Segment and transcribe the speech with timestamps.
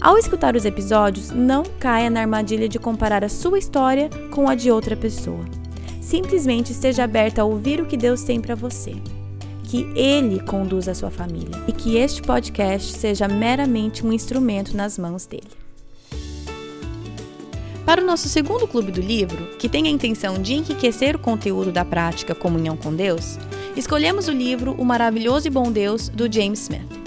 [0.00, 4.54] Ao escutar os episódios, não caia na armadilha de comparar a sua história com a
[4.54, 5.44] de outra pessoa.
[6.00, 8.94] Simplesmente esteja aberta a ouvir o que Deus tem para você.
[9.64, 14.96] Que Ele conduza a sua família e que este podcast seja meramente um instrumento nas
[14.96, 15.50] mãos dele.
[17.84, 21.72] Para o nosso segundo clube do livro, que tem a intenção de enriquecer o conteúdo
[21.72, 23.36] da prática Comunhão com Deus,
[23.76, 26.97] escolhemos o livro O Maravilhoso e Bom Deus, do James Smith.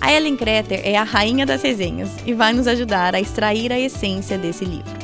[0.00, 3.78] A Ellen Kreter é a rainha das resenhas e vai nos ajudar a extrair a
[3.78, 4.98] essência desse livro.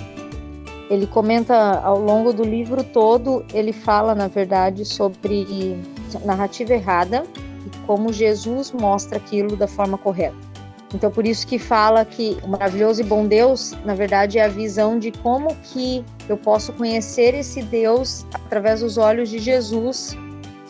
[0.89, 5.77] Ele comenta ao longo do livro todo, ele fala, na verdade, sobre
[6.25, 7.25] narrativa errada
[7.67, 10.37] e como Jesus mostra aquilo da forma correta.
[10.95, 14.49] Então, por isso que fala que o maravilhoso e bom Deus, na verdade, é a
[14.49, 20.17] visão de como que eu posso conhecer esse Deus através dos olhos de Jesus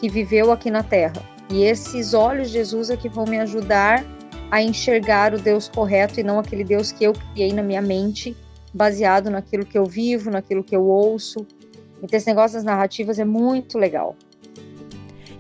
[0.01, 1.34] que viveu aqui na Terra.
[1.51, 4.05] E esses olhos de Jesus é que vão me ajudar
[4.51, 8.37] a enxergar o Deus correto e não aquele Deus que eu criei na minha mente,
[8.73, 11.47] baseado naquilo que eu vivo, naquilo que eu ouço.
[12.03, 14.17] Então, esse negócio das narrativas é muito legal.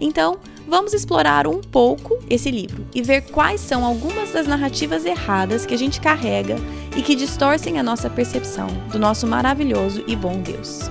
[0.00, 5.64] Então, vamos explorar um pouco esse livro e ver quais são algumas das narrativas erradas
[5.64, 6.56] que a gente carrega
[6.96, 10.90] e que distorcem a nossa percepção do nosso maravilhoso e bom Deus.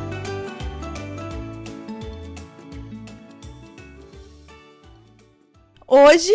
[5.96, 6.34] Hoje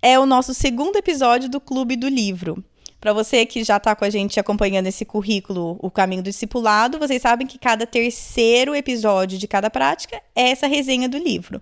[0.00, 2.64] é o nosso segundo episódio do Clube do Livro.
[2.98, 6.98] Para você que já está com a gente acompanhando esse currículo, o caminho do discipulado,
[6.98, 11.60] vocês sabem que cada terceiro episódio de cada prática é essa resenha do livro.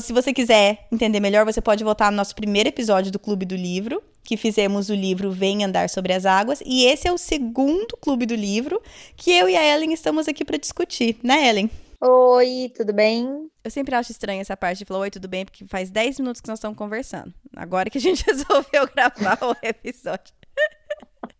[0.00, 3.54] Se você quiser entender melhor, você pode voltar no nosso primeiro episódio do Clube do
[3.54, 7.94] Livro, que fizemos o livro Vem Andar Sobre as Águas, e esse é o segundo
[8.00, 8.80] Clube do Livro
[9.18, 11.70] que eu e a Ellen estamos aqui para discutir, né, Ellen?
[12.00, 13.50] Oi, tudo bem?
[13.64, 16.42] Eu sempre acho estranha essa parte de falar oi, tudo bem, porque faz 10 minutos
[16.42, 17.32] que nós estamos conversando.
[17.56, 20.34] Agora que a gente resolveu gravar o episódio.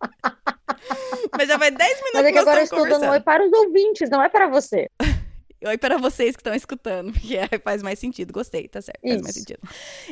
[1.36, 3.52] Mas já faz 10 minutos Mas é que, agora eu estou dando oi para os
[3.52, 4.88] ouvintes, não é para você.
[5.66, 8.34] Oi para vocês que estão escutando, porque faz mais sentido.
[8.34, 9.22] Gostei, tá certo, faz Isso.
[9.22, 9.60] mais sentido.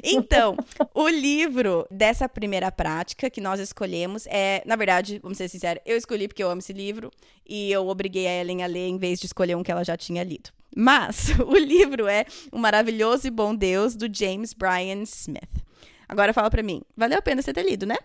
[0.03, 0.57] Então,
[0.95, 5.99] o livro dessa primeira prática que nós escolhemos é, na verdade, vamos ser sinceros, eu
[5.99, 7.11] escolhi porque eu amo esse livro
[7.47, 9.95] e eu obriguei a Ellen a ler em vez de escolher um que ela já
[9.95, 10.49] tinha lido.
[10.77, 15.63] Mas o livro é O Maravilhoso e Bom Deus, do James Bryan Smith.
[16.09, 17.97] Agora fala para mim, valeu a pena você ter lido, né?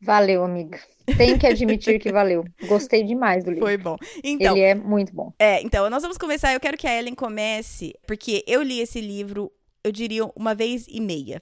[0.00, 0.78] Valeu, amiga.
[1.16, 2.44] Tenho que admitir que valeu.
[2.66, 3.64] Gostei demais do livro.
[3.64, 3.96] Foi bom.
[4.22, 5.32] Então, Ele é muito bom.
[5.38, 6.52] É, então, nós vamos começar.
[6.52, 9.50] Eu quero que a Ellen comece, porque eu li esse livro,
[9.82, 11.40] eu diria, uma vez e meia.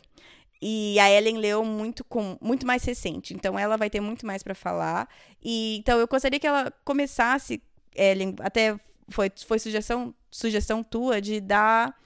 [0.62, 4.42] E a Ellen leu muito com muito mais recente, então ela vai ter muito mais
[4.42, 5.08] para falar.
[5.42, 7.62] E então eu gostaria que ela começasse,
[7.94, 8.74] Ellen, até
[9.10, 11.96] foi, foi sugestão, sugestão tua de dar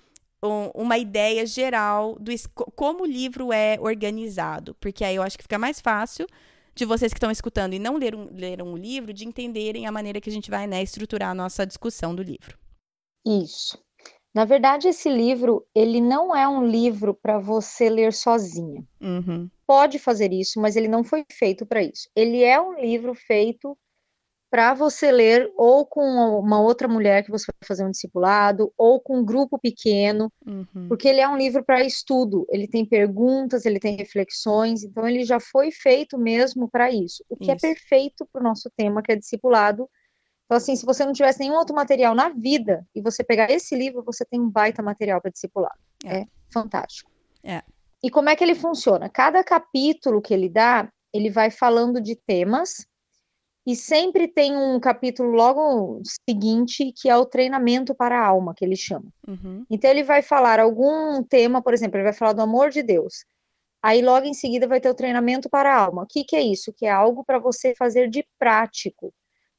[0.43, 2.31] um, uma ideia geral do
[2.77, 6.27] como o livro é organizado, porque aí eu acho que fica mais fácil
[6.75, 10.21] de vocês que estão escutando e não leram, leram o livro, de entenderem a maneira
[10.21, 12.56] que a gente vai né, estruturar a nossa discussão do livro.
[13.27, 13.83] Isso.
[14.34, 18.87] Na verdade, esse livro, ele não é um livro para você ler sozinha.
[19.00, 19.50] Uhum.
[19.67, 22.09] Pode fazer isso, mas ele não foi feito para isso.
[22.15, 23.77] Ele é um livro feito
[24.51, 26.01] para você ler ou com
[26.39, 30.89] uma outra mulher que você vai fazer um discipulado, ou com um grupo pequeno, uhum.
[30.89, 35.25] porque ele é um livro para estudo, ele tem perguntas, ele tem reflexões, então ele
[35.25, 37.67] já foi feito mesmo para isso, o que é isso.
[37.67, 39.89] é perfeito para o nosso tema, que é discipulado.
[40.47, 43.77] Então, assim, se você não tivesse nenhum outro material na vida e você pegar esse
[43.77, 45.79] livro, você tem um baita material para discipulado.
[46.07, 46.21] É.
[46.21, 47.11] é fantástico.
[47.45, 47.63] É.
[48.03, 49.11] E como é que ele funciona?
[49.11, 52.87] Cada capítulo que ele dá, ele vai falando de temas
[53.69, 58.65] e sempre tem um capítulo logo seguinte que é o treinamento para a alma, que
[58.65, 59.12] ele chama.
[59.29, 59.62] Uhum.
[59.69, 63.26] Então ele vai falar algum tema, por exemplo, ele vai falar do amor de Deus.
[63.82, 66.05] Aí logo em seguida vai ter o treinamento para a alma.
[66.05, 66.73] O que, que é isso?
[66.73, 69.12] Que é algo para você fazer de prático,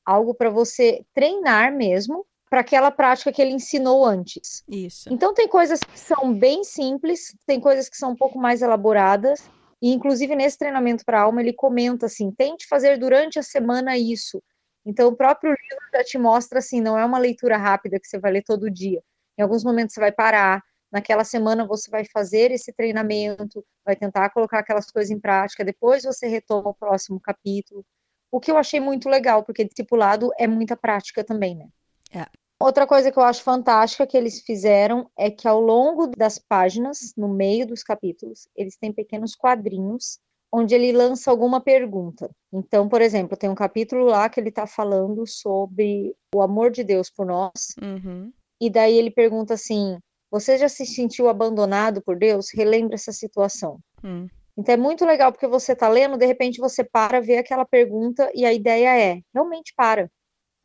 [0.04, 4.64] algo para você treinar mesmo para aquela prática que ele ensinou antes.
[4.68, 5.08] Isso.
[5.14, 9.48] Então tem coisas que são bem simples, tem coisas que são um pouco mais elaboradas,
[9.82, 13.98] e, inclusive, nesse treinamento para a alma, ele comenta assim: tente fazer durante a semana
[13.98, 14.42] isso.
[14.86, 18.20] Então, o próprio livro já te mostra assim: não é uma leitura rápida que você
[18.20, 19.02] vai ler todo dia.
[19.38, 20.62] Em alguns momentos você vai parar,
[20.92, 26.04] naquela semana você vai fazer esse treinamento, vai tentar colocar aquelas coisas em prática, depois
[26.04, 27.86] você retoma o próximo capítulo.
[28.32, 31.68] O que eu achei muito legal, porque discipulado é muita prática também, né?
[32.14, 32.26] É.
[32.62, 37.14] Outra coisa que eu acho fantástica que eles fizeram é que ao longo das páginas,
[37.16, 40.20] no meio dos capítulos, eles têm pequenos quadrinhos
[40.52, 42.30] onde ele lança alguma pergunta.
[42.52, 46.84] Então, por exemplo, tem um capítulo lá que ele está falando sobre o amor de
[46.84, 48.32] Deus por nós, Uhum.
[48.60, 49.98] e daí ele pergunta assim:
[50.32, 52.52] Você já se sentiu abandonado por Deus?
[52.54, 53.80] Relembra essa situação.
[54.04, 54.28] Hum.
[54.58, 58.30] Então é muito legal porque você está lendo, de repente você para, vê aquela pergunta
[58.36, 60.12] e a ideia é: realmente para,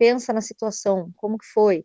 [0.04, 1.82] pensa na situação, como que foi.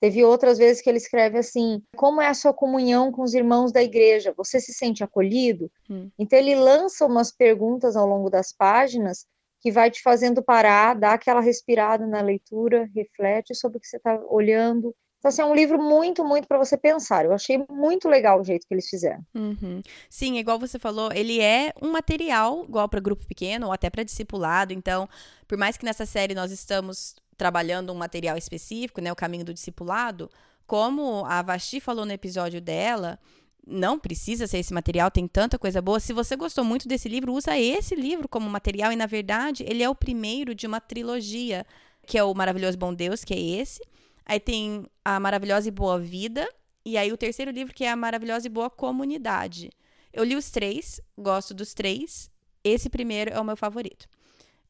[0.00, 3.72] Teve outras vezes que ele escreve assim: como é a sua comunhão com os irmãos
[3.72, 4.32] da igreja?
[4.36, 5.70] Você se sente acolhido?
[5.90, 6.08] Hum.
[6.16, 9.26] Então ele lança umas perguntas ao longo das páginas
[9.60, 13.96] que vai te fazendo parar, dar aquela respirada na leitura, reflete sobre o que você
[13.96, 14.94] está olhando.
[15.18, 17.24] Então, assim, é um livro muito, muito para você pensar.
[17.24, 19.24] Eu achei muito legal o jeito que eles fizeram.
[19.34, 19.82] Uhum.
[20.08, 24.04] Sim, igual você falou, ele é um material igual para grupo pequeno ou até para
[24.04, 24.72] discipulado.
[24.72, 25.08] Então,
[25.48, 29.54] por mais que nessa série nós estamos trabalhando um material específico, né, o caminho do
[29.54, 30.30] discipulado,
[30.66, 33.18] como a Vasti falou no episódio dela,
[33.66, 35.98] não precisa ser esse material, tem tanta coisa boa.
[35.98, 39.82] Se você gostou muito desse livro, usa esse livro como material e na verdade, ele
[39.82, 41.66] é o primeiro de uma trilogia,
[42.06, 43.82] que é o Maravilhoso Bom Deus, que é esse.
[44.24, 46.48] Aí tem a Maravilhosa e Boa Vida,
[46.84, 49.70] e aí o terceiro livro que é a Maravilhosa e Boa Comunidade.
[50.12, 52.30] Eu li os três, gosto dos três.
[52.64, 54.08] Esse primeiro é o meu favorito.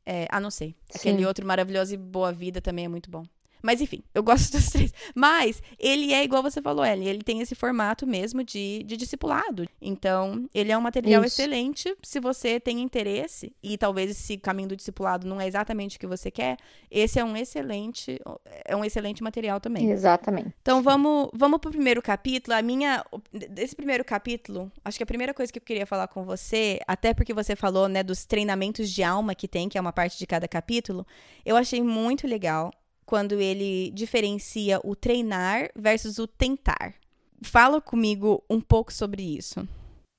[0.06, 0.76] É, ah, não sei.
[0.94, 1.24] Aquele Sim.
[1.26, 3.24] outro Maravilhosa e Boa Vida também é muito bom.
[3.66, 4.94] Mas enfim, eu gosto dos três.
[5.12, 7.08] Mas ele é igual você falou, Ellie.
[7.08, 9.66] Ele tem esse formato mesmo de, de discipulado.
[9.82, 11.42] Então, ele é um material Isso.
[11.42, 13.52] excelente se você tem interesse.
[13.60, 16.56] E talvez esse caminho do discipulado não é exatamente o que você quer.
[16.88, 18.20] Esse é um excelente,
[18.64, 19.90] é um excelente material também.
[19.90, 20.54] Exatamente.
[20.62, 22.56] Então vamos, vamos pro primeiro capítulo.
[22.56, 23.04] A minha.
[23.50, 27.12] Desse primeiro capítulo, acho que a primeira coisa que eu queria falar com você, até
[27.12, 30.26] porque você falou, né, dos treinamentos de alma que tem, que é uma parte de
[30.26, 31.04] cada capítulo,
[31.44, 32.70] eu achei muito legal
[33.06, 36.94] quando ele diferencia o treinar versus o tentar.
[37.42, 39.66] Fala comigo um pouco sobre isso.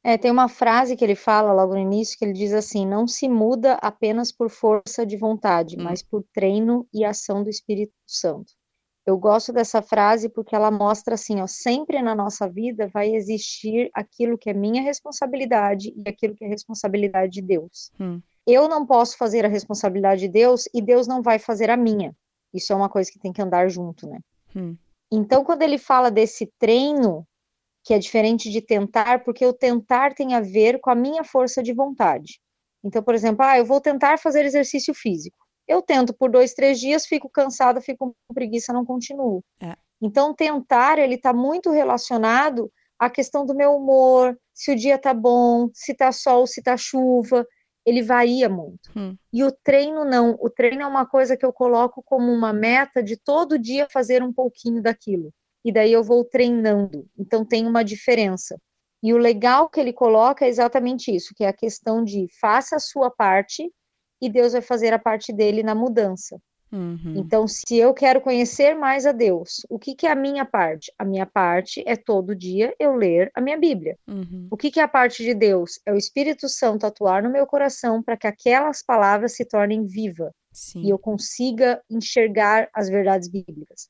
[0.03, 3.05] É, tem uma frase que ele fala logo no início que ele diz assim: não
[3.05, 5.83] se muda apenas por força de vontade, Hum.
[5.83, 8.53] mas por treino e ação do Espírito Santo.
[9.05, 13.89] Eu gosto dessa frase porque ela mostra assim, ó, sempre na nossa vida vai existir
[13.93, 17.89] aquilo que é minha responsabilidade e aquilo que é responsabilidade de Deus.
[17.99, 18.21] Hum.
[18.45, 22.13] Eu não posso fazer a responsabilidade de Deus e Deus não vai fazer a minha.
[22.53, 24.19] Isso é uma coisa que tem que andar junto, né?
[24.55, 24.75] Hum.
[25.11, 27.25] Então, quando ele fala desse treino,
[27.83, 31.63] que é diferente de tentar, porque o tentar tem a ver com a minha força
[31.63, 32.39] de vontade.
[32.83, 35.37] Então, por exemplo, ah, eu vou tentar fazer exercício físico.
[35.67, 39.43] Eu tento por dois, três dias, fico cansada, fico com preguiça, não continuo.
[39.61, 39.75] É.
[40.01, 45.13] Então, tentar, ele está muito relacionado à questão do meu humor, se o dia tá
[45.13, 47.45] bom, se tá sol, se tá chuva,
[47.87, 48.91] ele varia muito.
[48.93, 49.15] Hum.
[49.31, 53.01] E o treino não, o treino é uma coisa que eu coloco como uma meta
[53.01, 55.33] de todo dia fazer um pouquinho daquilo.
[55.63, 57.07] E daí eu vou treinando.
[57.17, 58.59] Então tem uma diferença.
[59.01, 62.75] E o legal que ele coloca é exatamente isso, que é a questão de faça
[62.75, 63.71] a sua parte
[64.21, 66.41] e Deus vai fazer a parte dele na mudança.
[66.71, 67.13] Uhum.
[67.15, 70.91] Então, se eu quero conhecer mais a Deus, o que, que é a minha parte?
[70.97, 73.97] A minha parte é todo dia eu ler a minha Bíblia.
[74.07, 74.47] Uhum.
[74.51, 75.79] O que, que é a parte de Deus?
[75.85, 80.31] É o Espírito Santo atuar no meu coração para que aquelas palavras se tornem vivas
[80.51, 80.81] Sim.
[80.81, 83.89] e eu consiga enxergar as verdades bíblicas.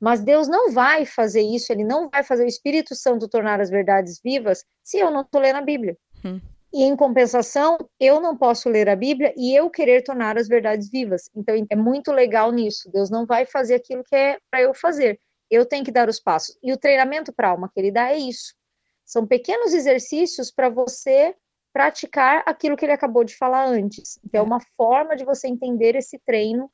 [0.00, 3.68] Mas Deus não vai fazer isso, ele não vai fazer o Espírito Santo tornar as
[3.68, 5.96] verdades vivas se eu não estou lendo a Bíblia.
[6.24, 6.40] Hum.
[6.72, 10.90] E em compensação, eu não posso ler a Bíblia e eu querer tornar as verdades
[10.90, 11.30] vivas.
[11.34, 12.90] Então é muito legal nisso.
[12.92, 15.18] Deus não vai fazer aquilo que é para eu fazer.
[15.50, 16.58] Eu tenho que dar os passos.
[16.62, 18.54] E o treinamento para alma que ele dá é isso.
[19.04, 21.34] São pequenos exercícios para você
[21.72, 24.18] praticar aquilo que ele acabou de falar antes.
[24.24, 26.70] Então, é uma forma de você entender esse treino,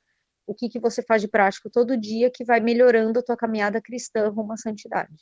[0.46, 3.80] o que, que você faz de prático todo dia, que vai melhorando a tua caminhada
[3.80, 5.14] cristã rumo à santidade.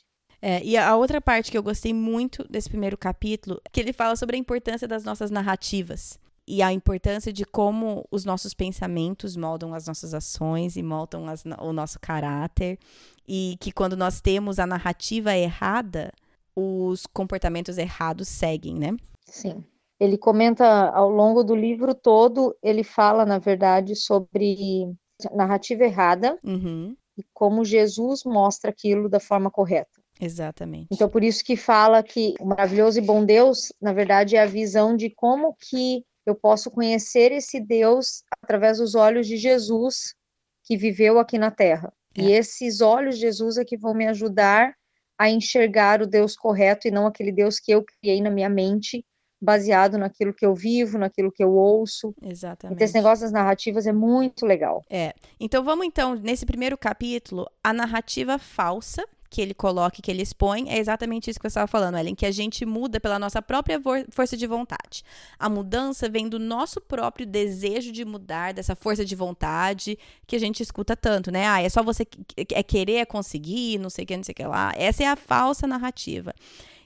[0.45, 4.13] É, e a outra parte que eu gostei muito desse primeiro capítulo, que ele fala
[4.17, 9.73] sobre a importância das nossas narrativas e a importância de como os nossos pensamentos moldam
[9.73, 12.77] as nossas ações e moldam as- o nosso caráter
[13.25, 16.11] e que quando nós temos a narrativa errada,
[16.53, 18.97] os comportamentos errados seguem, né?
[19.25, 19.63] Sim.
[19.97, 24.93] Ele comenta ao longo do livro todo, ele fala, na verdade, sobre
[25.33, 30.02] narrativa errada Uhum, e como Jesus mostra aquilo da forma correta.
[30.23, 30.87] Exatamente.
[30.91, 34.45] Então, por isso que fala que o maravilhoso e bom Deus, na verdade, é a
[34.45, 40.15] visão de como que eu posso conhecer esse Deus através dos olhos de Jesus
[40.63, 41.91] que viveu aqui na Terra.
[42.15, 44.75] E esses olhos de Jesus é que vão me ajudar
[45.17, 49.05] a enxergar o Deus correto e não aquele Deus que eu criei na minha mente,
[49.41, 52.13] baseado naquilo que eu vivo, naquilo que eu ouço.
[52.21, 52.75] Exatamente.
[52.75, 54.81] Então, esse negócio das narrativas é muito legal.
[54.89, 55.13] É.
[55.39, 59.03] Então, vamos então, nesse primeiro capítulo, a narrativa falsa
[59.33, 62.25] que ele coloca, que ele expõe, é exatamente isso que você estava falando, Ellen, que
[62.25, 65.03] a gente muda pela nossa própria força de vontade.
[65.39, 69.97] A mudança vem do nosso próprio desejo de mudar, dessa força de vontade
[70.27, 71.47] que a gente escuta tanto, né?
[71.47, 72.05] Ah, é só você
[72.53, 74.71] é querer, é conseguir, não sei o que, não sei o que lá.
[74.75, 76.31] Essa é a falsa narrativa.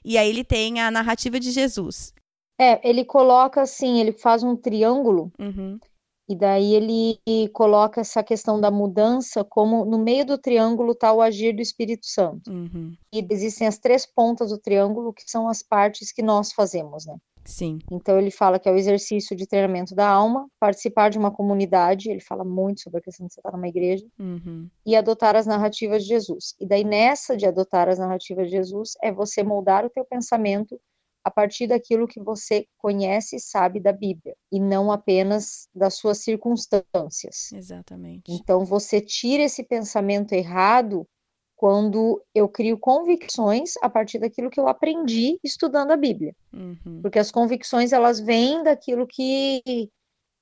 [0.02, 2.14] E aí ele tem a narrativa de Jesus.
[2.58, 5.78] É, ele coloca assim, ele faz um triângulo uhum.
[6.28, 7.18] E daí ele
[7.52, 12.06] coloca essa questão da mudança como no meio do triângulo está o agir do Espírito
[12.06, 12.50] Santo.
[12.50, 12.94] Uhum.
[13.12, 17.16] E existem as três pontas do triângulo, que são as partes que nós fazemos, né?
[17.48, 17.78] Sim.
[17.90, 22.10] Então ele fala que é o exercício de treinamento da alma, participar de uma comunidade,
[22.10, 24.68] ele fala muito sobre a questão de você estar numa igreja, uhum.
[24.84, 26.54] e adotar as narrativas de Jesus.
[26.60, 30.78] E daí nessa de adotar as narrativas de Jesus é você moldar o teu pensamento
[31.24, 36.18] a partir daquilo que você conhece e sabe da Bíblia, e não apenas das suas
[36.18, 37.52] circunstâncias.
[37.52, 38.32] Exatamente.
[38.32, 41.06] Então você tira esse pensamento errado
[41.56, 46.34] quando eu crio convicções a partir daquilo que eu aprendi estudando a Bíblia.
[46.52, 47.00] Uhum.
[47.02, 49.90] Porque as convicções elas vêm daquilo que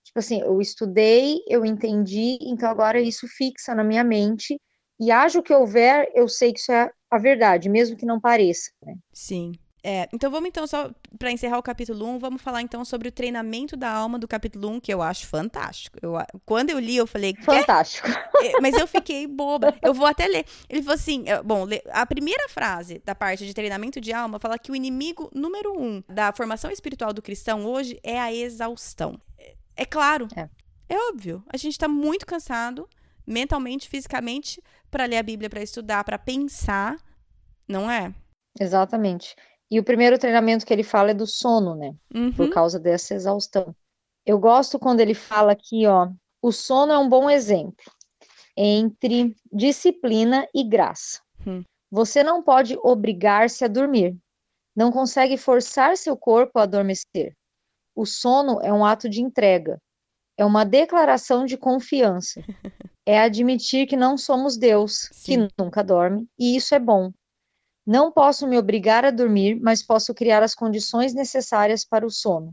[0.05, 4.61] tipo assim, eu estudei, eu entendi, então agora isso fixa na minha mente
[5.01, 8.21] e haja o que houver, eu sei que isso é a verdade, mesmo que não
[8.21, 8.95] pareça, né?
[9.13, 9.53] Sim.
[9.89, 13.13] É, então vamos então só para encerrar o capítulo 1, vamos falar então sobre o
[13.13, 15.97] treinamento da alma do capítulo 1, que eu acho fantástico.
[16.03, 16.15] Eu,
[16.45, 18.09] quando eu li, eu falei, fantástico.
[18.43, 19.75] É, mas eu fiquei boba.
[19.81, 20.45] Eu vou até ler.
[20.69, 24.73] Ele falou assim, bom, a primeira frase da parte de treinamento de alma fala que
[24.73, 29.21] o inimigo número um da formação espiritual do cristão hoje é a exaustão.
[29.39, 30.27] É, é claro.
[30.37, 30.49] É.
[30.89, 31.45] é óbvio.
[31.49, 32.89] A gente está muito cansado,
[33.25, 36.97] mentalmente, fisicamente, para ler a Bíblia, para estudar, para pensar,
[37.69, 38.13] não é?
[38.59, 39.37] Exatamente.
[39.71, 41.95] E o primeiro treinamento que ele fala é do sono, né?
[42.15, 42.33] Uhum.
[42.33, 43.75] Por causa dessa exaustão.
[44.25, 46.09] Eu gosto quando ele fala aqui, ó,
[46.43, 47.85] o sono é um bom exemplo
[48.57, 51.21] entre disciplina e graça.
[51.45, 51.63] Uhum.
[51.91, 54.17] Você não pode obrigar-se a dormir.
[54.75, 57.35] Não consegue forçar seu corpo a adormecer.
[57.95, 59.79] O sono é um ato de entrega.
[60.39, 62.43] É uma declaração de confiança.
[63.07, 65.49] é admitir que não somos Deus, Sim.
[65.49, 67.11] que nunca dorme, e isso é bom.
[67.87, 72.53] Não posso me obrigar a dormir, mas posso criar as condições necessárias para o sono.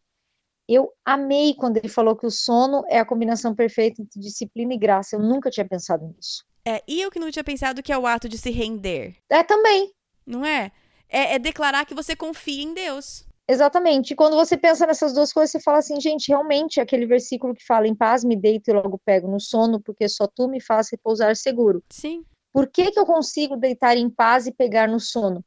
[0.69, 4.77] Eu amei quando ele falou que o sono é a combinação perfeita entre disciplina e
[4.77, 5.15] graça.
[5.15, 6.45] Eu nunca tinha pensado nisso.
[6.65, 9.17] É, e eu que não tinha pensado que é o ato de se render.
[9.29, 9.91] É também.
[10.25, 10.71] Não é?
[11.09, 13.25] É, é declarar que você confia em Deus.
[13.47, 14.11] Exatamente.
[14.11, 17.65] E quando você pensa nessas duas coisas, você fala assim, gente, realmente aquele versículo que
[17.65, 20.89] fala em paz me deito e logo pego no sono, porque só tu me faz
[20.89, 21.83] repousar seguro.
[21.89, 22.23] Sim.
[22.53, 25.43] Por que, que eu consigo deitar em paz e pegar no sono?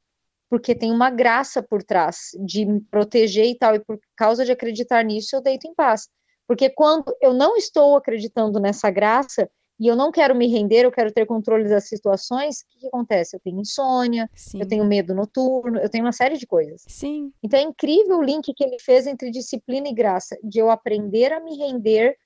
[0.51, 4.51] Porque tem uma graça por trás de me proteger e tal, e por causa de
[4.51, 6.09] acreditar nisso, eu deito em paz.
[6.47, 9.49] Porque quando eu não estou acreditando nessa graça
[9.79, 12.87] e eu não quero me render, eu quero ter controle das situações, o que, que
[12.87, 13.37] acontece?
[13.37, 14.61] Eu tenho insônia, Sim.
[14.61, 16.83] eu tenho medo noturno, eu tenho uma série de coisas.
[16.89, 17.33] Sim.
[17.43, 21.33] Então é incrível o link que ele fez entre disciplina e graça, de eu aprender
[21.33, 22.17] a me render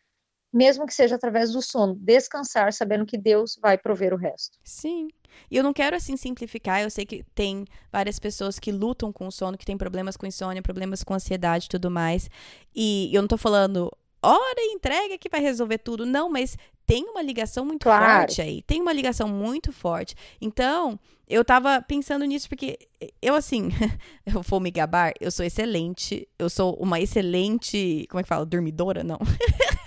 [0.52, 4.58] mesmo que seja através do sono, descansar sabendo que Deus vai prover o resto.
[4.64, 5.08] Sim.
[5.50, 9.26] E eu não quero assim simplificar, eu sei que tem várias pessoas que lutam com
[9.26, 12.28] o sono, que têm problemas com insônia, problemas com ansiedade e tudo mais.
[12.74, 13.90] E eu não tô falando,
[14.22, 16.04] hora e entrega que vai resolver tudo.
[16.04, 18.20] Não, mas tem uma ligação muito claro.
[18.20, 18.62] forte aí.
[18.62, 20.14] Tem uma ligação muito forte.
[20.40, 22.78] Então, eu tava pensando nisso porque
[23.22, 23.68] eu, assim,
[24.26, 26.28] eu vou me gabar, eu sou excelente.
[26.38, 28.06] Eu sou uma excelente.
[28.10, 28.44] Como é que fala?
[28.44, 29.04] Dormidora?
[29.04, 29.18] Não.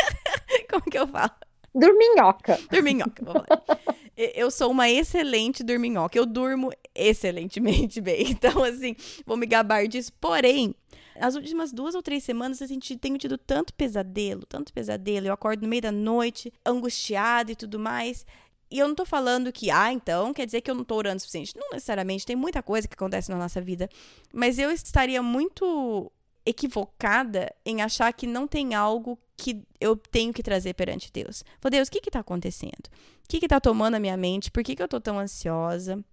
[0.93, 1.31] Que eu falo?
[1.73, 2.59] Dorminhoca.
[2.71, 3.79] Dorminhoca, vamos lá.
[4.15, 6.15] Eu sou uma excelente dorminhoca.
[6.15, 8.27] Eu durmo excelentemente bem.
[8.29, 8.95] Então, assim,
[9.25, 10.13] vou me gabar disso.
[10.21, 10.75] Porém,
[11.15, 12.67] as últimas duas ou três semanas eu
[12.99, 15.25] tenho tido tanto pesadelo, tanto pesadelo.
[15.25, 18.23] Eu acordo no meio da noite, angustiada e tudo mais.
[18.69, 21.17] E eu não tô falando que, ah, então quer dizer que eu não tô orando
[21.17, 21.57] o suficiente.
[21.57, 23.89] Não necessariamente, tem muita coisa que acontece na nossa vida.
[24.31, 26.11] Mas eu estaria muito
[26.45, 31.43] equivocada em achar que não tem algo que eu tenho que trazer perante Deus.
[31.59, 32.87] Falei, Deus, o que que tá acontecendo?
[33.23, 34.51] O que que tá tomando a minha mente?
[34.51, 36.03] Por que que eu tô tão ansiosa?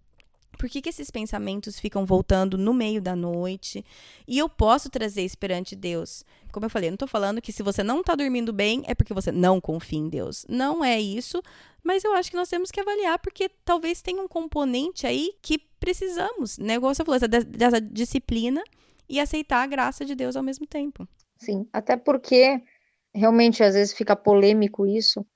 [0.59, 3.85] Por que, que esses pensamentos ficam voltando no meio da noite?
[4.29, 6.25] E eu posso trazer isso perante Deus.
[6.53, 8.95] Como eu falei, eu não estou falando que se você não está dormindo bem é
[8.95, 10.45] porque você não confia em Deus.
[10.49, 11.43] Não é isso.
[11.83, 15.57] Mas eu acho que nós temos que avaliar, porque talvez tenha um componente aí que
[15.59, 16.59] precisamos.
[16.59, 16.75] Né?
[16.75, 18.63] Igual você dessa disciplina
[19.11, 21.07] e aceitar a graça de Deus ao mesmo tempo.
[21.37, 22.63] Sim, até porque
[23.13, 25.27] realmente às vezes fica polêmico isso,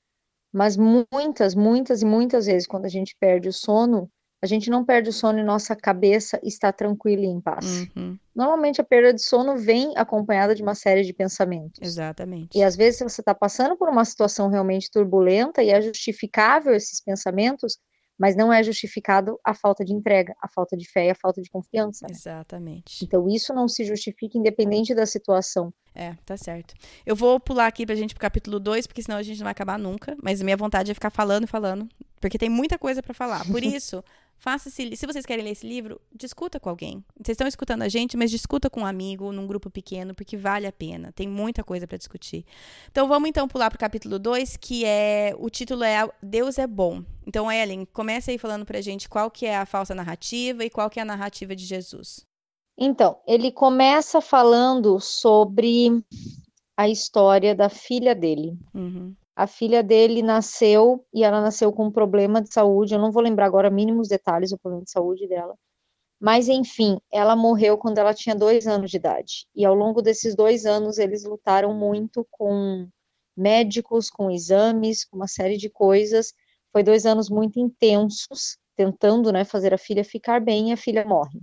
[0.53, 4.09] mas muitas, muitas e muitas vezes quando a gente perde o sono,
[4.41, 7.89] a gente não perde o sono e nossa cabeça está tranquila e em paz.
[7.97, 8.17] Uhum.
[8.35, 11.81] Normalmente a perda de sono vem acompanhada de uma série de pensamentos.
[11.83, 12.57] Exatamente.
[12.57, 17.01] E às vezes você está passando por uma situação realmente turbulenta e é justificável esses
[17.03, 17.79] pensamentos,
[18.19, 21.43] mas não é justificado a falta de entrega, a falta de fé e a falta
[21.43, 22.07] de confiança.
[22.09, 22.15] Né?
[22.15, 23.05] Exatamente.
[23.05, 25.73] Então isso não se justifica independente da situação.
[25.95, 26.75] É, tá certo.
[27.07, 29.53] Eu vou pular aqui pra gente pro capítulo 2, porque senão a gente não vai
[29.53, 31.89] acabar nunca, mas minha vontade é ficar falando e falando,
[32.21, 33.47] porque tem muita coisa para falar.
[33.47, 34.03] Por isso,
[34.45, 37.03] Faça esse, se vocês querem ler esse livro, discuta com alguém.
[37.17, 40.67] Vocês estão escutando a gente, mas discuta com um amigo, num grupo pequeno, porque vale
[40.67, 41.11] a pena.
[41.13, 42.45] Tem muita coisa para discutir.
[42.91, 46.67] Então vamos então pular para o capítulo 2, que é o título é Deus é
[46.67, 47.03] bom.
[47.27, 50.69] Então, Ellen, começa aí falando para a gente qual que é a falsa narrativa e
[50.69, 52.27] qual que é a narrativa de Jesus.
[52.77, 56.05] Então, ele começa falando sobre
[56.77, 58.59] a história da filha dele.
[58.75, 59.17] Uhum.
[59.37, 62.95] A filha dele nasceu e ela nasceu com um problema de saúde.
[62.95, 65.57] Eu não vou lembrar agora mínimos detalhes do problema de saúde dela.
[66.21, 69.47] Mas, enfim, ela morreu quando ela tinha dois anos de idade.
[69.55, 72.89] E ao longo desses dois anos, eles lutaram muito com
[73.37, 76.33] médicos, com exames, com uma série de coisas.
[76.73, 81.05] Foi dois anos muito intensos, tentando né, fazer a filha ficar bem e a filha
[81.05, 81.41] morre.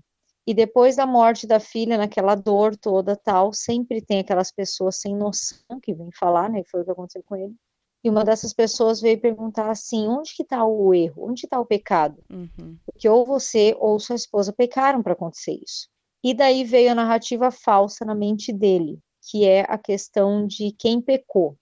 [0.48, 5.16] E depois da morte da filha, naquela dor toda tal, sempre tem aquelas pessoas sem
[5.16, 6.64] noção que vêm falar, né?
[6.72, 7.56] Foi o que aconteceu com ele
[8.04, 11.30] e uma dessas pessoas veio perguntar assim, onde que está o erro?
[11.30, 12.24] Onde está o pecado?
[12.30, 12.78] Uhum.
[12.86, 15.88] Porque ou você ou sua esposa pecaram para acontecer isso.
[16.24, 21.00] E daí veio a narrativa falsa na mente dele, que é a questão de quem
[21.00, 21.56] pecou.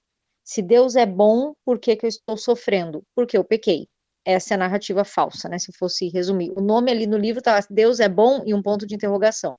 [0.43, 3.03] Se Deus é bom, por que, que eu estou sofrendo?
[3.13, 3.87] Porque eu pequei.
[4.25, 5.59] Essa é a narrativa falsa, né?
[5.59, 6.51] Se fosse resumir.
[6.55, 9.57] O nome ali no livro tá Deus é bom e um ponto de interrogação.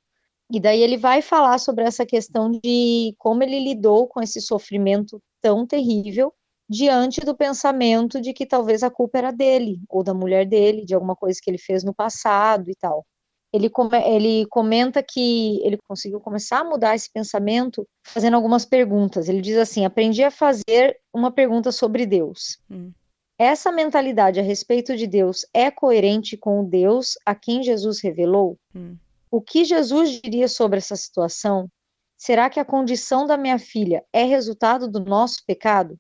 [0.51, 5.23] E daí ele vai falar sobre essa questão de como ele lidou com esse sofrimento
[5.41, 6.33] tão terrível
[6.71, 10.95] diante do pensamento de que talvez a culpa era dele ou da mulher dele, de
[10.95, 13.05] alguma coisa que ele fez no passado e tal.
[13.53, 19.29] Ele, come, ele comenta que ele conseguiu começar a mudar esse pensamento fazendo algumas perguntas.
[19.29, 22.61] Ele diz assim: aprendi a fazer uma pergunta sobre Deus.
[22.71, 22.93] Hum.
[23.37, 28.57] Essa mentalidade a respeito de Deus é coerente com o Deus a quem Jesus revelou?
[28.73, 28.97] Hum.
[29.29, 31.69] O que Jesus diria sobre essa situação?
[32.17, 35.99] Será que a condição da minha filha é resultado do nosso pecado?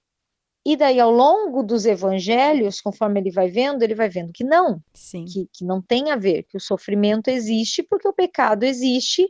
[0.67, 4.81] E daí, ao longo dos evangelhos, conforme ele vai vendo, ele vai vendo que não,
[5.25, 9.27] que, que não tem a ver, que o sofrimento existe porque o pecado existe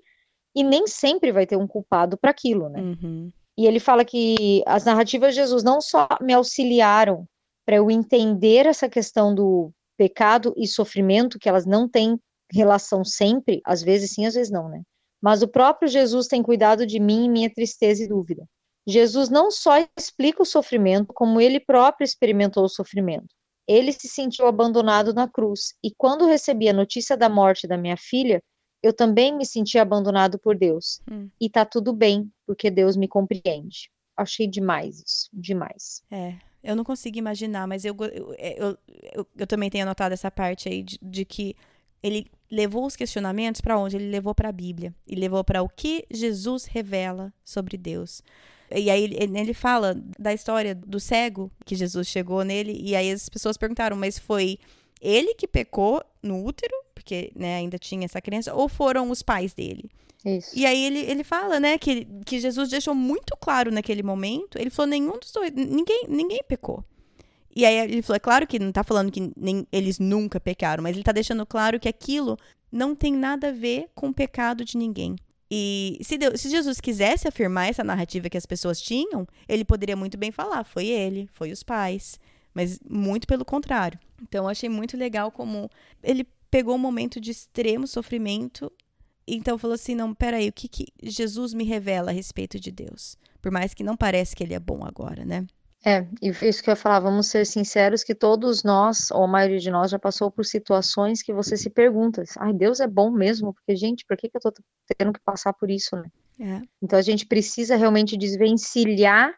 [0.54, 2.80] e nem sempre vai ter um culpado para aquilo, né?
[2.80, 3.30] Uhum.
[3.56, 7.26] E ele fala que as narrativas de Jesus não só me auxiliaram
[7.64, 12.18] para eu entender essa questão do pecado e sofrimento, que elas não têm
[12.52, 14.82] relação sempre, às vezes sim, às vezes não, né?
[15.22, 18.44] Mas o próprio Jesus tem cuidado de mim e minha tristeza e dúvida.
[18.86, 23.28] Jesus não só explica o sofrimento, como ele próprio experimentou o sofrimento.
[23.68, 27.96] Ele se sentiu abandonado na cruz, e quando recebi a notícia da morte da minha
[27.96, 28.42] filha,
[28.82, 31.00] eu também me senti abandonado por Deus.
[31.10, 31.28] Hum.
[31.40, 33.90] E tá tudo bem, porque Deus me compreende.
[34.16, 36.02] Achei demais isso, demais.
[36.10, 38.78] É, eu não consigo imaginar, mas eu, eu, eu,
[39.12, 41.54] eu, eu também tenho anotado essa parte aí de, de que
[42.02, 43.96] ele levou os questionamentos para onde?
[43.96, 44.94] Ele levou para a Bíblia.
[45.06, 48.22] E levou para o que Jesus revela sobre Deus.
[48.74, 53.10] E aí ele, ele fala da história do cego, que Jesus chegou nele, e aí
[53.10, 54.58] as pessoas perguntaram, mas foi
[55.00, 59.54] ele que pecou no útero, porque né, ainda tinha essa criança, ou foram os pais
[59.54, 59.90] dele?
[60.24, 60.50] Isso.
[60.54, 64.70] E aí ele, ele fala, né, que, que Jesus deixou muito claro naquele momento, ele
[64.70, 66.84] falou, nenhum dos dois, ninguém, ninguém pecou.
[67.54, 70.82] E aí ele falou, é claro que não tá falando que nem, eles nunca pecaram,
[70.82, 72.38] mas ele tá deixando claro que aquilo
[72.70, 75.16] não tem nada a ver com o pecado de ninguém.
[75.50, 79.96] E se, Deus, se, Jesus quisesse afirmar essa narrativa que as pessoas tinham, ele poderia
[79.96, 82.20] muito bem falar: foi ele, foi os pais.
[82.54, 83.98] Mas muito pelo contrário.
[84.22, 85.70] Então, eu achei muito legal como
[86.02, 88.70] ele pegou um momento de extremo sofrimento.
[89.26, 93.16] Então, falou assim: não, peraí, o que, que Jesus me revela a respeito de Deus?
[93.42, 95.46] Por mais que não pareça que ele é bom agora, né?
[95.84, 99.28] É, e isso que eu ia falar, vamos ser sinceros que todos nós, ou a
[99.28, 103.10] maioria de nós, já passou por situações que você se pergunta, ai, Deus é bom
[103.10, 103.54] mesmo?
[103.54, 104.52] Porque, gente, por que, que eu tô
[104.98, 106.10] tendo que passar por isso, né?
[106.38, 106.62] É.
[106.82, 109.34] Então a gente precisa realmente desvencilhar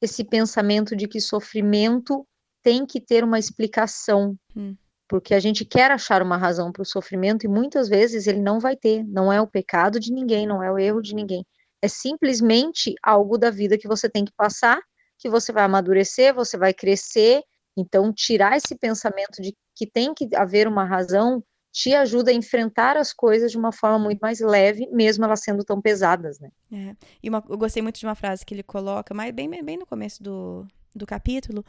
[0.00, 2.26] esse pensamento de que sofrimento
[2.62, 4.36] tem que ter uma explicação.
[4.56, 4.76] Hum.
[5.08, 8.58] Porque a gente quer achar uma razão para o sofrimento e muitas vezes ele não
[8.58, 9.04] vai ter.
[9.04, 11.44] Não é o pecado de ninguém, não é o erro de ninguém.
[11.82, 14.80] É simplesmente algo da vida que você tem que passar
[15.22, 17.42] que você vai amadurecer, você vai crescer.
[17.76, 22.98] Então, tirar esse pensamento de que tem que haver uma razão te ajuda a enfrentar
[22.98, 26.50] as coisas de uma forma muito mais leve, mesmo elas sendo tão pesadas, né?
[26.70, 26.96] É.
[27.22, 29.86] E uma, eu gostei muito de uma frase que ele coloca, mas bem, bem no
[29.86, 31.64] começo do, do capítulo,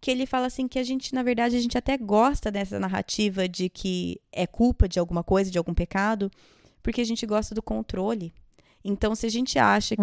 [0.00, 3.48] que ele fala assim que a gente, na verdade, a gente até gosta dessa narrativa
[3.48, 6.28] de que é culpa de alguma coisa, de algum pecado,
[6.82, 8.34] porque a gente gosta do controle.
[8.82, 10.02] Então, se a gente acha que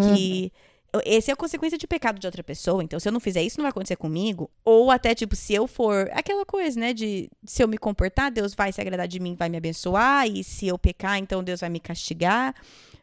[0.53, 0.72] uhum.
[1.05, 3.57] Esse é a consequência de pecado de outra pessoa, então se eu não fizer isso,
[3.57, 4.49] não vai acontecer comigo.
[4.63, 6.09] Ou até, tipo, se eu for.
[6.13, 6.93] Aquela coisa, né?
[6.93, 10.27] De se eu me comportar, Deus vai se agradar de mim, vai me abençoar.
[10.27, 12.53] E se eu pecar, então Deus vai me castigar.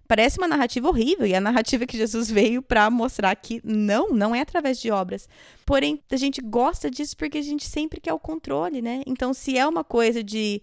[0.07, 4.35] Parece uma narrativa horrível e a narrativa que Jesus veio para mostrar que não, não
[4.35, 5.29] é através de obras.
[5.64, 9.03] Porém, a gente gosta disso porque a gente sempre quer o controle, né?
[9.07, 10.61] Então, se é uma coisa de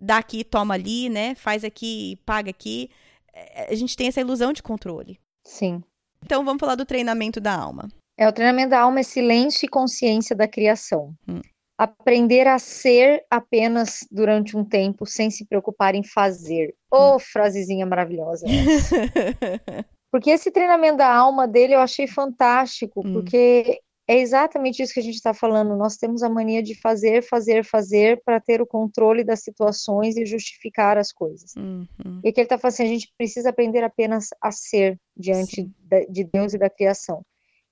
[0.00, 1.34] dá aqui, toma ali, né?
[1.34, 2.90] Faz aqui, paga aqui,
[3.32, 5.18] é, a gente tem essa ilusão de controle.
[5.44, 5.82] Sim.
[6.24, 7.88] Então, vamos falar do treinamento da alma.
[8.18, 11.14] É, o treinamento da alma é silêncio e consciência da criação.
[11.26, 11.40] Hum
[11.78, 16.74] aprender a ser apenas durante um tempo sem se preocupar em fazer.
[16.90, 18.46] Ô, oh, frasezinha maravilhosa.
[20.10, 23.12] porque esse treinamento da alma dele eu achei fantástico, hum.
[23.12, 25.76] porque é exatamente isso que a gente está falando.
[25.76, 30.24] Nós temos a mania de fazer, fazer, fazer para ter o controle das situações e
[30.24, 31.54] justificar as coisas.
[31.54, 32.18] Uhum.
[32.24, 35.70] E que ele está falando assim, a gente precisa aprender apenas a ser diante
[36.08, 37.22] de Deus e da criação.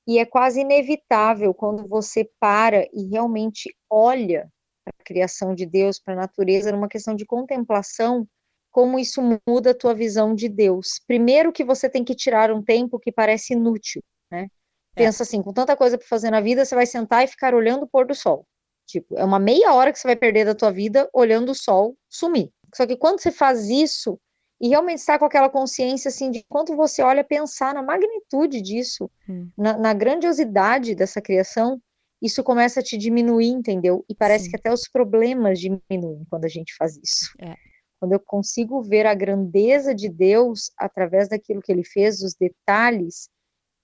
[0.06, 4.46] E é quase inevitável quando você para e realmente olha
[4.84, 8.28] para a criação de Deus, para a natureza, numa questão de contemplação,
[8.70, 11.00] como isso muda a tua visão de Deus.
[11.06, 14.48] Primeiro que você tem que tirar um tempo que parece inútil, né?
[14.96, 15.04] É.
[15.04, 17.84] Pensa assim, com tanta coisa para fazer na vida, você vai sentar e ficar olhando
[17.84, 18.46] o pôr do sol.
[18.86, 21.96] Tipo, é uma meia hora que você vai perder da tua vida olhando o sol
[22.08, 22.50] sumir.
[22.74, 24.18] Só que quando você faz isso,
[24.60, 29.10] e realmente estar com aquela consciência assim de quanto você olha pensar na magnitude disso,
[29.28, 29.50] hum.
[29.56, 31.80] na, na, grandiosidade dessa criação,
[32.22, 34.04] isso começa a te diminuir, entendeu?
[34.08, 34.50] E parece Sim.
[34.50, 37.34] que até os problemas diminuem quando a gente faz isso.
[37.38, 37.54] É.
[38.00, 43.28] Quando eu consigo ver a grandeza de Deus através daquilo que ele fez, os detalhes,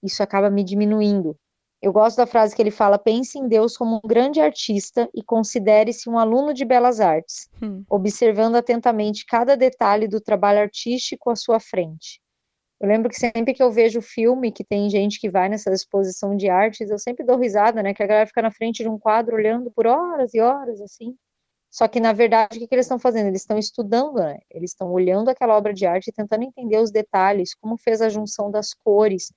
[0.03, 1.37] isso acaba me diminuindo.
[1.81, 5.21] Eu gosto da frase que ele fala: pense em Deus como um grande artista e
[5.21, 7.83] considere-se um aluno de belas artes, hum.
[7.89, 12.21] observando atentamente cada detalhe do trabalho artístico à sua frente.
[12.79, 16.35] Eu lembro que sempre que eu vejo filme, que tem gente que vai nessa exposição
[16.35, 17.93] de artes, eu sempre dou risada, né?
[17.93, 21.15] Que a galera fica na frente de um quadro olhando por horas e horas, assim.
[21.69, 23.27] Só que, na verdade, o que, que eles estão fazendo?
[23.27, 24.37] Eles estão estudando, né?
[24.51, 28.09] Eles estão olhando aquela obra de arte e tentando entender os detalhes, como fez a
[28.09, 29.33] junção das cores,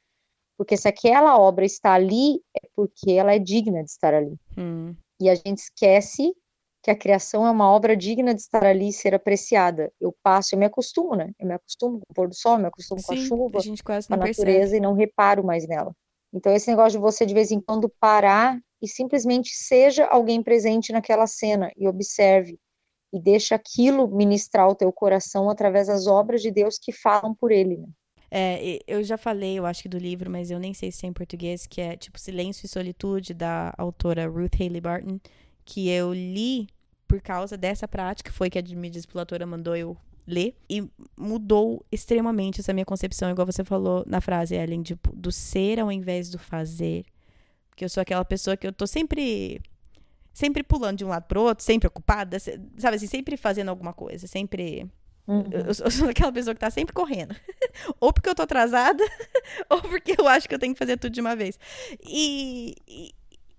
[0.57, 4.37] porque se aquela obra está ali, é porque ela é digna de estar ali.
[4.57, 4.95] Hum.
[5.21, 6.35] E a gente esquece
[6.83, 9.93] que a criação é uma obra digna de estar ali e ser apreciada.
[10.01, 11.33] Eu passo, eu me acostumo, né?
[11.39, 13.59] Eu me acostumo com o pôr do sol, eu me acostumo Sim, com a chuva,
[13.59, 13.63] a
[14.07, 14.77] com a natureza percebe.
[14.77, 15.93] e não reparo mais nela.
[16.33, 20.93] Então, esse negócio de você, de vez em quando, parar e simplesmente seja alguém presente
[20.93, 22.59] naquela cena e observe
[23.13, 27.51] e deixa aquilo ministrar o teu coração através das obras de Deus que falam por
[27.51, 27.89] ele, né?
[28.31, 31.09] É, eu já falei, eu acho que do livro, mas eu nem sei se é
[31.09, 35.21] em português, que é tipo Silêncio e Solitude, da autora Ruth Haley Barton,
[35.65, 36.69] que eu li
[37.07, 40.85] por causa dessa prática, foi que a minha discipuladora mandou eu ler, e
[41.17, 45.93] mudou extremamente essa minha concepção, igual você falou na frase, Ellen, tipo, do ser ao
[45.93, 47.05] invés do fazer.
[47.71, 49.61] Porque eu sou aquela pessoa que eu tô sempre
[50.33, 54.27] sempre pulando de um lado pro outro, sempre ocupada, sabe assim, sempre fazendo alguma coisa,
[54.27, 54.87] sempre
[55.27, 55.45] Uhum.
[55.51, 57.35] Eu, eu, sou aquela pessoa que tá sempre correndo.
[58.01, 59.03] ou porque eu tô atrasada,
[59.69, 61.59] ou porque eu acho que eu tenho que fazer tudo de uma vez.
[62.01, 63.13] E, e,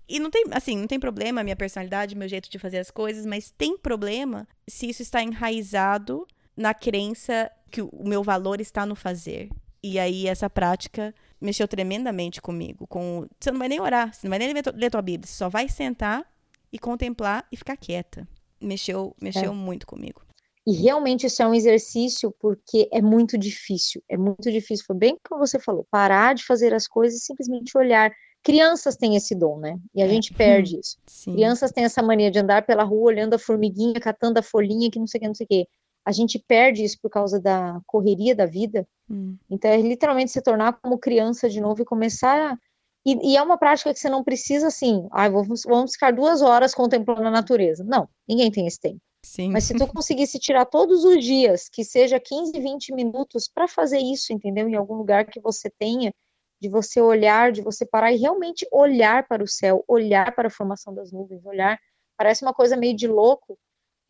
[0.08, 2.90] e, não tem, assim, não tem problema a minha personalidade, meu jeito de fazer as
[2.90, 6.26] coisas, mas tem problema se isso está enraizado
[6.56, 9.50] na crença que o meu valor está no fazer.
[9.82, 12.86] E aí essa prática mexeu tremendamente comigo.
[12.86, 15.36] Com, você não vai nem orar, você não vai nem ler, ler tua Bíblia, você
[15.36, 16.26] só vai sentar
[16.72, 18.26] e contemplar e ficar quieta.
[18.60, 19.54] Mexeu, mexeu é.
[19.54, 20.27] muito comigo.
[20.68, 24.02] E realmente isso é um exercício porque é muito difícil.
[24.06, 24.84] É muito difícil.
[24.86, 28.12] Foi bem como você falou, parar de fazer as coisas e simplesmente olhar.
[28.42, 29.78] Crianças têm esse dom, né?
[29.94, 30.08] E a é.
[30.10, 30.98] gente perde isso.
[31.06, 31.32] Sim.
[31.32, 34.98] Crianças têm essa mania de andar pela rua olhando a formiguinha, catando a folhinha, que
[34.98, 35.66] não sei o que, não sei o que.
[36.04, 38.86] A gente perde isso por causa da correria da vida.
[39.10, 39.38] Hum.
[39.48, 42.58] Então é literalmente se tornar como criança de novo e começar a
[43.06, 46.42] e, e, é uma prática que você não precisa assim, ah, vamos, vamos ficar duas
[46.42, 47.82] horas contemplando a natureza.
[47.82, 49.00] Não, ninguém tem esse tempo.
[49.24, 49.50] Sim.
[49.50, 53.98] Mas se tu conseguisse tirar todos os dias, que seja 15, 20 minutos para fazer
[53.98, 54.68] isso, entendeu?
[54.68, 56.12] Em algum lugar que você tenha,
[56.60, 60.50] de você olhar, de você parar e realmente olhar para o céu, olhar para a
[60.50, 61.78] formação das nuvens, olhar.
[62.16, 63.58] Parece uma coisa meio de louco,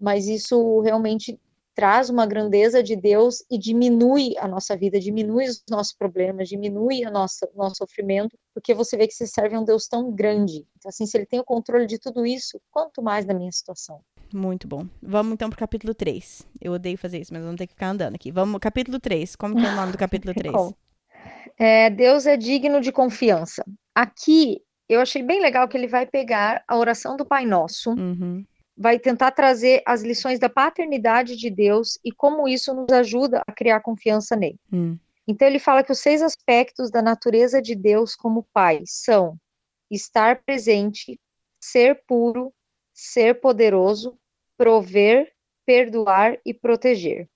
[0.00, 1.38] mas isso realmente
[1.74, 7.06] traz uma grandeza de Deus e diminui a nossa vida, diminui os nossos problemas, diminui
[7.06, 10.66] o nosso, nosso sofrimento, porque você vê que você serve a um Deus tão grande.
[10.76, 14.00] Então, assim, se ele tem o controle de tudo isso, quanto mais da minha situação.
[14.32, 14.86] Muito bom.
[15.02, 16.46] Vamos então pro capítulo 3.
[16.60, 18.30] Eu odeio fazer isso, mas vamos ter que ficar andando aqui.
[18.30, 19.34] Vamos, capítulo 3.
[19.36, 20.54] Como que é o nome do capítulo 3?
[21.58, 23.64] É, Deus é digno de confiança.
[23.94, 28.44] Aqui eu achei bem legal que ele vai pegar a oração do Pai Nosso, Uhum.
[28.76, 33.52] vai tentar trazer as lições da paternidade de Deus e como isso nos ajuda a
[33.52, 34.58] criar confiança nele.
[34.72, 34.96] Hum.
[35.26, 39.36] Então ele fala que os seis aspectos da natureza de Deus como Pai são
[39.90, 41.18] estar presente,
[41.60, 42.52] ser puro,
[43.00, 44.18] ser poderoso,
[44.56, 45.32] prover,
[45.64, 47.28] perdoar e proteger.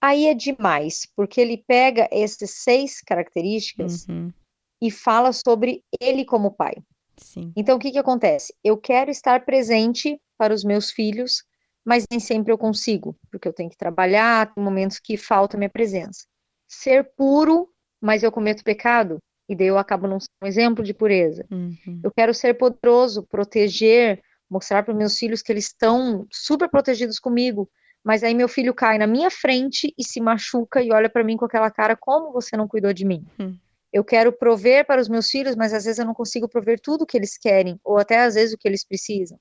[0.00, 4.32] Aí é demais, porque ele pega essas seis características Uhum.
[4.80, 6.74] e fala sobre ele como pai.
[7.16, 7.52] Sim.
[7.56, 8.54] Então, o que que acontece?
[8.62, 11.42] Eu quero estar presente para os meus filhos,
[11.84, 15.68] mas nem sempre eu consigo, porque eu tenho que trabalhar, tem momentos que falta minha
[15.68, 16.24] presença.
[16.68, 17.68] Ser puro,
[18.00, 19.18] mas eu cometo pecado,
[19.48, 21.44] e daí eu acabo não sendo um exemplo de pureza.
[21.50, 22.00] Uhum.
[22.02, 27.70] Eu quero ser poderoso, proteger, mostrar para meus filhos que eles estão super protegidos comigo,
[28.02, 31.36] mas aí meu filho cai na minha frente e se machuca e olha para mim
[31.36, 33.24] com aquela cara, como você não cuidou de mim?
[33.38, 33.56] Hum.
[33.92, 37.02] Eu quero prover para os meus filhos, mas às vezes eu não consigo prover tudo
[37.02, 39.38] o que eles querem, ou até às vezes o que eles precisam.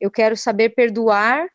[0.00, 1.46] Eu quero saber perdoar,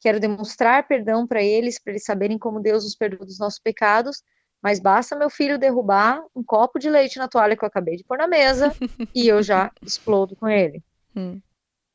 [0.00, 4.22] quero demonstrar perdão para eles, para eles saberem como Deus nos perdoa dos nossos pecados,
[4.62, 8.04] mas basta meu filho derrubar um copo de leite na toalha que eu acabei de
[8.04, 8.74] pôr na mesa
[9.14, 10.82] e eu já explodo com ele.
[11.14, 11.40] Hum.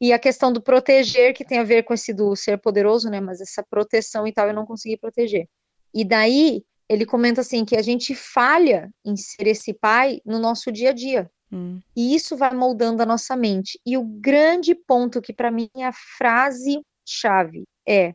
[0.02, 3.22] E a questão do proteger, que tem a ver com esse do ser poderoso, né?
[3.22, 5.48] Mas essa proteção e tal, eu não consegui proteger.
[5.94, 10.72] E daí, ele comenta assim, que a gente falha em ser esse pai no nosso
[10.72, 11.30] dia a dia.
[11.52, 11.80] Hum.
[11.96, 13.80] E isso vai moldando a nossa mente.
[13.86, 18.14] E o grande ponto que para mim é a frase chave é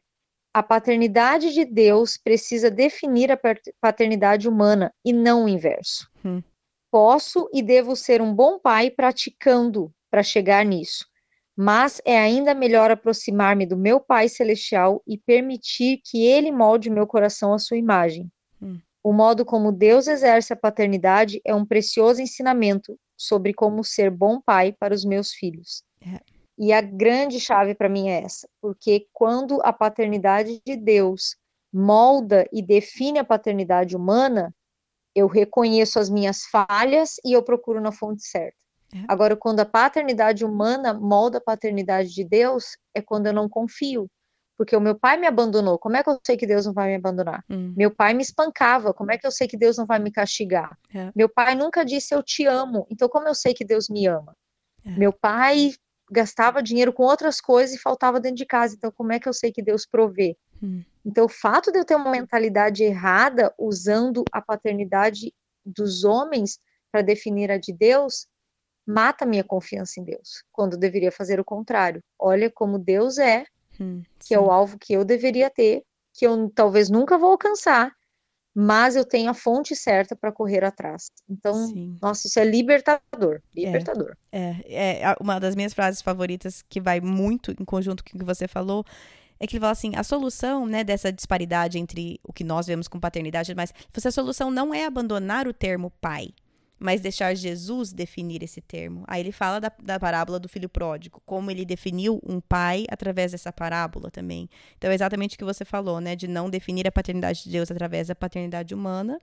[0.55, 6.09] a paternidade de Deus precisa definir a pat- paternidade humana e não o inverso.
[6.25, 6.43] Hum.
[6.91, 11.05] Posso e devo ser um bom pai praticando para chegar nisso.
[11.57, 16.93] Mas é ainda melhor aproximar-me do meu Pai Celestial e permitir que Ele molde o
[16.93, 18.31] meu coração à sua imagem.
[18.61, 18.79] Hum.
[19.03, 24.41] O modo como Deus exerce a paternidade é um precioso ensinamento sobre como ser bom
[24.41, 25.83] pai para os meus filhos.
[26.03, 26.21] É.
[26.59, 31.37] E a grande chave para mim é essa, porque quando a paternidade de Deus
[31.73, 34.55] molda e define a paternidade humana,
[35.15, 38.57] eu reconheço as minhas falhas e eu procuro na fonte certa.
[38.95, 39.05] É.
[39.09, 44.09] Agora, quando a paternidade humana molda a paternidade de Deus, é quando eu não confio.
[44.57, 46.89] Porque o meu pai me abandonou, como é que eu sei que Deus não vai
[46.89, 47.45] me abandonar?
[47.49, 47.75] Hum.
[47.77, 50.79] Meu pai me espancava, como é que eu sei que Deus não vai me castigar?
[50.95, 51.13] É.
[51.15, 54.35] Meu pai nunca disse eu te amo, então como eu sei que Deus me ama?
[54.85, 54.91] É.
[54.91, 55.75] Meu pai
[56.11, 59.33] gastava dinheiro com outras coisas e faltava dentro de casa, então como é que eu
[59.35, 60.37] sei que Deus provê?
[60.63, 60.83] Hum.
[61.05, 65.35] Então o fato de eu ter uma mentalidade errada usando a paternidade
[65.67, 66.59] dos homens
[66.91, 68.27] para definir a de Deus
[68.87, 72.03] mata a minha confiança em Deus, quando deveria fazer o contrário.
[72.19, 73.45] Olha como Deus é,
[73.81, 74.03] Hum.
[74.21, 75.83] que é o alvo que eu deveria ter,
[76.15, 77.93] que eu talvez nunca vou alcançar,
[78.55, 81.11] mas eu tenho a fonte certa para correr atrás.
[81.29, 81.97] Então, Sim.
[82.01, 84.17] nossa, isso é libertador, libertador.
[84.33, 88.19] É, é a- uma das minhas frases favoritas que vai muito em conjunto com o
[88.19, 88.83] que você falou
[89.39, 92.89] é que ele fala assim, a solução, né, dessa disparidade entre o que nós vemos
[92.89, 96.31] com paternidade, mas você a solução não é abandonar o termo pai,
[96.79, 99.05] mas deixar Jesus definir esse termo.
[99.07, 103.33] Aí ele fala da, da parábola do filho pródigo, como ele definiu um pai através
[103.33, 104.49] dessa parábola também.
[104.77, 107.71] Então é exatamente o que você falou, né, de não definir a paternidade de Deus
[107.71, 109.21] através da paternidade humana,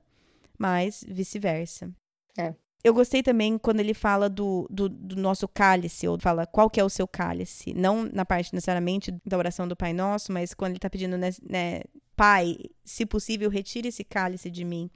[0.57, 1.91] mas vice-versa.
[2.37, 2.53] É.
[2.83, 6.81] Eu gostei também quando ele fala do, do, do nosso cálice, ou fala qual que
[6.81, 7.73] é o seu cálice.
[7.73, 11.29] Não na parte necessariamente da oração do Pai Nosso, mas quando ele tá pedindo, né,
[11.49, 11.81] né,
[12.13, 14.89] Pai, se possível, retire esse cálice de mim.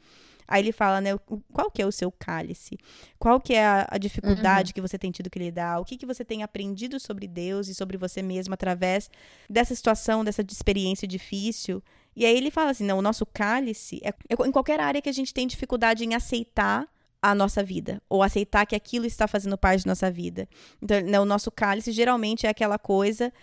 [0.48, 1.18] Aí ele fala, né,
[1.52, 2.78] qual que é o seu cálice?
[3.20, 5.80] Qual que é a, a dificuldade que você tem tido que lidar?
[5.82, 9.10] O que, que você tem aprendido sobre Deus e sobre você mesmo através
[9.50, 11.84] dessa situação, dessa experiência difícil?
[12.16, 15.10] E aí ele fala assim, não, o nosso cálice é, é em qualquer área que
[15.10, 16.88] a gente tem dificuldade em aceitar
[17.22, 20.48] a nossa vida, ou aceitar que aquilo está fazendo parte da nossa vida.
[20.82, 23.34] Então, né, o nosso cálice geralmente é aquela coisa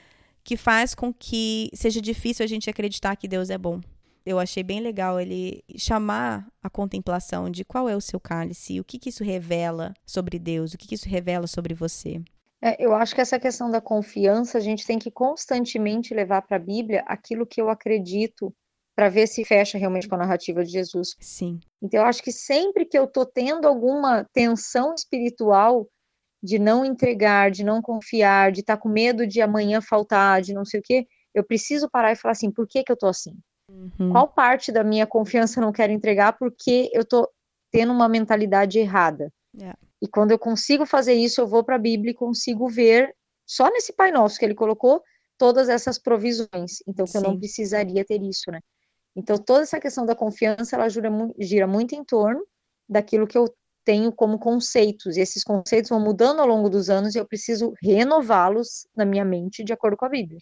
[0.43, 3.81] que faz com que seja difícil a gente acreditar que Deus é bom.
[4.27, 8.85] Eu achei bem legal ele chamar a contemplação de qual é o seu cálice, o
[8.85, 12.23] que, que isso revela sobre Deus, o que, que isso revela sobre você.
[12.63, 16.57] É, eu acho que essa questão da confiança, a gente tem que constantemente levar para
[16.57, 18.55] a Bíblia aquilo que eu acredito
[18.97, 21.15] para ver se fecha realmente com a narrativa de Jesus.
[21.21, 21.61] Sim.
[21.83, 25.87] Então, eu acho que sempre que eu estou tendo alguma tensão espiritual
[26.43, 30.65] de não entregar, de não confiar, de estar com medo de amanhã faltar, de não
[30.65, 33.35] sei o quê, eu preciso parar e falar assim: por que que eu estou assim?
[33.69, 34.11] Uhum.
[34.11, 37.29] Qual parte da minha confiança eu não quero entregar porque eu estou
[37.71, 39.33] tendo uma mentalidade errada?
[39.61, 39.75] É.
[40.01, 43.15] E quando eu consigo fazer isso, eu vou para a Bíblia e consigo ver,
[43.47, 45.03] só nesse Pai Nosso que ele colocou,
[45.39, 46.83] todas essas provisões.
[46.87, 47.39] Então, que eu não Sim.
[47.39, 48.61] precisaria ter isso, né?
[49.17, 52.45] Então, toda essa questão da confiança, ela gira, gira muito em torno
[52.89, 53.53] daquilo que eu
[53.85, 57.75] tenho como conceitos, e esses conceitos vão mudando ao longo dos anos e eu preciso
[57.83, 60.41] renová-los na minha mente de acordo com a Bíblia.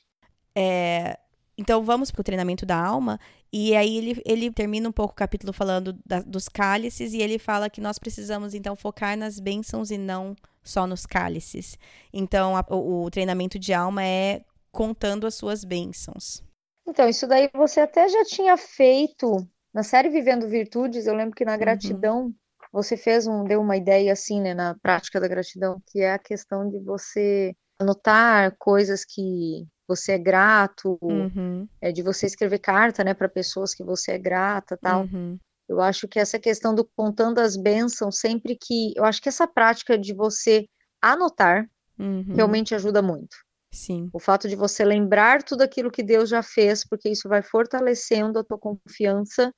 [0.54, 1.18] É,
[1.62, 3.20] então vamos para o treinamento da alma,
[3.53, 7.38] e aí ele, ele termina um pouco o capítulo falando da, dos cálices, e ele
[7.38, 11.79] fala que nós precisamos então focar nas bênçãos e não só nos cálices.
[12.12, 16.42] Então a, o, o treinamento de alma é contando as suas bênçãos.
[16.87, 21.44] Então, isso daí você até já tinha feito na série Vivendo Virtudes, eu lembro que
[21.44, 21.59] na uhum.
[21.59, 22.35] gratidão uhum.
[22.72, 26.18] você fez um, deu uma ideia assim, né, na prática da gratidão, que é a
[26.18, 31.66] questão de você anotar coisas que você é grato, uhum.
[31.81, 35.03] é de você escrever carta, né, para pessoas que você é grata, tal.
[35.03, 35.38] Uhum.
[35.68, 39.47] Eu acho que essa questão do contando as bênçãos, sempre que, eu acho que essa
[39.47, 40.66] prática de você
[41.01, 41.68] anotar
[41.99, 42.35] uhum.
[42.35, 43.37] realmente ajuda muito.
[43.73, 44.11] Sim.
[44.12, 48.38] O fato de você lembrar tudo aquilo que Deus já fez, porque isso vai fortalecendo
[48.38, 49.53] a tua confiança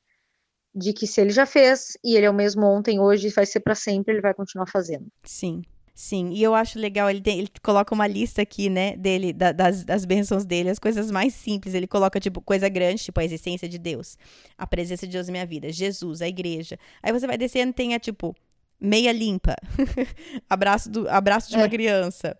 [0.75, 3.61] de que se ele já fez e ele é o mesmo ontem, hoje, vai ser
[3.61, 5.07] para sempre, ele vai continuar fazendo.
[5.25, 5.63] Sim.
[5.94, 9.52] Sim, e eu acho legal, ele, tem, ele coloca uma lista aqui, né, dele, da,
[9.52, 11.72] das, das bênçãos dele, as coisas mais simples.
[11.72, 14.18] Ele coloca, tipo, coisa grande, tipo, a existência de Deus,
[14.59, 16.76] a presença de Deus na minha vida, Jesus, a igreja.
[17.00, 18.35] Aí você vai descendo, tem a, tipo,
[18.80, 19.54] meia limpa,
[20.50, 21.70] abraço, do, abraço de uma é.
[21.70, 22.37] criança.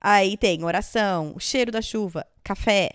[0.00, 2.90] Aí tem oração, o cheiro da chuva, café,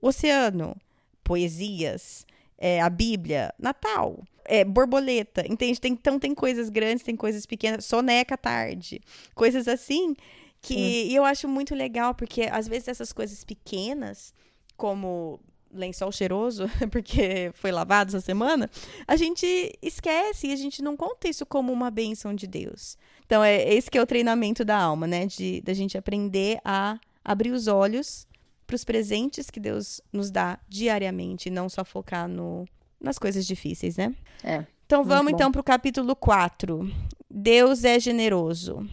[0.00, 0.76] oceano,
[1.22, 2.26] poesias,
[2.58, 5.80] é, a Bíblia, Natal, é, borboleta, entende?
[5.80, 9.00] Tem, então tem coisas grandes, tem coisas pequenas, soneca tarde,
[9.34, 10.14] coisas assim
[10.60, 14.34] que eu acho muito legal, porque às vezes essas coisas pequenas,
[14.76, 15.38] como
[15.72, 18.68] lençol cheiroso, porque foi lavado essa semana,
[19.06, 19.46] a gente
[19.80, 22.96] esquece e a gente não conta isso como uma bênção de Deus.
[23.24, 25.26] Então, é esse que é o treinamento da alma, né?
[25.26, 28.26] De da gente aprender a abrir os olhos
[28.66, 32.64] para os presentes que Deus nos dá diariamente, e não só focar no,
[33.00, 34.14] nas coisas difíceis, né?
[34.42, 34.64] É.
[34.84, 36.90] Então vamos então para o capítulo 4.
[37.30, 38.88] Deus é generoso.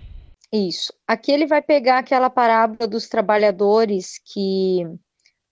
[0.51, 0.93] Isso.
[1.07, 4.86] Aqui ele vai pegar aquela parábola dos trabalhadores que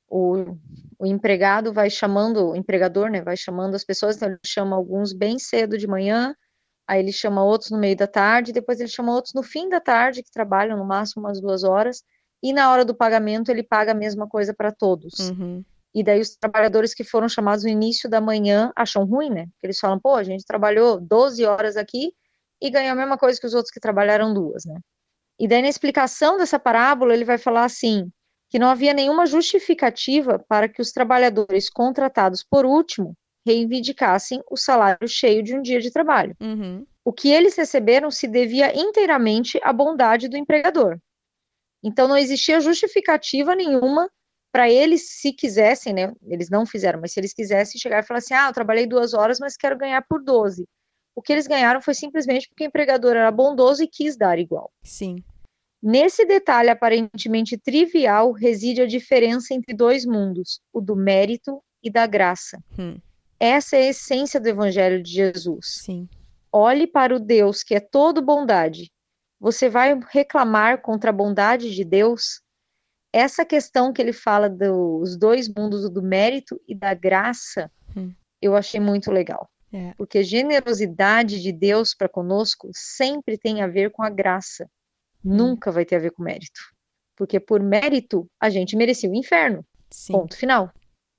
[0.07, 0.57] o,
[0.99, 5.13] o empregado vai chamando, o empregador, né, vai chamando as pessoas, então ele chama alguns
[5.13, 6.36] bem cedo de manhã,
[6.88, 9.79] aí ele chama outros no meio da tarde, depois ele chama outros no fim da
[9.79, 12.03] tarde, que trabalham no máximo umas duas horas,
[12.41, 15.30] e na hora do pagamento ele paga a mesma coisa para todos.
[15.30, 15.63] Uhum.
[15.93, 19.47] E daí os trabalhadores que foram chamados no início da manhã acham ruim, né?
[19.51, 22.13] Porque eles falam, pô, a gente trabalhou 12 horas aqui
[22.62, 24.80] e ganhou a mesma coisa que os outros que trabalharam duas, né?
[25.38, 28.10] E daí na explicação dessa parábola ele vai falar assim,
[28.49, 35.08] que não havia nenhuma justificativa para que os trabalhadores contratados por último reivindicassem o salário
[35.08, 36.36] cheio de um dia de trabalho.
[36.39, 36.86] Uhum.
[37.04, 40.99] O que eles receberam se devia inteiramente à bondade do empregador.
[41.84, 44.10] Então não existia justificativa nenhuma
[44.52, 46.13] para eles, se quisessem, né?
[46.28, 49.13] Eles não fizeram, mas se eles quisessem chegar e falar assim: ah, eu trabalhei duas
[49.13, 50.67] horas, mas quero ganhar por 12.
[51.15, 54.72] O que eles ganharam foi simplesmente porque o empregador era bondoso e quis dar igual.
[54.84, 55.24] Sim.
[55.82, 62.06] Nesse detalhe aparentemente trivial reside a diferença entre dois mundos, o do mérito e da
[62.06, 62.63] graça.
[62.78, 62.98] Hum.
[63.39, 65.82] Essa é a essência do Evangelho de Jesus.
[65.84, 66.08] Sim.
[66.52, 68.91] Olhe para o Deus que é todo bondade.
[69.41, 72.41] Você vai reclamar contra a bondade de Deus?
[73.13, 78.13] essa questão que ele fala dos dois mundos, do mérito e da graça, hum.
[78.41, 79.49] eu achei muito legal.
[79.73, 79.93] É.
[79.97, 84.69] Porque generosidade de Deus para conosco sempre tem a ver com a graça.
[85.23, 85.36] Hum.
[85.36, 86.62] Nunca vai ter a ver com mérito.
[87.15, 89.65] Porque por mérito a gente merecia o inferno.
[89.89, 90.13] Sim.
[90.13, 90.71] Ponto final.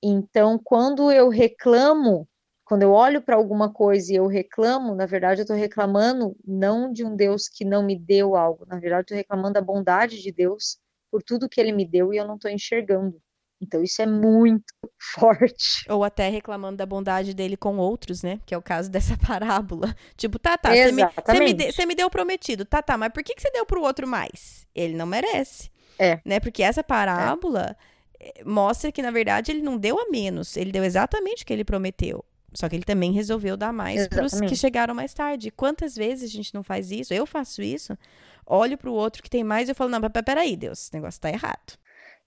[0.03, 2.27] Então, quando eu reclamo,
[2.73, 6.91] quando eu olho para alguma coisa e eu reclamo, na verdade eu estou reclamando não
[6.91, 10.19] de um Deus que não me deu algo, na verdade eu estou reclamando da bondade
[10.19, 10.79] de Deus
[11.11, 13.21] por tudo que ele me deu e eu não estou enxergando.
[13.61, 14.73] Então isso é muito
[15.13, 15.85] forte.
[15.87, 18.39] Ou até reclamando da bondade dele com outros, né?
[18.43, 19.95] Que é o caso dessa parábola.
[20.17, 22.65] Tipo, tá, tá, você me, me, de, me, deu prometido.
[22.65, 24.65] Tá, tá, mas por que, que você deu pro outro mais?
[24.73, 25.69] Ele não merece.
[25.99, 26.19] É.
[26.25, 26.39] Né?
[26.39, 27.77] Porque essa parábola
[28.19, 28.43] é.
[28.43, 30.57] mostra que, na verdade, ele não deu a menos.
[30.57, 32.25] Ele deu exatamente o que ele prometeu.
[32.53, 35.51] Só que ele também resolveu dar mais para os que chegaram mais tarde.
[35.51, 37.13] Quantas vezes a gente não faz isso?
[37.13, 37.97] Eu faço isso
[38.45, 41.17] olho para o outro que tem mais e eu falo, não, peraí, Deus, esse negócio
[41.17, 41.77] está errado.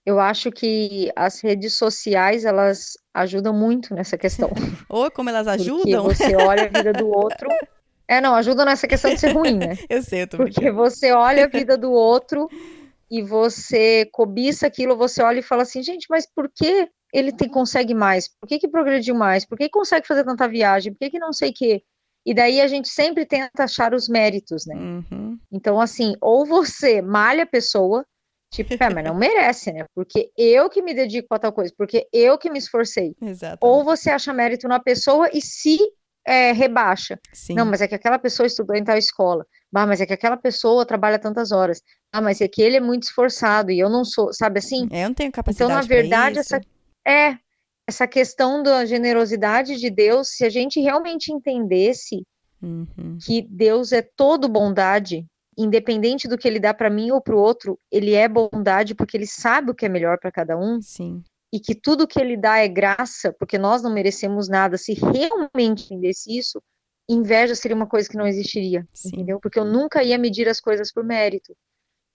[0.04, 4.50] Eu acho que as redes sociais, elas ajudam muito nessa questão.
[4.88, 6.04] Ou como elas ajudam?
[6.04, 7.48] Porque você olha a vida do outro...
[8.08, 9.76] É, não, ajudam nessa questão de ser ruim, né?
[9.90, 12.48] eu sei, eu tô Porque você olha a vida do outro
[13.10, 17.48] e você cobiça aquilo, você olha e fala assim, gente, mas por que ele tem,
[17.48, 18.28] consegue mais?
[18.28, 19.46] Por que que progrediu mais?
[19.46, 20.92] Por que consegue fazer tanta viagem?
[20.92, 21.82] Por que que não sei o quê?
[22.26, 24.74] E daí a gente sempre tenta achar os méritos, né?
[24.74, 25.38] Uhum.
[25.50, 28.04] Então, assim, ou você malha a pessoa,
[28.52, 29.86] tipo, é, mas não merece, né?
[29.94, 33.14] Porque eu que me dedico a tal coisa, porque eu que me esforcei.
[33.22, 33.60] Exatamente.
[33.62, 35.78] Ou você acha mérito na pessoa e se
[36.26, 37.18] é, rebaixa.
[37.32, 37.54] Sim.
[37.54, 39.46] Não, mas é que aquela pessoa estudou em tal escola.
[39.74, 41.80] Ah, mas é que aquela pessoa trabalha tantas horas.
[42.12, 44.88] Ah, mas é que ele é muito esforçado e eu não sou, sabe assim?
[44.90, 45.70] É, eu não tenho capacidade.
[45.70, 46.60] Então, na verdade, essa
[47.06, 47.38] é
[47.88, 52.26] essa questão da generosidade de Deus, se a gente realmente entendesse
[52.60, 53.16] uhum.
[53.24, 55.24] que Deus é todo bondade,
[55.56, 59.16] independente do que ele dá para mim ou para o outro, ele é bondade porque
[59.16, 60.82] ele sabe o que é melhor para cada um.
[60.82, 61.22] Sim.
[61.52, 64.76] E que tudo que ele dá é graça, porque nós não merecemos nada.
[64.76, 66.60] Se realmente entendesse isso,
[67.08, 69.08] inveja seria uma coisa que não existiria, Sim.
[69.08, 69.38] entendeu?
[69.40, 71.56] Porque eu nunca ia medir as coisas por mérito.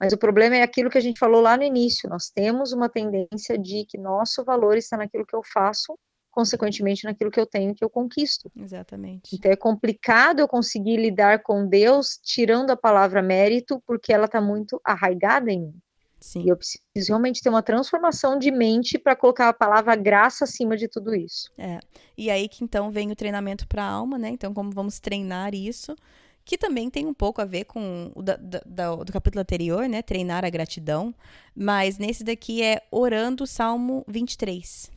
[0.02, 2.10] Mas o problema é aquilo que a gente falou lá no início.
[2.10, 5.96] Nós temos uma tendência de que nosso valor está naquilo que eu faço
[6.32, 8.50] consequentemente naquilo que eu tenho que eu conquisto.
[8.56, 9.36] Exatamente.
[9.36, 14.42] Então é complicado eu conseguir lidar com Deus tirando a palavra mérito, porque ela está
[14.42, 15.76] muito arraigada em mim.
[16.20, 16.44] Sim.
[16.44, 20.78] E eu preciso realmente ter uma transformação de mente para colocar a palavra graça acima
[20.78, 21.52] de tudo isso.
[21.58, 21.80] É.
[22.18, 24.30] E aí que então vem o treinamento para a alma, né?
[24.30, 25.96] Então, como vamos treinar isso?
[26.44, 30.02] Que também tem um pouco a ver com o da, da, do capítulo anterior, né?
[30.02, 31.14] Treinar a gratidão.
[31.56, 34.92] Mas nesse daqui é orando o Salmo 23.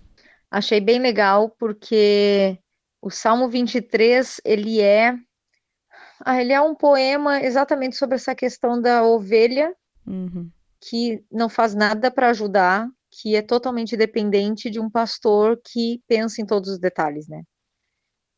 [0.50, 2.58] Achei bem legal porque
[3.02, 5.14] o Salmo 23, ele é
[6.24, 9.74] ah, ele é um poema exatamente sobre essa questão da ovelha
[10.06, 10.50] uhum.
[10.80, 16.40] que não faz nada para ajudar, que é totalmente dependente de um pastor que pensa
[16.40, 17.42] em todos os detalhes, né?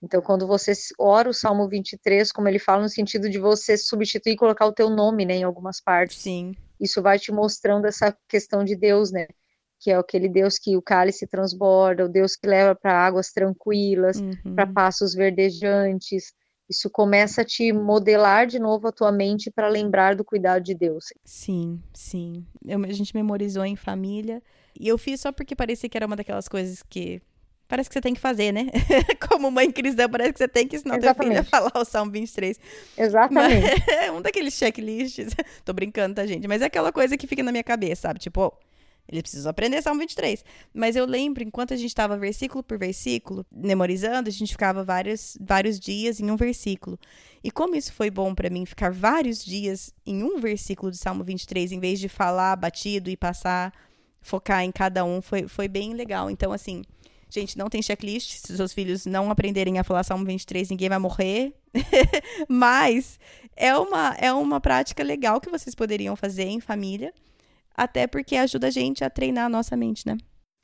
[0.03, 4.33] Então, quando você ora o Salmo 23, como ele fala, no sentido de você substituir
[4.33, 6.19] e colocar o teu nome, né, em algumas partes.
[6.19, 6.55] Sim.
[6.79, 9.27] Isso vai te mostrando essa questão de Deus, né?
[9.79, 14.19] que é aquele Deus que o cálice transborda, o Deus que leva para águas tranquilas,
[14.19, 14.55] uhum.
[14.55, 16.33] para passos verdejantes.
[16.69, 20.75] Isso começa a te modelar de novo a tua mente para lembrar do cuidado de
[20.75, 21.05] Deus.
[21.25, 22.45] Sim, sim.
[22.67, 24.43] Eu, a gente memorizou em família.
[24.79, 27.23] E eu fiz só porque parecia que era uma daquelas coisas que
[27.69, 28.67] parece que você tem que fazer, né?
[29.29, 31.35] Como mãe cristã, parece que você tem que ensinar Exatamente.
[31.35, 32.59] teu filho a falar o Salmo 23.
[32.97, 33.85] Exatamente.
[33.87, 35.35] Mas, é um daqueles checklists.
[35.65, 36.47] Tô brincando, tá, gente?
[36.47, 38.21] Mas é aquela coisa que fica na minha cabeça, sabe?
[38.21, 38.67] Tipo, oh,
[39.09, 40.45] ele precisa aprender Salmo 23.
[40.75, 45.37] Mas eu lembro, enquanto a gente estava versículo por versículo, memorizando, a gente ficava vários,
[45.41, 46.99] vários dias em um versículo.
[47.43, 51.23] E como isso foi bom para mim, ficar vários dias em um versículo do Salmo
[51.23, 53.73] 23, em vez de falar batido e passar,
[54.21, 56.29] focar em cada um, foi, foi bem legal.
[56.29, 56.83] Então, assim,
[57.41, 58.39] gente, não tem checklist.
[58.39, 61.55] Se seus filhos não aprenderem a falar Salmo 23, ninguém vai morrer.
[62.49, 63.19] Mas
[63.57, 67.13] é uma, é uma prática legal que vocês poderiam fazer em família
[67.77, 70.17] até porque ajuda a gente a treinar a nossa mente, né?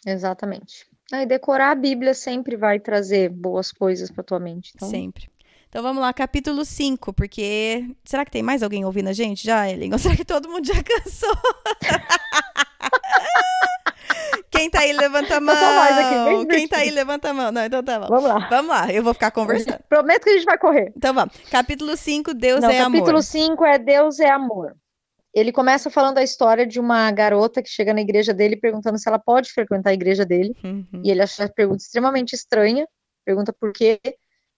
[0.06, 0.86] Exatamente.
[1.12, 4.72] Ah, e decorar a Bíblia sempre vai trazer boas coisas para tua mente.
[4.74, 4.88] Então...
[4.88, 5.30] Sempre.
[5.68, 7.96] Então vamos lá, capítulo 5, porque.
[8.04, 9.92] Será que tem mais alguém ouvindo a gente já, Ellen?
[9.92, 11.34] Ou será que todo mundo já cansou?
[14.62, 15.54] Quem tá aí, levanta a mão.
[15.56, 17.50] Aqui, Quem tá aí, levanta a mão.
[17.50, 18.06] Não, então tá bom.
[18.06, 18.48] Vamos lá.
[18.48, 19.80] Vamos lá, eu vou ficar conversando.
[19.88, 20.92] Prometo que a gente vai correr.
[20.96, 21.34] Então vamos.
[21.50, 22.98] Capítulo 5, Deus Não, é capítulo amor.
[23.00, 24.76] Capítulo 5 é Deus é amor
[25.34, 29.08] ele começa falando a história de uma garota que chega na igreja dele perguntando se
[29.08, 30.54] ela pode frequentar a igreja dele.
[30.62, 31.02] Uhum.
[31.02, 32.86] E ele acha a pergunta extremamente estranha,
[33.24, 33.98] pergunta por quê.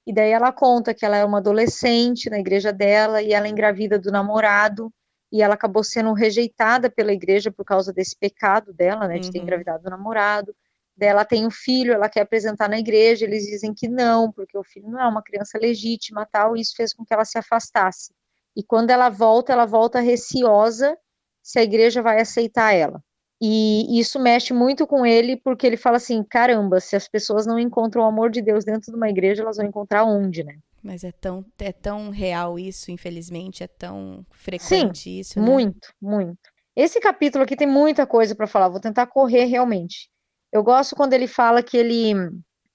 [0.04, 3.50] E daí ela conta que ela é uma adolescente na igreja dela e ela é
[3.50, 4.92] engravida do namorado
[5.34, 9.38] e ela acabou sendo rejeitada pela igreja por causa desse pecado dela, né, de ter
[9.38, 9.42] uhum.
[9.42, 10.54] engravidado do namorado.
[10.96, 14.56] Daí ela tem um filho, ela quer apresentar na igreja, eles dizem que não, porque
[14.56, 17.36] o filho não é uma criança legítima, tal, e isso fez com que ela se
[17.36, 18.14] afastasse.
[18.56, 20.96] E quando ela volta, ela volta receosa
[21.42, 23.02] se a igreja vai aceitar ela.
[23.42, 27.58] E isso mexe muito com ele, porque ele fala assim: caramba, se as pessoas não
[27.58, 30.54] encontram o amor de Deus dentro de uma igreja, elas vão encontrar onde, né?
[30.84, 35.40] Mas é tão, é tão real isso, infelizmente, é tão frequente Sim, isso.
[35.40, 35.46] Né?
[35.46, 36.38] Muito, muito.
[36.76, 40.10] Esse capítulo aqui tem muita coisa para falar, vou tentar correr realmente.
[40.52, 42.12] Eu gosto quando ele fala que ele,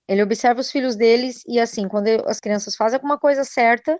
[0.08, 4.00] ele observa os filhos deles e assim, quando as crianças fazem alguma coisa certa,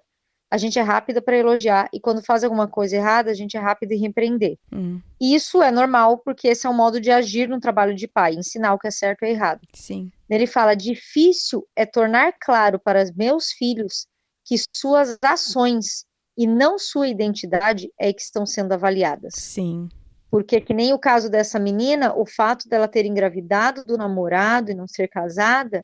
[0.52, 3.60] a gente é rápida para elogiar e quando faz alguma coisa errada, a gente é
[3.60, 4.58] rápida em repreender.
[4.74, 5.00] Hum.
[5.22, 8.74] Isso é normal porque esse é um modo de agir no trabalho de pai, ensinar
[8.74, 9.62] o que é certo e errado.
[9.74, 10.12] Sim.
[10.30, 14.08] Ele fala: difícil é tornar claro para os meus filhos
[14.44, 19.34] que suas ações e não sua identidade é que estão sendo avaliadas.
[19.36, 19.88] Sim.
[20.32, 24.76] Porque que nem o caso dessa menina, o fato dela ter engravidado do namorado e
[24.76, 25.84] não ser casada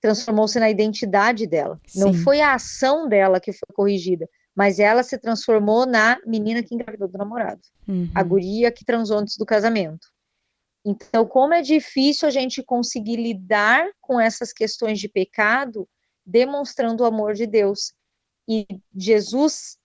[0.00, 1.80] transformou-se na identidade dela.
[1.86, 2.00] Sim.
[2.00, 6.74] Não foi a ação dela que foi corrigida, mas ela se transformou na menina que
[6.74, 8.10] engravidou do namorado, uhum.
[8.14, 10.06] a guria que transou antes do casamento.
[10.84, 15.86] Então, como é difícil a gente conseguir lidar com essas questões de pecado,
[16.24, 17.92] demonstrando o amor de Deus.
[18.48, 19.76] E Jesus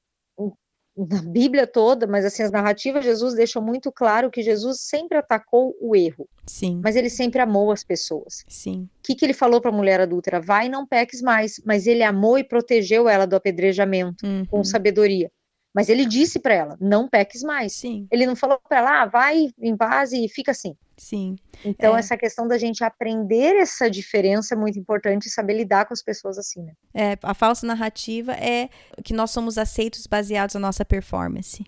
[0.97, 5.75] na Bíblia toda, mas assim, as narrativas Jesus deixam muito claro que Jesus sempre atacou
[5.81, 6.27] o erro.
[6.47, 6.79] Sim.
[6.83, 8.43] Mas ele sempre amou as pessoas.
[8.47, 8.87] Sim.
[8.99, 10.39] O que, que ele falou para a mulher adúltera?
[10.39, 11.61] Vai, não peques mais.
[11.65, 14.45] Mas ele amou e protegeu ela do apedrejamento Uhum.
[14.45, 15.29] com sabedoria.
[15.75, 17.73] Mas ele disse para ela: não peques mais.
[17.73, 18.07] Sim.
[18.09, 20.73] Ele não falou para ela, ah, vai em paz e fica assim.
[20.95, 21.35] Sim.
[21.65, 21.99] Então, É.
[21.99, 26.01] essa questão da gente aprender essa diferença é muito importante e saber lidar com as
[26.01, 26.71] pessoas assim, né?
[26.93, 28.69] É, a falsa narrativa é
[29.03, 31.65] que nós somos aceitos baseados na nossa performance.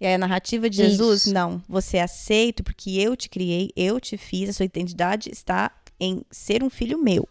[0.00, 1.34] E aí a narrativa de Jesus, Isso.
[1.34, 1.62] não.
[1.68, 6.24] Você é aceito porque eu te criei, eu te fiz, a sua identidade está em
[6.30, 7.28] ser um filho meu.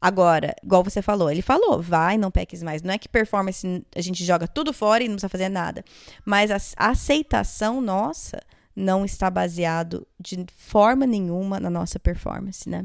[0.00, 2.82] Agora, igual você falou, ele falou, vai, não peques mais.
[2.82, 5.84] Não é que performance a gente joga tudo fora e não precisa fazer nada.
[6.24, 8.40] Mas a, aceitação nossa
[8.74, 12.82] não está baseado de forma nenhuma na nossa performance, né?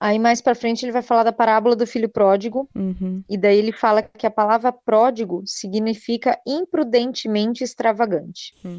[0.00, 3.24] Aí mais para frente ele vai falar da parábola do filho pródigo, Uhum.
[3.28, 8.54] e daí ele fala que a palavra pródigo significa imprudentemente extravagante.
[8.64, 8.78] Hum.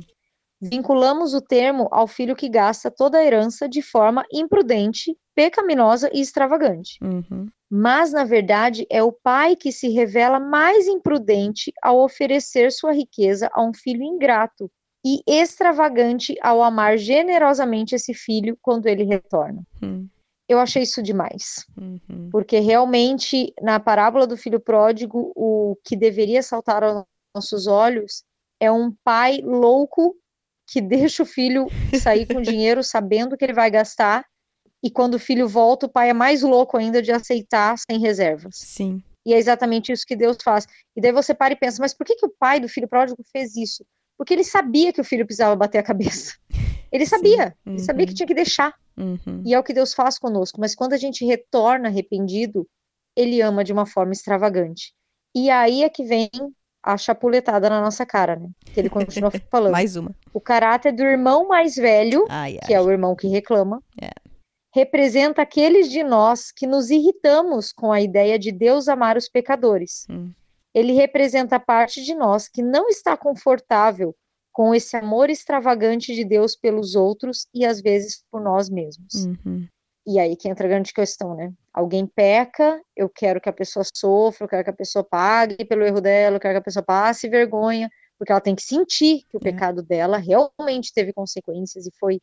[0.62, 6.22] Vinculamos o termo ao filho que gasta toda a herança de forma imprudente, pecaminosa e
[6.22, 6.98] extravagante.
[7.02, 7.48] Uhum.
[7.70, 13.50] Mas, na verdade, é o pai que se revela mais imprudente ao oferecer sua riqueza
[13.54, 14.72] a um filho ingrato
[15.06, 19.62] e extravagante ao amar generosamente esse filho quando ele retorna.
[19.82, 20.08] Hum.
[20.48, 22.30] Eu achei isso demais, Uhum.
[22.32, 27.06] porque realmente, na parábola do filho pródigo, o que deveria saltar aos
[27.36, 28.24] nossos olhos
[28.60, 30.16] é um pai louco
[30.68, 31.68] que deixa o filho
[32.02, 34.26] sair com dinheiro sabendo que ele vai gastar,
[34.84, 38.56] e quando o filho volta, o pai é mais louco ainda de aceitar sem reservas.
[38.56, 39.02] Sim.
[39.26, 40.66] E é exatamente isso que Deus faz.
[40.96, 43.22] E daí você para e pensa, mas por que, que o pai do filho pródigo
[43.32, 43.86] fez isso?
[44.18, 46.34] Porque ele sabia que o filho precisava bater a cabeça.
[46.92, 48.16] Ele sabia, ele sabia que Uhum.
[48.16, 48.74] tinha que deixar.
[48.98, 49.44] Uhum.
[49.46, 50.60] E é o que Deus faz conosco.
[50.60, 52.68] Mas quando a gente retorna arrependido,
[53.16, 54.92] ele ama de uma forma extravagante.
[55.36, 56.28] E aí é que vem
[56.82, 58.50] a chapuletada na nossa cara, né?
[58.74, 59.72] Que ele continua falando.
[59.72, 60.16] Mais uma.
[60.34, 62.68] O caráter do irmão mais velho Ai, ai.
[62.68, 64.10] que é o irmão que reclama, É.
[64.74, 70.06] representa aqueles de nós que nos irritamos com a ideia de Deus amar os pecadores.
[70.10, 70.32] Hum.
[70.74, 74.16] Ele representa a parte de nós que não está confortável
[74.52, 79.26] com esse amor extravagante de Deus pelos outros e às vezes por nós mesmos.
[79.26, 79.68] Uhum.
[80.08, 81.52] E aí que entra a grande questão, né?
[81.74, 85.84] Alguém peca, eu quero que a pessoa sofra, eu quero que a pessoa pague pelo
[85.86, 89.38] erro dela, eu quero que a pessoa passe vergonha, porque ela tem que sentir que
[89.38, 89.44] o É.
[89.44, 92.20] pecado dela realmente teve consequências e foi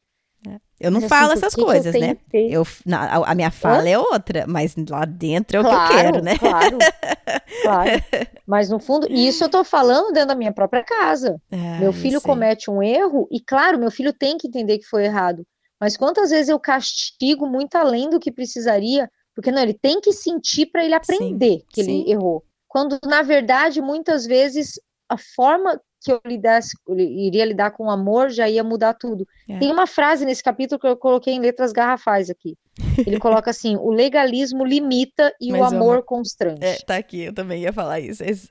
[0.79, 2.17] Eu não Mas, assim, falo por essas que que eu coisas, né?
[2.31, 5.75] que Eu, na- a, a minha fala é outra, mas lá dentro é o que
[5.75, 6.35] eu Claro, quero, né?
[6.39, 6.89] Claro,
[7.59, 8.03] claro.
[8.47, 11.41] Mas no fundo, isso eu tô falando dentro da minha própria casa.
[11.51, 14.87] Ah, Meu eu filho comete um erro, e claro, meu filho tem que entender que
[14.87, 15.47] foi errado.
[15.81, 20.13] Mas quantas vezes eu castigo muito além do que precisaria, porque não, ele tem que
[20.13, 21.83] sentir para ele aprender que sim.
[21.83, 22.45] ele errou.
[22.69, 28.31] Quando, na verdade, muitas vezes a forma que eu lidasse, iria lidar com o amor
[28.31, 29.27] já ia mudar tudo.
[29.49, 29.59] É.
[29.59, 32.57] Tem uma frase nesse capítulo que eu coloquei em letras garrafais aqui.
[32.99, 36.63] Ele coloca assim: o legalismo limita e Mas o amor constrange.
[36.63, 38.23] É, tá aqui, eu também ia falar isso.
[38.23, 38.49] Esse-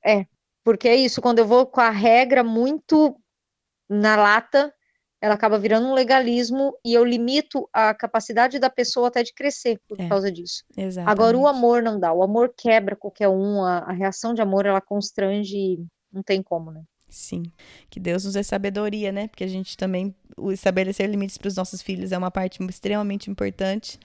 [0.63, 3.15] Porque é isso, quando eu vou com a regra muito
[3.89, 4.73] na lata,
[5.21, 9.79] ela acaba virando um legalismo e eu limito a capacidade da pessoa até de crescer
[9.87, 10.63] por É, causa disso.
[10.75, 11.11] Exatamente.
[11.11, 14.65] Agora, o amor não dá, o amor quebra qualquer um, a, a reação de amor
[14.65, 15.77] ela constrange,
[16.15, 16.83] não tem como, né?
[17.07, 17.43] Sim.
[17.89, 19.27] Que Deus nos dê sabedoria, né?
[19.27, 20.13] Porque a gente também.
[20.37, 23.99] O estabelecer limites para os nossos filhos é uma parte extremamente importante.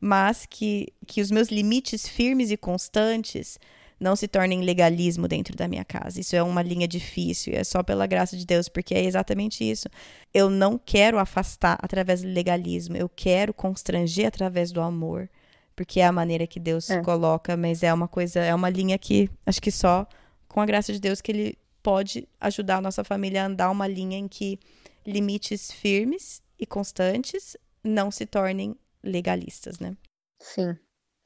[0.00, 3.58] Mas que, que os meus limites firmes e constantes
[3.98, 6.20] não se tornem legalismo dentro da minha casa.
[6.20, 9.68] Isso é uma linha difícil, e é só pela graça de Deus, porque é exatamente
[9.68, 9.88] isso.
[10.32, 15.28] Eu não quero afastar através do legalismo, eu quero constranger através do amor,
[15.76, 17.00] porque é a maneira que Deus É.
[17.00, 20.06] coloca, mas é uma coisa, é uma linha que acho que só
[20.54, 23.88] com a graça de Deus que ele pode ajudar a nossa família a andar uma
[23.88, 24.56] linha em que
[25.04, 29.96] limites firmes e constantes não se tornem legalistas, né?
[30.40, 30.76] Sim,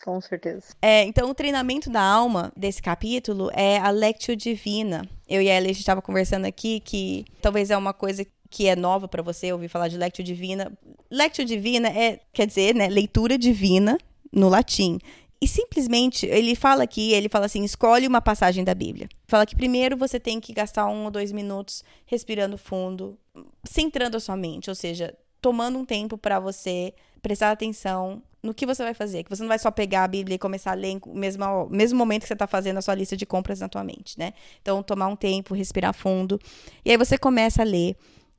[0.02, 0.68] com certeza.
[0.80, 5.06] É, então, o treinamento da alma desse capítulo é a Lectio Divina.
[5.28, 8.66] Eu e a Ellie, a gente estava conversando aqui que talvez é uma coisa que
[8.66, 10.72] é nova para você ouvir falar de Lectio Divina.
[11.10, 13.98] Lectio Divina é, quer dizer, né, leitura divina
[14.32, 14.98] no latim.
[15.40, 19.08] E simplesmente, ele fala aqui, ele fala assim, escolhe uma passagem da Bíblia.
[19.26, 23.16] Fala que primeiro você tem que gastar um ou dois minutos respirando fundo,
[23.62, 28.66] centrando a sua mente, ou seja, tomando um tempo para você prestar atenção no que
[28.66, 29.22] você vai fazer.
[29.22, 31.98] Que você não vai só pegar a Bíblia e começar a ler no mesmo, mesmo
[31.98, 34.32] momento que você está fazendo a sua lista de compras na tua mente, né?
[34.60, 36.40] Então, tomar um tempo, respirar fundo.
[36.84, 37.96] E aí você começa a ler.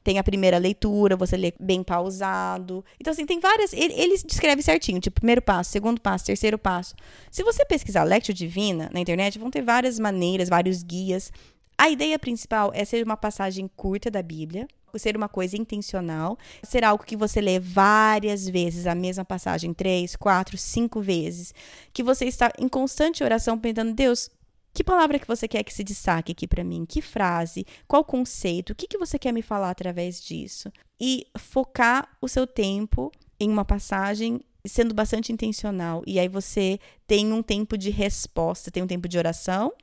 [0.09, 2.83] Tem a primeira leitura, você lê bem pausado.
[2.99, 3.73] Então, assim, tem várias.
[3.73, 6.95] Ele, ele descreve certinho, tipo, primeiro passo, segundo passo, terceiro passo.
[7.29, 11.31] Se você pesquisar Lectio Divina na internet, vão ter várias maneiras, vários guias.
[11.77, 16.83] A ideia principal é ser uma passagem curta da Bíblia, ser uma coisa intencional, ser
[16.83, 21.53] algo que você lê várias vezes a mesma passagem, três, quatro, cinco vezes,
[21.93, 24.31] que você está em constante oração pensando, Deus,
[24.79, 26.85] que palavra que você quer que se destaque aqui para mim?
[26.85, 27.65] Que frase?
[27.85, 28.69] Qual conceito?
[28.69, 30.71] O que, que você quer me falar através disso?
[30.97, 36.01] E focar o seu tempo em uma passagem sendo bastante intencional.
[36.07, 39.73] E aí você tem um tempo de resposta, tem um tempo de oração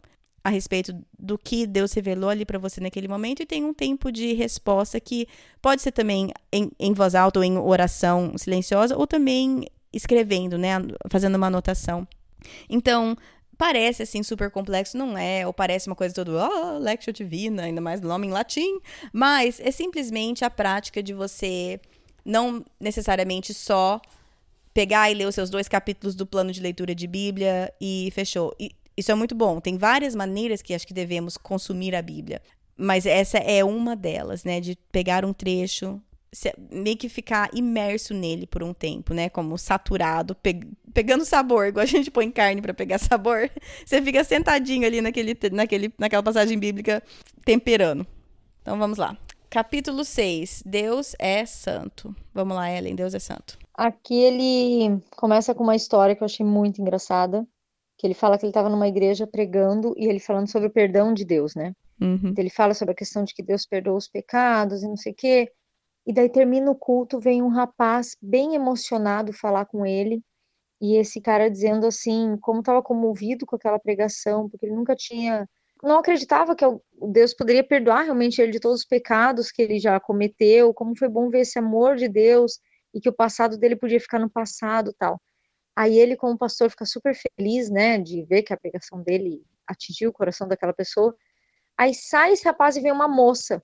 [0.42, 4.11] a respeito do que Deus revelou ali para você naquele momento e tem um tempo
[4.11, 5.28] de resposta que
[5.61, 10.70] pode ser também em, em voz alta ou em oração silenciosa ou também escrevendo, né,
[11.11, 12.09] fazendo uma anotação.
[12.68, 13.16] Então,
[13.57, 17.81] parece assim super complexo, não é, ou parece uma coisa toda, oh, lectio divina, ainda
[17.81, 18.79] mais nome em latim,
[19.13, 21.81] mas é simplesmente a prática de você
[22.25, 24.01] não necessariamente só
[24.75, 28.55] pegar e ler os seus dois capítulos do plano de leitura de Bíblia e fechou.
[28.61, 29.61] E isso é muito bom.
[29.61, 32.43] Tem várias maneiras que acho que devemos consumir a Bíblia.
[32.77, 34.61] Mas essa é uma delas, né?
[34.61, 36.01] De pegar um trecho,
[36.70, 39.28] meio que ficar imerso nele por um tempo, né?
[39.28, 40.61] Como saturado, pe
[40.93, 43.51] pegando sabor, igual a gente põe carne para pegar sabor.
[43.84, 47.03] Você fica sentadinho ali naquele, naquele, naquela passagem bíblica,
[47.45, 48.07] temperando.
[48.62, 49.16] Então vamos lá.
[49.51, 50.62] Capítulo 6.
[50.64, 52.16] Deus é santo.
[52.32, 52.95] Vamos lá, Ellen.
[52.95, 53.59] Deus é santo.
[53.74, 57.47] Aqui ele começa com uma história que eu achei muito engraçada
[57.99, 61.14] que ele fala que ele estava numa igreja pregando e ele falando sobre o perdão
[61.14, 61.72] de Deus, né?
[62.01, 62.34] Uhum.
[62.37, 65.14] Ele fala sobre a questão de que Deus perdoa os pecados e não sei o
[65.14, 65.51] quê.
[66.07, 70.23] E daí termina o culto, vem um rapaz bem emocionado falar com ele,
[70.81, 75.49] e esse cara dizendo assim, como estava comovido com aquela pregação, porque ele nunca tinha,
[75.83, 76.65] não acreditava que
[77.11, 81.09] Deus poderia perdoar realmente ele de todos os pecados que ele já cometeu, como foi
[81.09, 82.61] bom ver esse amor de Deus
[82.95, 85.21] e que o passado dele podia ficar no passado, tal.
[85.75, 90.11] Aí ele, como pastor, fica super feliz, né, de ver que a pregação dele atingiu
[90.11, 91.15] o coração daquela pessoa.
[91.77, 93.63] Aí sai esse rapaz e vem uma moça.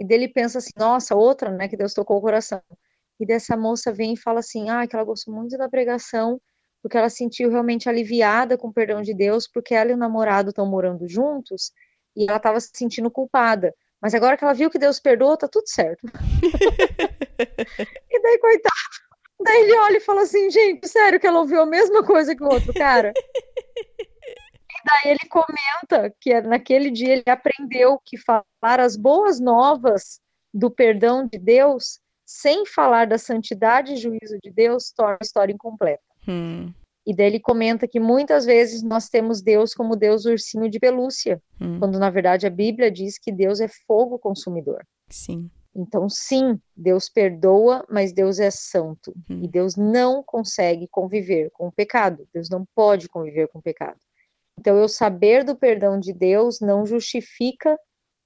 [0.00, 2.62] E dele pensa assim, nossa, outra, né, que Deus tocou o coração.
[3.20, 6.40] E dessa moça vem e fala assim, ah, que ela gostou muito da pregação,
[6.82, 10.48] porque ela sentiu realmente aliviada com o perdão de Deus, porque ela e o namorado
[10.48, 11.70] estão morando juntos,
[12.16, 13.74] e ela estava se sentindo culpada.
[14.00, 16.06] Mas agora que ela viu que Deus perdoou, tá tudo certo.
[18.10, 19.10] e daí, coitado,
[19.42, 22.42] Daí ele olha e fala assim, gente, sério que ela ouviu a mesma coisa que
[22.42, 23.12] o outro cara?
[24.84, 30.20] daí ele comenta que naquele dia ele aprendeu que falar as boas novas
[30.52, 35.52] do perdão de Deus, sem falar da santidade e juízo de Deus, torna a história
[35.52, 36.02] incompleta.
[36.26, 36.72] Hum.
[37.06, 41.42] E daí ele comenta que muitas vezes nós temos Deus como Deus ursinho de pelúcia,
[41.60, 41.78] hum.
[41.78, 44.86] quando na verdade a Bíblia diz que Deus é fogo consumidor.
[45.08, 45.50] Sim.
[45.74, 49.14] Então, sim, Deus perdoa, mas Deus é santo.
[49.28, 49.44] Uhum.
[49.44, 52.26] E Deus não consegue conviver com o pecado.
[52.34, 53.98] Deus não pode conviver com o pecado.
[54.60, 57.78] Então, eu saber do perdão de Deus não justifica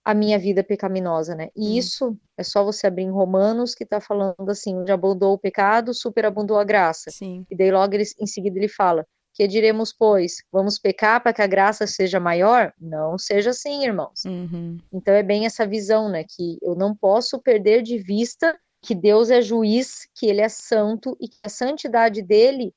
[0.04, 1.48] a minha vida pecaminosa, né?
[1.54, 1.78] E uhum.
[1.78, 5.94] isso é só você abrir em Romanos, que está falando assim: onde abundou o pecado,
[5.94, 7.08] superabundou a graça.
[7.12, 7.46] Sim.
[7.48, 10.42] E daí, logo ele, em seguida, ele fala: que diremos, pois?
[10.50, 12.72] Vamos pecar para que a graça seja maior?
[12.80, 14.24] Não seja assim, irmãos.
[14.24, 14.76] Uhum.
[14.92, 16.24] Então é bem essa visão, né?
[16.24, 21.16] Que eu não posso perder de vista que Deus é juiz, que ele é santo
[21.20, 22.74] e que a santidade dele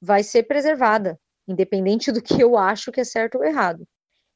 [0.00, 3.86] vai ser preservada, independente do que eu acho que é certo ou errado.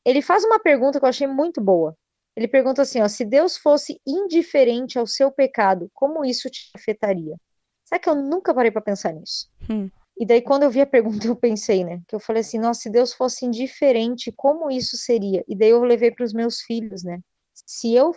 [0.04, 1.96] Ele faz uma pergunta que eu achei muito boa.
[2.36, 7.36] Ele pergunta assim: ó, se Deus fosse indiferente ao seu pecado, como isso te afetaria?
[7.84, 9.48] Será que eu nunca parei para pensar nisso?
[9.70, 9.88] Hum.
[10.18, 12.00] E daí, quando eu vi a pergunta, eu pensei, né?
[12.08, 15.44] Que eu falei assim, nossa, se Deus fosse indiferente, como isso seria?
[15.46, 17.20] E daí eu levei para os meus filhos, né?
[17.54, 18.14] Se eu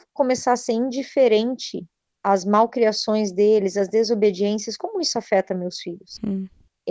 [0.57, 1.85] ser indiferente
[2.23, 6.19] às malcriações deles, às desobediências, como isso afeta meus filhos?
[6.25, 6.45] Hum.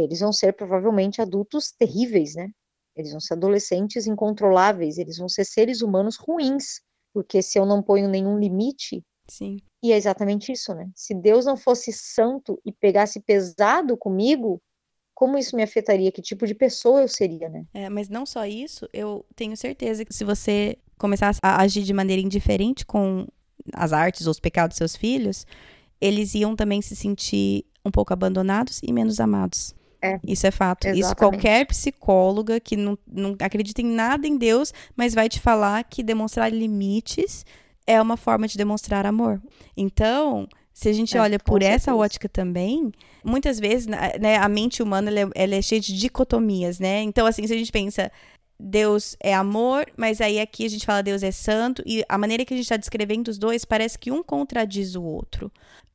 [0.05, 2.51] Eles vão ser provavelmente adultos terríveis, né?
[2.97, 6.81] Eles vão ser adolescentes incontroláveis, eles vão ser seres humanos ruins,
[7.13, 9.59] porque se eu não ponho nenhum limite, Sim.
[9.83, 10.91] E é exatamente isso, né?
[10.95, 14.61] Se Deus não fosse santo e pegasse pesado comigo,
[15.15, 17.65] como isso me afetaria, que tipo de pessoa eu seria, né?
[17.73, 21.93] É, mas não só isso, eu tenho certeza que se você começasse a agir de
[21.93, 23.27] maneira indiferente com
[23.73, 25.47] as artes ou os pecados dos seus filhos,
[26.01, 29.75] eles iam também se sentir um pouco abandonados e menos amados.
[30.01, 30.85] É, Isso é fato.
[30.85, 31.05] exatamente.
[31.07, 35.83] Isso qualquer psicóloga que não, não acredita em nada em Deus, mas vai te falar
[35.85, 37.45] que demonstrar limites
[37.87, 39.41] é uma forma de demonstrar amor.
[39.77, 41.97] Então, se a gente É, olha por essa certeza.
[41.97, 42.93] ótica também,
[43.25, 47.03] muitas vezes né, a mente humana ela é, ela é cheia de dicotomias, né?
[47.03, 48.13] Então, assim, se a gente pensa,
[48.61, 52.45] Deus é amor, mas aí aqui a gente fala Deus é santo, e a maneira
[52.45, 55.51] que a gente está descrevendo os dois parece que um contradiz o outro.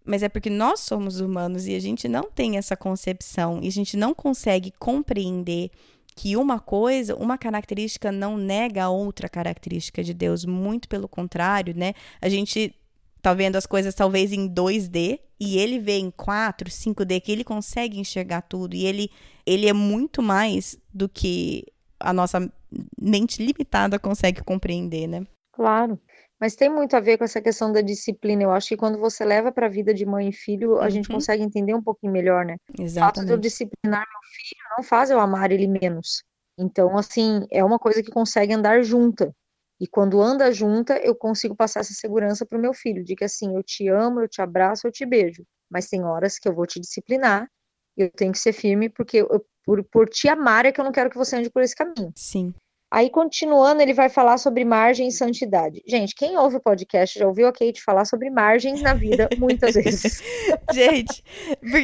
[0.06, 3.72] Mas é porque nós somos humanos e a gente não tem essa concepção, e a
[3.72, 5.72] gente não consegue compreender
[6.16, 11.74] que uma coisa, uma característica não nega a outra característica de Deus, muito pelo contrário,
[11.76, 11.94] né?
[12.22, 12.74] A gente
[13.22, 17.44] tá vendo as coisas talvez em 2D e ele vê em 4, 5D que ele
[17.44, 19.10] consegue enxergar tudo e ele
[19.46, 21.66] ele é muito mais do que
[22.04, 22.52] a nossa
[23.00, 25.26] mente limitada consegue compreender, né?
[25.54, 26.00] Claro.
[26.40, 28.44] Mas tem muito a ver com essa questão da disciplina.
[28.44, 30.90] Eu acho que quando você leva para a vida de mãe e filho, a uhum.
[30.90, 32.58] gente consegue entender um pouquinho melhor, né?
[32.78, 32.98] Exatamente.
[32.98, 36.22] O fato de eu disciplinar meu filho não faz eu amar ele menos.
[36.60, 39.34] Então, assim, é uma coisa que consegue andar junta.
[39.80, 43.24] E quando anda junta, eu consigo passar essa segurança para o meu filho, de que
[43.24, 45.44] assim, eu te amo, eu te abraço, eu te beijo.
[45.70, 47.48] Mas tem horas que eu vou te disciplinar,
[47.96, 50.92] eu tenho que ser firme, porque eu, por, por te amar é que eu não
[50.92, 52.12] quero que você ande por esse caminho.
[52.16, 52.54] Sim.
[52.94, 55.82] Aí, continuando, ele vai falar sobre margem e santidade.
[55.88, 59.74] Gente, quem ouve o podcast já ouviu a Kate falar sobre margens na vida muitas
[59.74, 60.22] vezes.
[60.72, 61.24] Gente,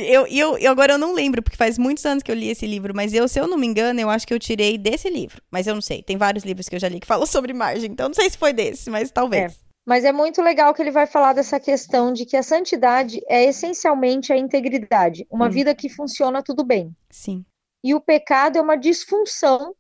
[0.08, 2.68] eu, eu, eu, agora eu não lembro, porque faz muitos anos que eu li esse
[2.68, 5.42] livro, mas eu, se eu não me engano, eu acho que eu tirei desse livro.
[5.50, 7.90] Mas eu não sei, tem vários livros que eu já li que falam sobre margem,
[7.92, 9.54] então não sei se foi desse, mas talvez.
[9.54, 9.70] É.
[9.88, 13.46] Mas é muito legal que ele vai falar dessa questão de que a santidade é
[13.46, 15.50] essencialmente a integridade, uma hum.
[15.50, 16.96] vida que funciona tudo bem.
[17.10, 17.44] Sim.
[17.84, 19.74] E o pecado é uma disfunção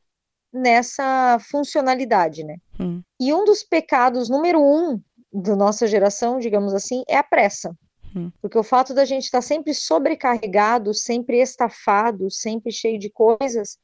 [0.51, 2.57] nessa funcionalidade, né?
[2.79, 3.01] Hum.
[3.19, 4.99] E um dos pecados número um
[5.31, 7.75] da nossa geração, digamos assim, é a pressa.
[8.15, 8.31] Hum.
[8.41, 13.77] Porque o fato da gente estar tá sempre sobrecarregado, sempre estafado, sempre cheio de coisas,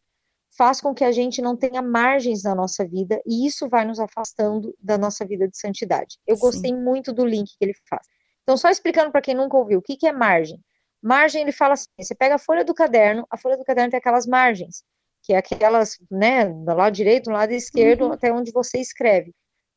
[0.57, 3.99] faz com que a gente não tenha margens na nossa vida e isso vai nos
[3.99, 6.17] afastando da nossa vida de santidade.
[6.25, 6.41] Eu Sim.
[6.41, 8.07] gostei muito do link que ele faz.
[8.43, 10.59] Então, só explicando para quem nunca ouviu, o que, que é margem?
[11.05, 13.97] Margem, ele fala assim: você pega a folha do caderno, a folha do caderno tem
[13.97, 14.83] aquelas margens
[15.25, 18.11] que é aquelas, né, do lado direito, do lado esquerdo, uhum.
[18.11, 19.33] até onde você escreve.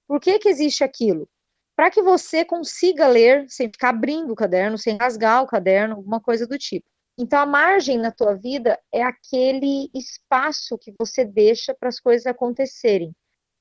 [0.06, 1.26] Por que que existe aquilo?
[1.74, 6.20] Para que você consiga ler sem ficar abrindo o caderno, sem rasgar o caderno, alguma
[6.20, 6.86] coisa do tipo.
[7.18, 12.26] Então, a margem na tua vida é aquele espaço que você deixa para as coisas
[12.26, 13.12] acontecerem.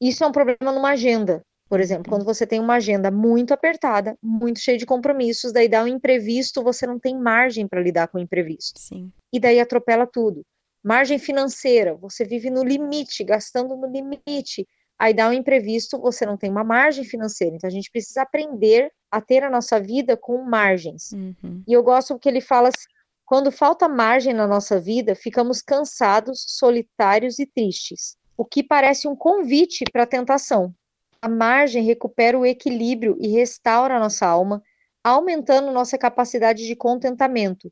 [0.01, 1.43] Isso é um problema numa agenda.
[1.70, 5.84] Por exemplo, quando você tem uma agenda muito apertada, muito cheia de compromissos, daí dá
[5.84, 8.80] um imprevisto, você não tem margem para lidar com o imprevisto.
[8.80, 9.11] Sim.
[9.34, 10.45] E daí atropela tudo.
[10.84, 14.65] Margem financeira, você vive no limite, gastando no limite.
[14.97, 17.55] Aí dá um imprevisto, você não tem uma margem financeira.
[17.55, 21.11] Então a gente precisa aprender a ter a nossa vida com margens.
[21.11, 21.61] Uhum.
[21.68, 22.88] E eu gosto que ele fala assim:
[23.26, 29.15] quando falta margem na nossa vida, ficamos cansados, solitários e tristes, o que parece um
[29.15, 30.74] convite para a tentação.
[31.22, 34.61] A margem recupera o equilíbrio e restaura a nossa alma,
[35.03, 37.72] aumentando nossa capacidade de contentamento,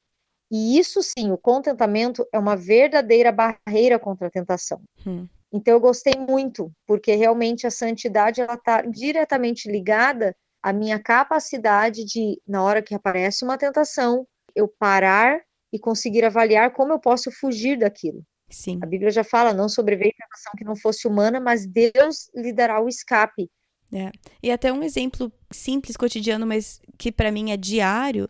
[0.51, 4.81] e isso sim, o contentamento é uma verdadeira barreira contra a tentação.
[5.05, 5.27] Hum.
[5.51, 12.03] Então eu gostei muito, porque realmente a santidade ela está diretamente ligada à minha capacidade
[12.05, 15.41] de, na hora que aparece uma tentação, eu parar
[15.71, 18.23] e conseguir avaliar como eu posso fugir daquilo.
[18.49, 18.79] Sim.
[18.81, 22.81] A Bíblia já fala, não sobreveio tentação que não fosse humana, mas Deus lhe dará
[22.81, 23.49] o escape.
[23.93, 24.11] É.
[24.41, 28.29] E até um exemplo simples, cotidiano, mas que para mim é diário,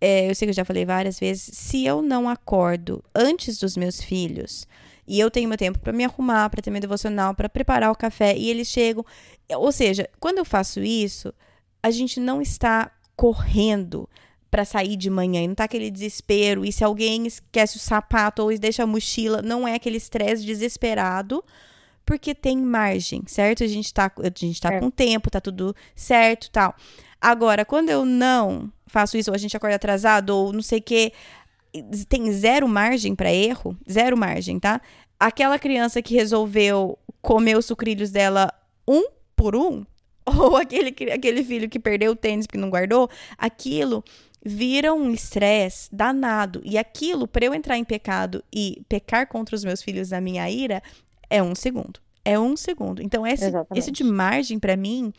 [0.00, 3.76] é, eu sei que eu já falei várias vezes, se eu não acordo antes dos
[3.76, 4.66] meus filhos
[5.06, 7.96] e eu tenho meu tempo para me arrumar, para ter meu devocional, para preparar o
[7.96, 9.04] café e eles chegam,
[9.56, 11.34] ou seja, quando eu faço isso,
[11.82, 14.08] a gente não está correndo
[14.50, 18.58] para sair de manhã, não tá aquele desespero, e se alguém esquece o sapato ou
[18.58, 21.44] deixa a mochila, não é aquele estresse desesperado,
[22.04, 23.62] porque tem margem, certo?
[23.62, 24.80] A gente tá, a gente tá é.
[24.80, 26.74] com tempo, tá tudo certo, tal.
[27.20, 30.82] Agora, quando eu não faço isso, ou a gente acorda atrasado, ou não sei o
[30.82, 31.12] quê,
[32.08, 34.80] tem zero margem para erro, zero margem, tá?
[35.18, 38.52] Aquela criança que resolveu comer os sucrilhos dela
[38.88, 39.04] um
[39.36, 39.84] por um,
[40.26, 44.02] ou aquele, aquele filho que perdeu o tênis porque não guardou, aquilo
[44.44, 46.60] vira um estresse danado.
[46.64, 50.48] E aquilo, para eu entrar em pecado e pecar contra os meus filhos na minha
[50.50, 50.82] ira,
[51.28, 52.00] é um segundo.
[52.24, 53.02] É um segundo.
[53.02, 55.12] Então, esse, esse de margem, para mim,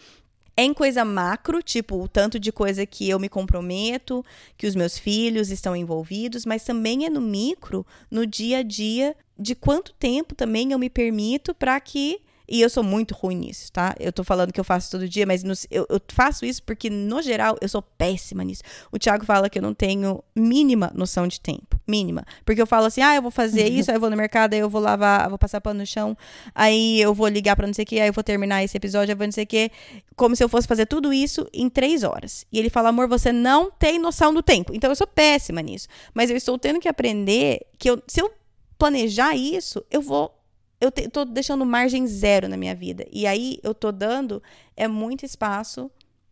[0.55, 4.23] é em coisa macro, tipo o tanto de coisa que eu me comprometo,
[4.57, 9.15] que os meus filhos estão envolvidos, mas também é no micro, no dia a dia,
[9.37, 12.21] de quanto tempo também eu me permito para que
[12.51, 13.95] e eu sou muito ruim nisso, tá?
[13.97, 16.89] Eu tô falando que eu faço todo dia, mas no, eu, eu, faço isso porque,
[16.89, 18.61] no geral, eu sou péssima nisso.
[18.91, 21.79] O Thiago fala que eu não tenho mínima noção de tempo.
[21.87, 22.25] Mínima.
[22.43, 23.79] Porque eu falo assim, ah, eu vou fazer uhum.
[23.79, 26.17] isso, aí eu vou no mercado, aí eu vou lavar, vou passar pano no chão,
[26.53, 29.11] aí eu vou ligar pra não sei o que, aí eu vou terminar esse episódio,
[29.11, 29.71] aí eu vou não sei o que.
[30.17, 32.45] Como se eu fosse fazer tudo isso em três horas.
[32.51, 34.73] E ele fala, amor, você não tem noção do tempo.
[34.75, 35.87] Então eu sou péssima nisso.
[36.13, 38.29] Mas eu estou tendo que aprender que eu, se eu
[38.77, 40.40] planejar isso, eu vou
[40.81, 43.05] eu te, tô deixando margem zero na minha vida.
[43.11, 44.41] E aí eu tô dando
[44.75, 45.89] é muito espaço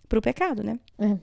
[0.08, 0.80] pro pecado, né?
[0.97, 1.18] É.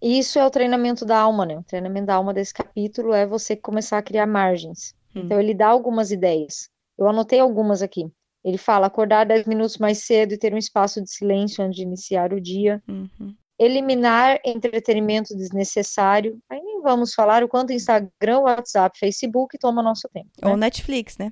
[0.00, 1.58] Isso é o treinamento da alma, né?
[1.58, 4.94] O treinamento da alma desse capítulo é você começar a criar margens.
[5.14, 5.22] Hum.
[5.24, 6.68] Então ele dá algumas ideias.
[6.98, 8.10] Eu anotei algumas aqui.
[8.44, 11.82] Ele fala acordar 10 minutos mais cedo e ter um espaço de silêncio antes de
[11.82, 12.82] iniciar o dia.
[12.88, 13.36] Uhum.
[13.58, 16.36] Eliminar entretenimento desnecessário.
[16.50, 20.30] Aí nem vamos falar o quanto Instagram, WhatsApp, Facebook toma nosso tempo.
[20.42, 20.50] né?
[20.50, 21.30] Ou Netflix, né?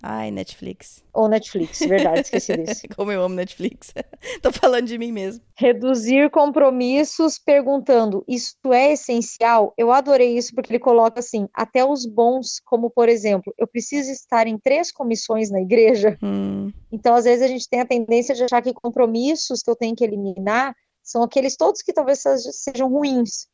[0.00, 1.02] Ai, Netflix.
[1.12, 2.82] Ou Netflix, verdade, esqueci disso.
[2.96, 3.92] Como eu amo Netflix.
[4.40, 5.44] Tô falando de mim mesmo.
[5.54, 9.74] Reduzir compromissos perguntando: isso é essencial?
[9.76, 14.10] Eu adorei isso porque ele coloca assim: até os bons, como por exemplo, eu preciso
[14.10, 16.18] estar em três comissões na igreja.
[16.22, 19.76] Hum, Então, às vezes, a gente tem a tendência de achar que compromissos que eu
[19.76, 23.46] tenho que eliminar são aqueles todos que talvez sej- sejam ruins.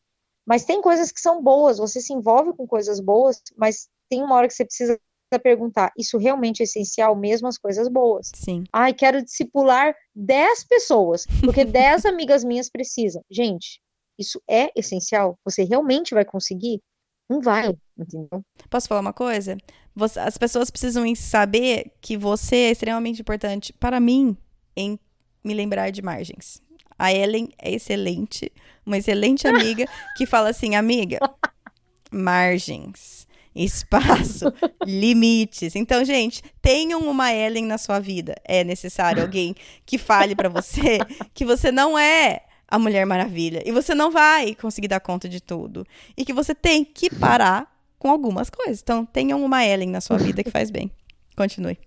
[0.47, 4.35] Mas tem coisas que são boas, você se envolve com coisas boas, mas tem uma
[4.35, 4.99] hora que você precisa
[5.37, 8.31] perguntar: isso realmente é essencial, mesmo as coisas boas?
[8.33, 8.63] sim.
[8.73, 13.21] Ai, quero discipular 10 pessoas, porque 10 amigas minhas precisam.
[13.29, 13.81] Gente,
[14.17, 15.37] isso é essencial?
[15.45, 16.81] Você realmente vai conseguir?
[17.29, 18.43] Não vai, entendeu?
[18.71, 19.59] Posso falar uma coisa?
[19.95, 24.37] Você- as pessoas precisam saber que você é extremamente importante para mim
[24.77, 24.99] em
[25.45, 26.63] me lembrar de margens.
[26.99, 28.51] A Ellen é excelente,
[28.85, 31.19] uma excelente amiga que fala assim, amiga,
[32.11, 33.28] margens,
[33.65, 34.53] espaço,
[34.87, 35.75] limites.
[35.75, 38.35] Então, gente, tenham uma Ellen na sua vida.
[38.45, 39.55] É necessário alguém
[39.85, 40.99] que fale para você
[41.35, 45.41] que você não é a Mulher Maravilha e você não vai conseguir dar conta de
[45.41, 45.87] tudo
[46.17, 47.67] e que você tem que parar
[47.99, 48.81] com algumas coisas.
[48.81, 50.91] Então, tenham uma Ellen na sua vida que faz bem.
[51.37, 51.79] Continue.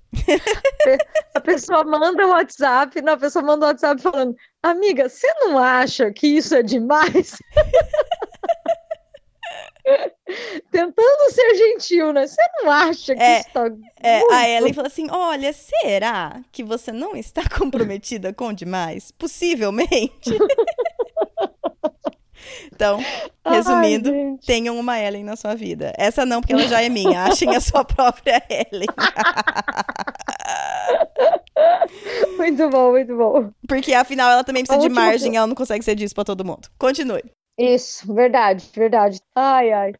[1.36, 5.58] A pessoa manda um WhatsApp, não, a pessoa manda um WhatsApp falando: Amiga, você não
[5.58, 7.38] acha que isso é demais?
[10.72, 12.28] Tentando ser gentil, né?
[12.28, 13.66] Você não acha que É, isso tá.
[14.02, 19.12] É, muito- a Ellen fala assim: olha, será que você não está comprometida com demais?
[19.12, 20.30] Possivelmente.
[22.74, 23.00] então,
[23.44, 24.46] Ai, resumindo, gente.
[24.46, 25.94] tenham uma Ellen na sua vida.
[25.98, 27.24] Essa não, porque ela já é minha.
[27.26, 28.88] Achem a sua própria Ellen.
[32.38, 33.52] Muito bom, muito bom.
[33.68, 36.44] Porque afinal ela também precisa A de margem, ela não consegue ser disso pra todo
[36.46, 36.68] mundo.
[36.78, 37.24] Continue.
[37.58, 39.20] Isso, verdade, verdade.
[39.36, 39.93] Ai, ai.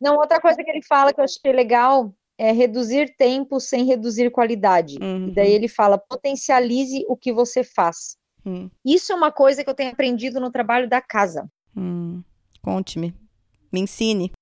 [0.00, 4.30] Não, outra coisa que ele fala que eu achei legal é reduzir tempo sem reduzir
[4.30, 4.96] qualidade.
[5.00, 5.28] Uhum.
[5.28, 8.16] E daí ele fala: potencialize o que você faz.
[8.46, 11.48] Hum, Isso é uma coisa que eu tenho aprendido no trabalho da casa.
[11.76, 12.22] hum.
[12.62, 13.14] Conte-me.
[13.72, 14.32] Me ensine.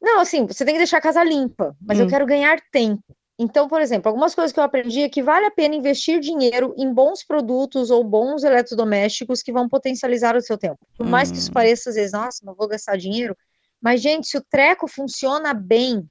[0.00, 2.08] Não, assim, você tem que deixar a casa limpa, mas eu Hum.
[2.08, 3.02] quero ganhar tempo.
[3.38, 6.74] Então, por exemplo, algumas coisas que eu aprendi é que vale a pena investir dinheiro
[6.78, 10.78] em bons produtos ou bons eletrodomésticos que vão potencializar o seu tempo.
[10.96, 11.54] Por mais que isso Hum.
[11.54, 13.36] pareça, às vezes, nossa, não vou gastar dinheiro.
[13.80, 16.08] Mas, gente, se o treco funciona bem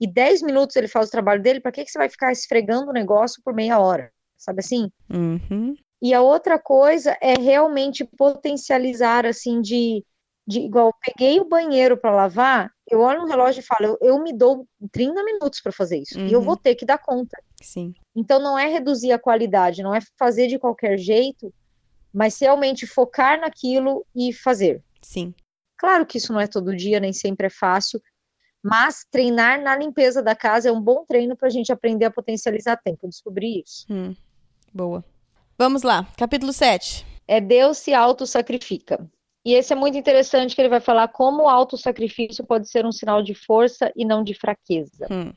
[0.00, 2.90] e 10 minutos ele faz o trabalho dele, para que que você vai ficar esfregando
[2.90, 4.10] o negócio por meia hora?
[4.36, 4.90] Sabe assim?
[5.10, 5.76] Uhum.
[6.02, 10.04] E a outra coisa é realmente potencializar, assim, de,
[10.46, 13.98] de igual, eu peguei o banheiro para lavar, eu olho no relógio e falo, eu,
[14.00, 16.44] eu me dou 30 minutos para fazer isso, e eu Uhum.
[16.46, 17.40] vou ter que dar conta.
[17.62, 17.94] Sim.
[18.14, 21.52] Então, não é reduzir a qualidade, não é fazer de qualquer jeito,
[22.12, 24.82] mas realmente focar naquilo e fazer.
[25.00, 25.32] Sim.
[25.78, 28.00] Claro que isso não é todo dia, nem sempre é fácil,
[28.62, 32.10] mas treinar na limpeza da casa é um bom treino para a gente aprender a
[32.10, 33.00] potencializar tempo.
[33.04, 33.86] Eu descobri isso.
[33.90, 34.14] Hum.
[34.72, 35.04] Boa.
[35.58, 36.06] Vamos lá.
[36.16, 37.04] Capítulo 7.
[37.26, 39.08] é Deus se auto-sacrifica.
[39.44, 42.92] E esse é muito interessante que ele vai falar como o auto-sacrifício pode ser um
[42.92, 45.08] sinal de força e não de fraqueza.
[45.10, 45.32] Hum.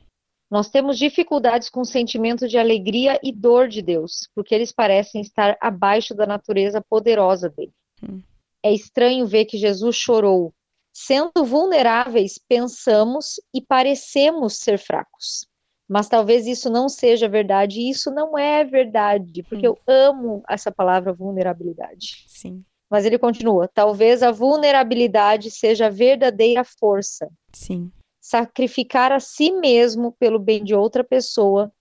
[0.48, 5.20] Nós temos dificuldades com o sentimento de alegria e dor de Deus, porque eles parecem
[5.20, 7.72] estar abaixo da natureza poderosa dele.
[8.00, 8.22] Hum.
[8.62, 10.54] É estranho ver que Jesus chorou.
[10.92, 15.46] Sendo vulneráveis, pensamos e parecemos ser fracos.
[15.88, 19.74] Mas talvez isso não seja verdade, e isso não é verdade, porque Hum.
[19.74, 22.24] eu amo essa palavra vulnerabilidade.
[22.28, 22.64] Sim.
[22.90, 27.28] Mas ele continua: talvez a vulnerabilidade seja a verdadeira força.
[27.52, 27.90] Sim.
[28.20, 31.72] Sacrificar a si mesmo pelo bem de outra pessoa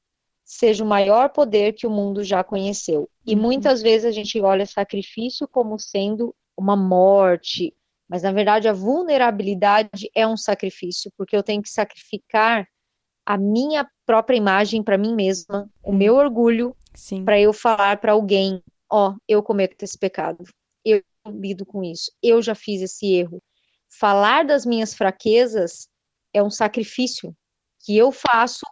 [0.44, 3.10] seja o maior poder que o mundo já conheceu.
[3.26, 3.42] E Uhum.
[3.42, 7.74] muitas vezes a gente olha sacrifício como sendo uma morte,
[8.08, 12.68] mas na verdade a vulnerabilidade é um sacrifício, porque eu tenho que sacrificar
[13.26, 15.98] a minha própria imagem para mim mesma, o Uhum.
[15.98, 16.76] meu orgulho,
[17.26, 20.44] para eu falar para alguém, ó, eu cometo esse pecado,
[21.32, 23.42] lido com isso, eu já fiz esse erro.
[24.00, 25.88] Falar das minhas fraquezas
[26.34, 27.36] é um sacrifício
[27.80, 28.66] que eu faço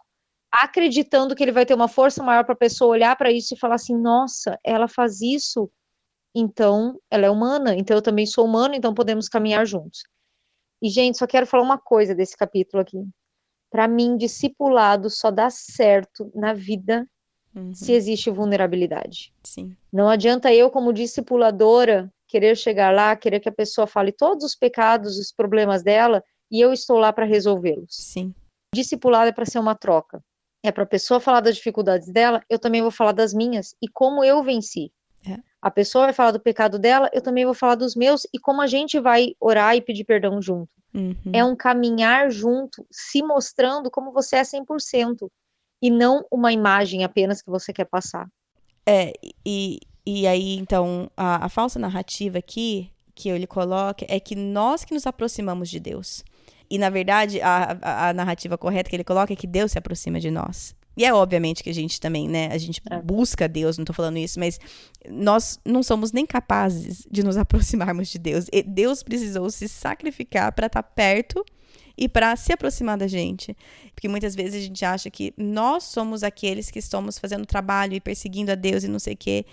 [0.50, 3.58] acreditando que ele vai ter uma força maior para a pessoa olhar para isso e
[3.58, 5.70] falar assim, nossa, ela faz isso,
[6.34, 10.04] então ela é humana, então eu também sou humano, então podemos caminhar juntos.
[10.80, 12.98] E gente, só quero falar uma coisa desse capítulo aqui.
[13.70, 17.08] Para mim, discipulado só dá certo na vida
[17.54, 17.72] Uhum.
[17.72, 19.32] se existe vulnerabilidade.
[19.44, 19.76] Sim.
[19.92, 24.56] Não adianta eu, como discipuladora, querer chegar lá, querer que a pessoa fale todos os
[24.56, 26.20] pecados, os problemas dela,
[26.50, 27.90] e eu estou lá para resolvê-los.
[27.90, 28.34] Sim.
[28.74, 30.20] Discipulado é para ser uma troca.
[30.64, 33.86] é para a pessoa falar das dificuldades dela, eu também vou falar das minhas e
[33.86, 34.90] como eu venci.
[35.24, 35.38] É.
[35.62, 38.60] A pessoa vai falar do pecado dela, eu também vou falar dos meus e como
[38.60, 40.72] a gente vai orar e pedir perdão junto.
[40.92, 41.16] Uhum.
[41.32, 45.28] É um caminhar junto, se mostrando como você é 100%
[45.80, 48.26] e não uma imagem apenas que você quer passar.
[48.86, 49.12] É,
[49.46, 54.84] e, e aí, então, a, a falsa narrativa aqui que ele coloca é que nós
[54.84, 56.24] que nos aproximamos de Deus.
[56.68, 59.78] E, na verdade, a, a, a, narrativa correta que ele coloca é que Deus se
[59.78, 60.74] aproxima de nós.
[60.96, 62.48] E é obviamente que a gente também, né?
[62.52, 63.00] A gente é.
[63.00, 64.60] busca Deus, não tô falando isso, mas
[65.08, 68.46] nós não somos nem capazes de nos aproximarmos de Deus.
[68.52, 71.44] E Deus precisou se sacrificar para estar tá perto
[71.96, 73.56] e para se aproximar da gente.
[73.94, 78.00] Porque muitas vezes a gente acha que nós somos aqueles que estamos fazendo trabalho e
[78.00, 79.44] perseguindo a Deus e não sei o quê.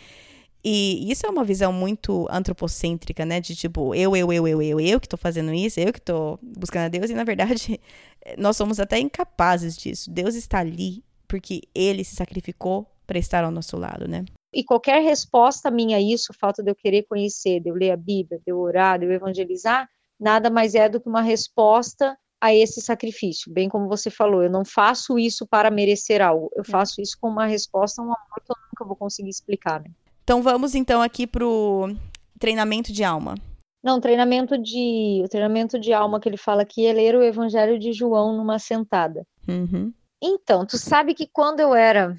[0.64, 3.40] E isso é uma visão muito antropocêntrica, né?
[3.40, 6.38] De tipo, eu, eu, eu, eu, eu, eu que tô fazendo isso, eu que tô
[6.42, 7.10] buscando a Deus.
[7.10, 7.80] E na verdade,
[8.38, 10.12] nós somos até incapazes disso.
[10.12, 14.24] Deus está ali porque ele se sacrificou para estar ao nosso lado, né?
[14.54, 17.92] E qualquer resposta minha a isso, o fato de eu querer conhecer, de eu ler
[17.92, 19.90] a Bíblia, de eu orar, de eu evangelizar,
[20.20, 23.52] nada mais é do que uma resposta a esse sacrifício.
[23.52, 26.70] Bem como você falou, eu não faço isso para merecer algo, eu é.
[26.70, 29.92] faço isso com uma resposta, um amor que eu nunca vou conseguir explicar, né?
[30.32, 31.94] Então vamos então aqui pro
[32.40, 33.36] treinamento de alma.
[33.84, 35.22] Não, treinamento de.
[35.26, 38.58] O treinamento de alma que ele fala aqui é ler o Evangelho de João numa
[38.58, 39.28] sentada.
[39.46, 39.92] Uhum.
[40.24, 42.16] Então, tu sabe que quando eu era.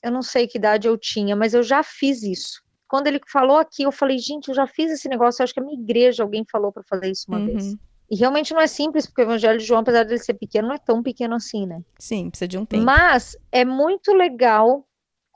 [0.00, 2.62] Eu não sei que idade eu tinha, mas eu já fiz isso.
[2.86, 5.42] Quando ele falou aqui, eu falei, gente, eu já fiz esse negócio.
[5.42, 7.46] Eu acho que a minha igreja, alguém falou para fazer isso uma uhum.
[7.46, 7.74] vez.
[8.08, 10.68] E realmente não é simples, porque o Evangelho de João, apesar de ele ser pequeno,
[10.68, 11.80] não é tão pequeno assim, né?
[11.98, 12.84] Sim, precisa de um tempo.
[12.84, 14.85] Mas é muito legal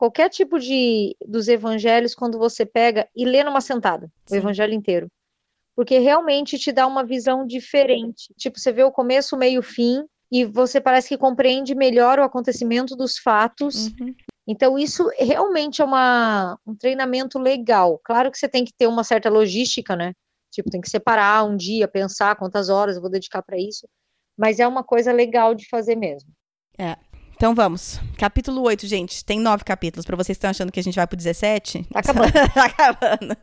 [0.00, 4.36] qualquer tipo de dos evangelhos quando você pega e lê numa sentada Sim.
[4.36, 5.08] o evangelho inteiro.
[5.76, 8.32] Porque realmente te dá uma visão diferente.
[8.38, 12.18] Tipo, você vê o começo, o meio, o fim, e você parece que compreende melhor
[12.18, 13.88] o acontecimento dos fatos.
[13.88, 14.14] Uhum.
[14.48, 18.00] Então, isso realmente é uma, um treinamento legal.
[18.02, 20.14] Claro que você tem que ter uma certa logística, né?
[20.50, 23.86] Tipo, tem que separar um dia, pensar quantas horas eu vou dedicar para isso.
[24.36, 26.30] Mas é uma coisa legal de fazer mesmo.
[26.78, 26.96] É,
[27.40, 27.98] então vamos.
[28.18, 29.24] Capítulo 8, gente.
[29.24, 30.04] Tem nove capítulos.
[30.04, 31.84] Para vocês que estão achando que a gente vai pro 17.
[31.84, 32.32] Tá acabando.
[32.52, 33.36] tá acabando.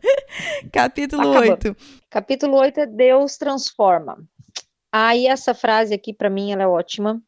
[0.72, 1.78] Capítulo tá 8.
[2.08, 4.24] Capítulo 8 é Deus transforma.
[4.92, 7.20] Aí essa frase aqui para mim ela é ótima.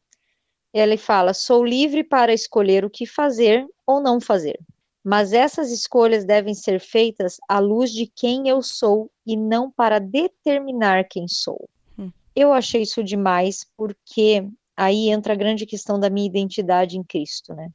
[0.72, 4.56] Ele fala: "Sou livre para escolher o que fazer ou não fazer,
[5.02, 9.98] mas essas escolhas devem ser feitas à luz de quem eu sou e não para
[9.98, 11.68] determinar quem sou."
[11.98, 12.12] Hum.
[12.32, 14.48] Eu achei isso demais porque
[14.80, 17.68] aí entra a grande questão da minha identidade em Cristo, né?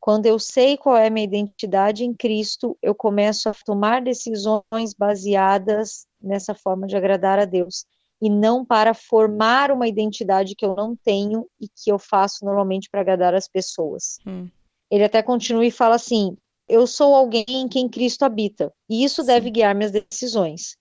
[0.00, 4.92] Quando eu sei qual é a minha identidade em Cristo, eu começo a tomar decisões
[4.98, 7.84] baseadas nessa forma de agradar a Deus
[8.20, 12.88] e não para formar uma identidade que eu não tenho e que eu faço normalmente
[12.90, 14.18] para agradar as pessoas.
[14.26, 14.48] Hum.
[14.90, 16.36] Ele até continua e fala assim:
[16.68, 19.26] eu sou alguém em quem Cristo habita e isso Sim.
[19.28, 20.76] deve guiar minhas decisões.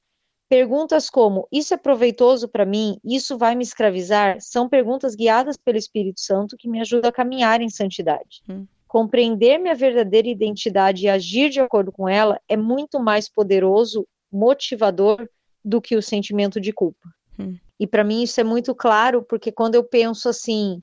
[0.49, 2.99] Perguntas como: Isso é proveitoso para mim?
[3.03, 4.37] Isso vai me escravizar?
[4.39, 8.41] São perguntas guiadas pelo Espírito Santo que me ajudam a caminhar em santidade.
[8.49, 8.65] Hum.
[8.87, 15.27] Compreender minha verdadeira identidade e agir de acordo com ela é muito mais poderoso, motivador
[15.63, 17.09] do que o sentimento de culpa.
[17.37, 17.57] Hum.
[17.77, 20.81] E para mim isso é muito claro, porque quando eu penso assim,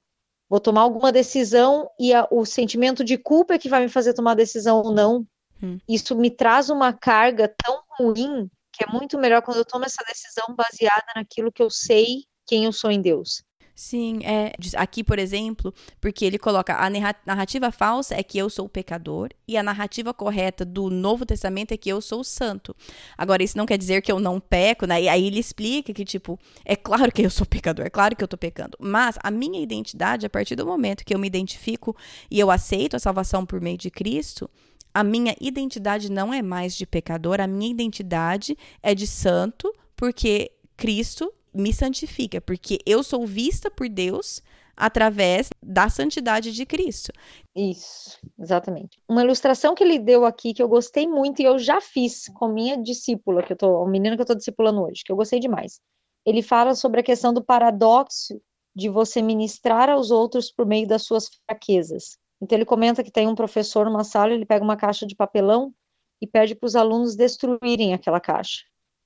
[0.48, 4.12] vou tomar alguma decisão e a, o sentimento de culpa é que vai me fazer
[4.12, 5.26] tomar decisão ou não,
[5.62, 5.78] hum.
[5.88, 10.04] isso me traz uma carga tão ruim que é muito melhor quando eu tomo essa
[10.06, 13.42] decisão baseada naquilo que eu sei quem eu sou em Deus.
[13.74, 14.52] Sim, é.
[14.76, 16.88] Aqui, por exemplo, porque ele coloca a
[17.26, 21.76] narrativa falsa é que eu sou pecador e a narrativa correta do Novo Testamento é
[21.76, 22.74] que eu sou santo.
[23.18, 25.02] Agora, isso não quer dizer que eu não peco, né?
[25.02, 28.22] E aí ele explica que, tipo, é claro que eu sou pecador, é claro que
[28.22, 28.78] eu tô pecando.
[28.80, 31.96] Mas a minha identidade, a partir do momento que eu me identifico
[32.30, 34.48] e eu aceito a salvação por meio de Cristo,
[34.95, 40.53] a minha identidade não é mais de pecador, a minha identidade é de santo, porque
[40.76, 44.40] Cristo me santifica, porque eu sou vista por Deus
[44.76, 47.12] através da santidade de Cristo.
[47.55, 48.99] Isso, exatamente.
[49.09, 52.49] Uma ilustração que ele deu aqui que eu gostei muito e eu já fiz com
[52.49, 55.38] minha discípula, que eu tô, o menino que eu tô discipulando hoje, que eu gostei
[55.38, 55.80] demais.
[56.26, 58.40] Ele fala sobre a questão do paradoxo
[58.74, 62.18] de você ministrar aos outros por meio das suas fraquezas.
[62.41, 65.72] Então ele comenta que tem um professor numa sala, ele pega uma caixa de papelão
[66.20, 68.62] e pede para os alunos destruírem aquela caixa.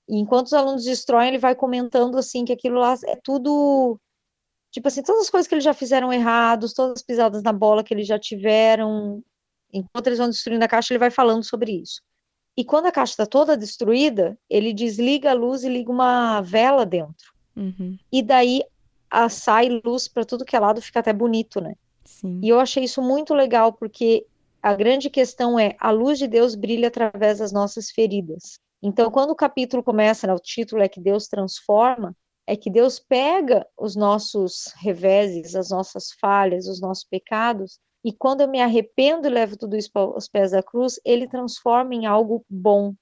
[0.09, 4.01] E enquanto os alunos destroem, ele vai comentando assim que aquilo lá é tudo
[4.71, 7.83] tipo assim, todas as coisas que eles já fizeram errados, todas as pisadas na bola
[7.83, 9.23] que eles já tiveram.
[9.73, 12.01] Enquanto eles vão destruindo a caixa, ele vai falando sobre isso.
[12.57, 16.85] E quando a caixa está toda destruída, ele desliga a luz e liga uma vela
[16.85, 17.33] dentro.
[17.57, 17.99] Uhum.
[18.11, 18.63] E daí
[19.11, 21.75] a, sai luz para tudo que é lado, fica até bonito, né?
[22.09, 22.41] Sim.
[22.43, 24.27] E eu achei isso muito legal, porque
[24.63, 28.59] a grande questão é a luz de Deus brilha através das nossas feridas.
[28.83, 32.99] Então, quando o capítulo começa, né, o título é que Deus transforma, é que Deus
[32.99, 39.27] pega os nossos reveses, as nossas falhas, os nossos pecados, e quando eu me arrependo
[39.27, 42.95] e levo tudo isso aos pés da cruz, ele transforma em algo bom,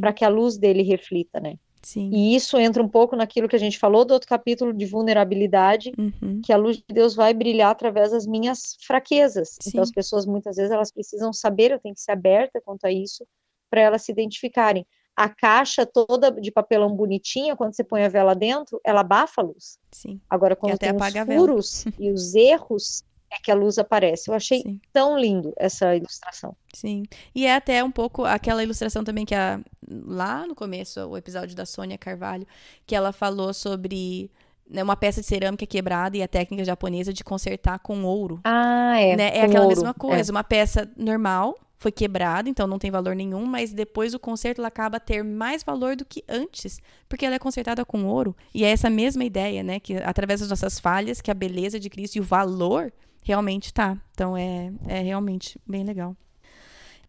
[0.00, 1.56] para que a luz dele reflita, né?
[1.84, 2.10] Sim.
[2.12, 5.92] E isso entra um pouco naquilo que a gente falou do outro capítulo de vulnerabilidade,
[5.98, 6.40] uhum.
[6.42, 9.56] que a luz de Deus vai brilhar através das minhas fraquezas.
[9.60, 9.70] Sim.
[9.70, 12.90] Então as pessoas muitas vezes elas precisam saber, eu tenho que ser aberta quanto a
[12.90, 13.26] isso,
[13.70, 14.86] para elas se identificarem.
[15.14, 19.44] A caixa toda de papelão bonitinha, quando você põe a vela dentro, ela abafa a
[19.44, 19.78] luz.
[19.92, 20.20] Sim.
[20.28, 23.04] Agora, quando tem os furos e os erros,
[23.34, 24.30] é que a luz aparece.
[24.30, 24.80] Eu achei Sim.
[24.92, 26.56] tão lindo essa ilustração.
[26.72, 27.04] Sim.
[27.34, 31.54] E é até um pouco aquela ilustração também que a, lá no começo, o episódio
[31.54, 32.46] da Sônia Carvalho,
[32.86, 34.30] que ela falou sobre
[34.68, 38.40] né, uma peça de cerâmica quebrada e a técnica japonesa de consertar com ouro.
[38.44, 39.16] Ah, é.
[39.16, 39.36] Né?
[39.36, 40.32] É aquela ouro, mesma coisa, é.
[40.32, 44.68] uma peça normal foi quebrada, então não tem valor nenhum, mas depois o conserto ela
[44.68, 48.34] acaba a ter mais valor do que antes, porque ela é consertada com ouro.
[48.54, 51.90] E é essa mesma ideia, né, que através das nossas falhas, que a beleza de
[51.90, 52.90] Cristo e o valor
[53.24, 54.00] realmente tá.
[54.12, 56.16] Então é, é realmente bem legal.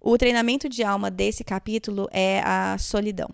[0.01, 3.29] O treinamento de alma desse capítulo é a solidão.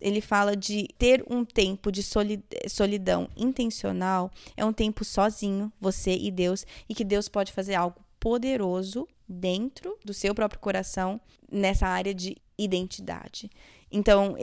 [0.00, 6.30] Ele fala de ter um tempo de solidão intencional, é um tempo sozinho, você e
[6.30, 11.18] Deus, e que Deus pode fazer algo poderoso dentro do seu próprio coração
[11.50, 13.50] nessa área de identidade.
[13.90, 14.36] Então,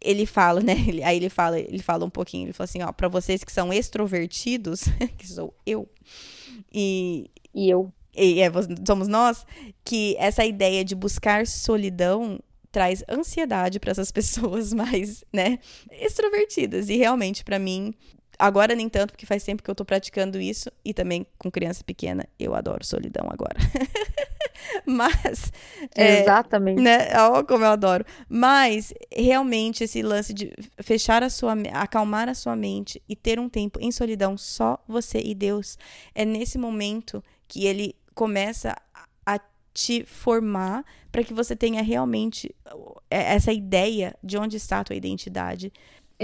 [0.00, 0.74] ele fala, né?
[1.04, 3.72] Aí ele fala, ele fala um pouquinho, ele fala assim, ó, para vocês que são
[3.72, 4.84] extrovertidos,
[5.16, 5.88] que sou eu,
[6.72, 8.50] e, e eu, e é,
[8.86, 9.46] somos nós,
[9.84, 12.38] que essa ideia de buscar solidão
[12.70, 15.58] traz ansiedade para essas pessoas mais, né,
[15.90, 16.88] extrovertidas.
[16.88, 17.94] E realmente, para mim,
[18.42, 20.70] agora nem tanto, porque faz tempo que eu tô praticando isso.
[20.84, 23.56] E também com criança pequena, eu adoro solidão agora.
[24.84, 25.52] Mas.
[25.96, 26.78] Exatamente.
[26.78, 27.08] É, né?
[27.28, 28.04] Oh, como eu adoro.
[28.28, 31.54] Mas, realmente, esse lance de fechar a sua.
[31.72, 35.78] acalmar a sua mente e ter um tempo em solidão, só você e Deus,
[36.14, 38.76] é nesse momento que ele começa
[39.24, 39.40] a
[39.72, 42.54] te formar para que você tenha realmente
[43.10, 45.72] essa ideia de onde está a tua identidade.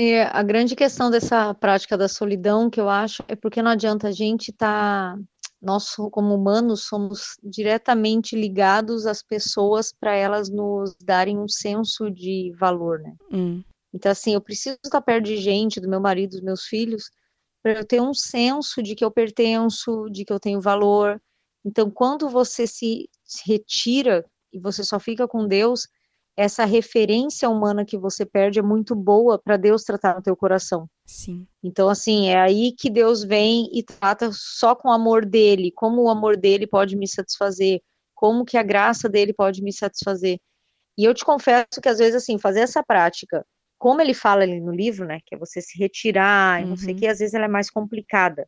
[0.01, 4.07] É, a grande questão dessa prática da solidão, que eu acho, é porque não adianta
[4.07, 5.17] a gente estar.
[5.17, 5.23] Tá,
[5.61, 12.55] nós, como humanos, somos diretamente ligados às pessoas para elas nos darem um senso de
[12.57, 13.17] valor, né?
[13.33, 13.65] Hum.
[13.93, 17.11] Então, assim, eu preciso estar perto de gente, do meu marido, dos meus filhos,
[17.61, 21.21] para eu ter um senso de que eu pertenço, de que eu tenho valor.
[21.65, 25.89] Então, quando você se, se retira e você só fica com Deus,
[26.39, 30.89] essa referência humana que você perde é muito boa para Deus tratar no teu coração.
[31.05, 31.47] Sim.
[31.63, 36.03] Então, assim, é aí que Deus vem e trata só com o amor dele, como
[36.03, 37.81] o amor dele pode me satisfazer,
[38.15, 40.39] como que a graça dele pode me satisfazer.
[40.97, 43.45] E eu te confesso que às vezes, assim, fazer essa prática,
[43.77, 46.69] como ele fala ali no livro, né, que é você se retirar, uhum.
[46.69, 46.99] não sei o uhum.
[47.01, 48.47] que, às vezes ela é mais complicada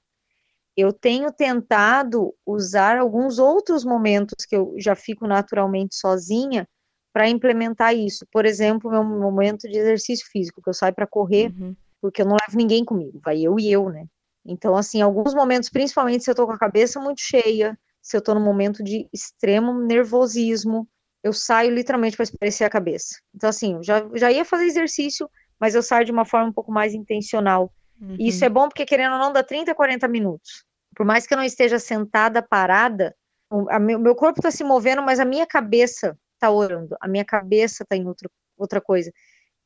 [0.77, 6.67] eu tenho tentado usar alguns outros momentos que eu já fico naturalmente sozinha
[7.13, 8.27] para implementar isso.
[8.31, 11.75] Por exemplo, meu momento de exercício físico, que eu saio para correr, uhum.
[12.01, 14.07] porque eu não levo ninguém comigo, vai eu e eu, né?
[14.45, 18.23] Então, assim, alguns momentos, principalmente se eu tô com a cabeça muito cheia, se eu
[18.23, 20.89] tô num momento de extremo nervosismo,
[21.23, 23.21] eu saio literalmente para espairecer a cabeça.
[23.35, 26.53] Então, assim, eu já, já ia fazer exercício, mas eu saio de uma forma um
[26.53, 27.71] pouco mais intencional.
[28.01, 28.17] Uhum.
[28.19, 30.65] E isso é bom porque, querendo ou não, dá 30, 40 minutos.
[30.97, 33.15] Por mais que eu não esteja sentada, parada,
[33.51, 37.25] o meu, meu corpo está se movendo, mas a minha cabeça está orando, a minha
[37.25, 39.13] cabeça está em outra, outra coisa.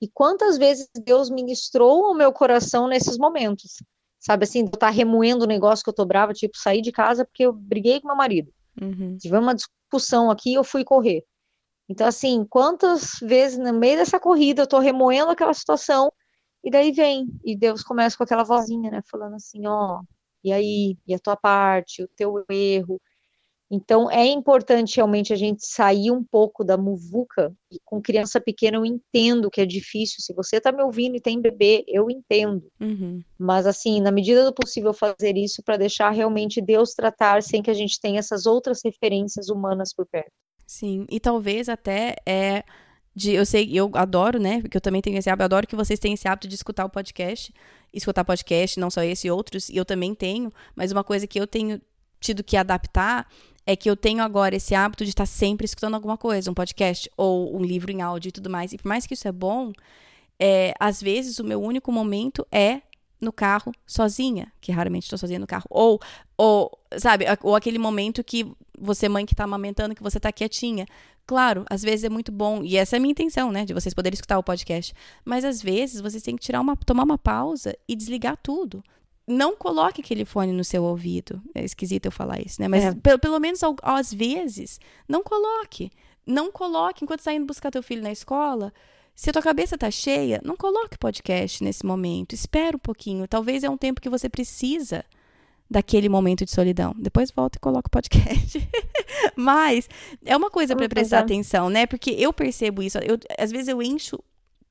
[0.03, 3.77] E quantas vezes Deus ministrou o meu coração nesses momentos?
[4.19, 7.25] Sabe assim, eu tá remoendo o negócio que eu tô brava, tipo, sair de casa
[7.25, 8.53] porque eu briguei com meu marido.
[8.81, 9.17] Uhum.
[9.19, 11.25] Tivemos uma discussão aqui e eu fui correr.
[11.89, 16.11] Então, assim, quantas vezes no meio dessa corrida eu tô remoendo aquela situação
[16.63, 20.01] e daí vem, e Deus começa com aquela vozinha, né, falando assim, ó,
[20.43, 23.01] e aí, e a tua parte, o teu erro.
[23.71, 27.53] Então, é importante realmente a gente sair um pouco da muvuca.
[27.71, 30.17] E com criança pequena, eu entendo que é difícil.
[30.21, 32.69] Se você está me ouvindo e tem bebê, eu entendo.
[32.81, 33.23] Uhum.
[33.39, 37.71] Mas, assim, na medida do possível, fazer isso para deixar realmente Deus tratar sem que
[37.71, 40.31] a gente tenha essas outras referências humanas por perto.
[40.67, 42.65] Sim, e talvez até é
[43.15, 44.61] de eu sei, eu adoro, né?
[44.61, 46.85] Porque eu também tenho esse hábito, eu adoro que vocês tenham esse hábito de escutar
[46.85, 47.55] o podcast,
[47.93, 51.39] escutar podcast, não só esse e outros, e eu também tenho, mas uma coisa que
[51.39, 51.81] eu tenho
[52.21, 53.29] tido que adaptar
[53.67, 57.11] é que eu tenho agora esse hábito de estar sempre escutando alguma coisa, um podcast
[57.17, 58.73] ou um livro em áudio e tudo mais.
[58.73, 59.73] E por mais que isso é bom,
[60.39, 62.83] é, às vezes o meu único momento é
[63.21, 65.99] no carro sozinha, que raramente estou sozinha no carro, ou,
[66.37, 68.47] ou sabe, ou aquele momento que
[68.79, 70.87] você mãe que tá amamentando, que você tá quietinha.
[71.27, 73.95] Claro, às vezes é muito bom, e essa é a minha intenção, né, de vocês
[73.95, 74.93] poderem escutar o podcast.
[75.25, 78.85] Mas às vezes vocês têm que tirar uma, tomar uma pausa e desligar tudo.
[79.27, 81.41] Não coloque aquele fone no seu ouvido.
[81.55, 82.69] É esquisito eu falar isso, né?
[82.69, 82.95] Mas é.
[82.95, 84.79] pelo, pelo menos às vezes,
[85.09, 85.91] não coloque.
[86.27, 88.73] Não coloque enquanto está indo buscar teu filho na escola.
[89.15, 92.35] Se a tua cabeça tá cheia, não coloque podcast nesse momento.
[92.35, 93.29] Espera um pouquinho.
[93.29, 95.05] Talvez é um tempo que você precisa
[95.71, 96.95] daquele momento de solidão.
[96.99, 98.69] Depois volta e coloca o podcast.
[99.37, 99.89] Mas
[100.25, 101.87] é uma coisa para prestar atenção, né?
[101.87, 102.99] Porque eu percebo isso.
[102.99, 104.19] Eu, às vezes eu encho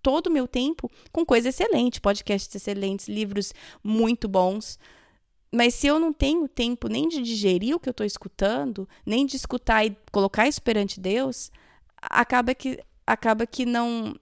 [0.03, 4.77] todo o meu tempo com coisas excelentes, podcasts excelentes, livros muito bons.
[5.51, 9.25] Mas se eu não tenho tempo nem de digerir o que eu estou escutando, nem
[9.25, 11.51] de escutar e colocar isso perante Deus,
[12.01, 14.15] acaba que acaba que não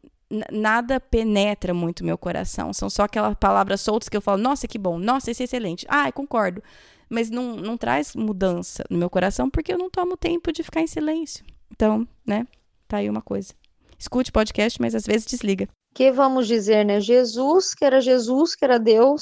[0.51, 2.73] nada penetra muito meu coração.
[2.73, 5.85] São só aquelas palavras soltas que eu falo, nossa, que bom, nossa, isso é excelente.
[5.89, 6.63] Ah, concordo.
[7.09, 10.81] Mas não, não traz mudança no meu coração porque eu não tomo tempo de ficar
[10.81, 11.43] em silêncio.
[11.69, 12.47] Então, né?
[12.87, 13.53] Tá aí uma coisa.
[14.01, 15.69] Escute podcast, mas às vezes desliga.
[15.93, 16.99] Que vamos dizer, né?
[16.99, 19.21] Jesus, que era Jesus, que era Deus,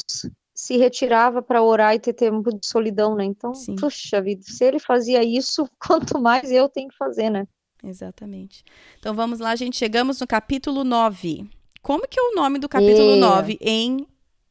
[0.56, 3.26] se retirava para orar e ter tempo de solidão, né?
[3.26, 3.76] Então, Sim.
[3.76, 7.46] puxa vida, se ele fazia isso, quanto mais eu tenho que fazer, né?
[7.84, 8.64] Exatamente.
[8.98, 9.76] Então vamos lá, gente.
[9.76, 11.50] Chegamos no capítulo 9.
[11.82, 13.18] Como que é o nome do capítulo é.
[13.18, 14.08] 9 em,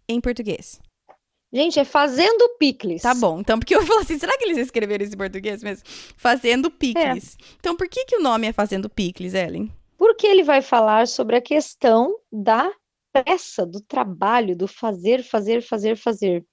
[0.07, 0.79] em português?
[1.51, 3.01] Gente, é Fazendo Picles.
[3.01, 3.41] Tá bom.
[3.41, 5.85] Então, porque eu falo assim, será que eles escreveram isso em português mesmo?
[6.19, 7.39] Fazendo Picles.
[7.41, 7.45] É.
[7.59, 9.73] Então, por que, que o nome é Fazendo Picles, Ellen?
[9.99, 12.73] Porque ele vai falar sobre a questão da
[13.12, 16.47] pressa, do trabalho, do fazer, fazer, fazer, fazer.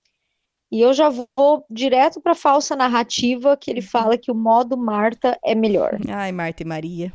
[0.72, 4.76] E eu já vou direto para a falsa narrativa que ele fala que o modo
[4.76, 5.98] Marta é melhor.
[6.10, 7.14] Ai, Marta e Maria.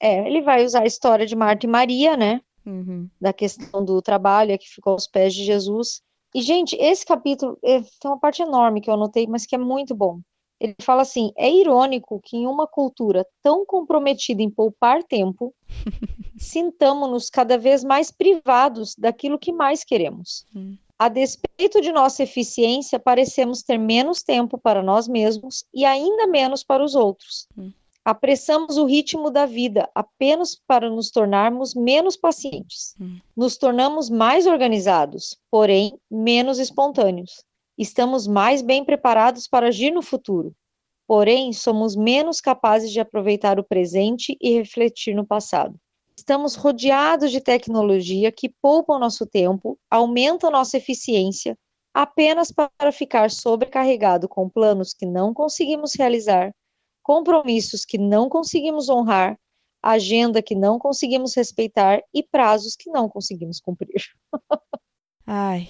[0.00, 2.40] É, ele vai usar a história de Marta e Maria, né?
[2.64, 3.10] Uhum.
[3.20, 6.00] Da questão do trabalho que ficou aos pés de Jesus.
[6.34, 9.58] E, gente, esse capítulo é, tem uma parte enorme que eu anotei, mas que é
[9.58, 10.20] muito bom.
[10.62, 15.52] Ele fala assim: é irônico que em uma cultura tão comprometida em poupar tempo,
[16.38, 20.46] sintamos-nos cada vez mais privados daquilo que mais queremos.
[20.54, 20.76] Hum.
[20.96, 26.62] A despeito de nossa eficiência, parecemos ter menos tempo para nós mesmos e ainda menos
[26.62, 27.48] para os outros.
[27.58, 27.72] Hum.
[28.04, 32.94] Apressamos o ritmo da vida apenas para nos tornarmos menos pacientes.
[33.00, 33.18] Hum.
[33.36, 37.44] Nos tornamos mais organizados, porém menos espontâneos.
[37.76, 40.54] Estamos mais bem preparados para agir no futuro,
[41.06, 45.74] porém somos menos capazes de aproveitar o presente e refletir no passado.
[46.16, 51.58] Estamos rodeados de tecnologia que poupa o nosso tempo, aumenta nossa eficiência,
[51.94, 56.54] apenas para ficar sobrecarregado com planos que não conseguimos realizar,
[57.02, 59.38] compromissos que não conseguimos honrar,
[59.82, 64.02] agenda que não conseguimos respeitar e prazos que não conseguimos cumprir.
[65.26, 65.68] Ai.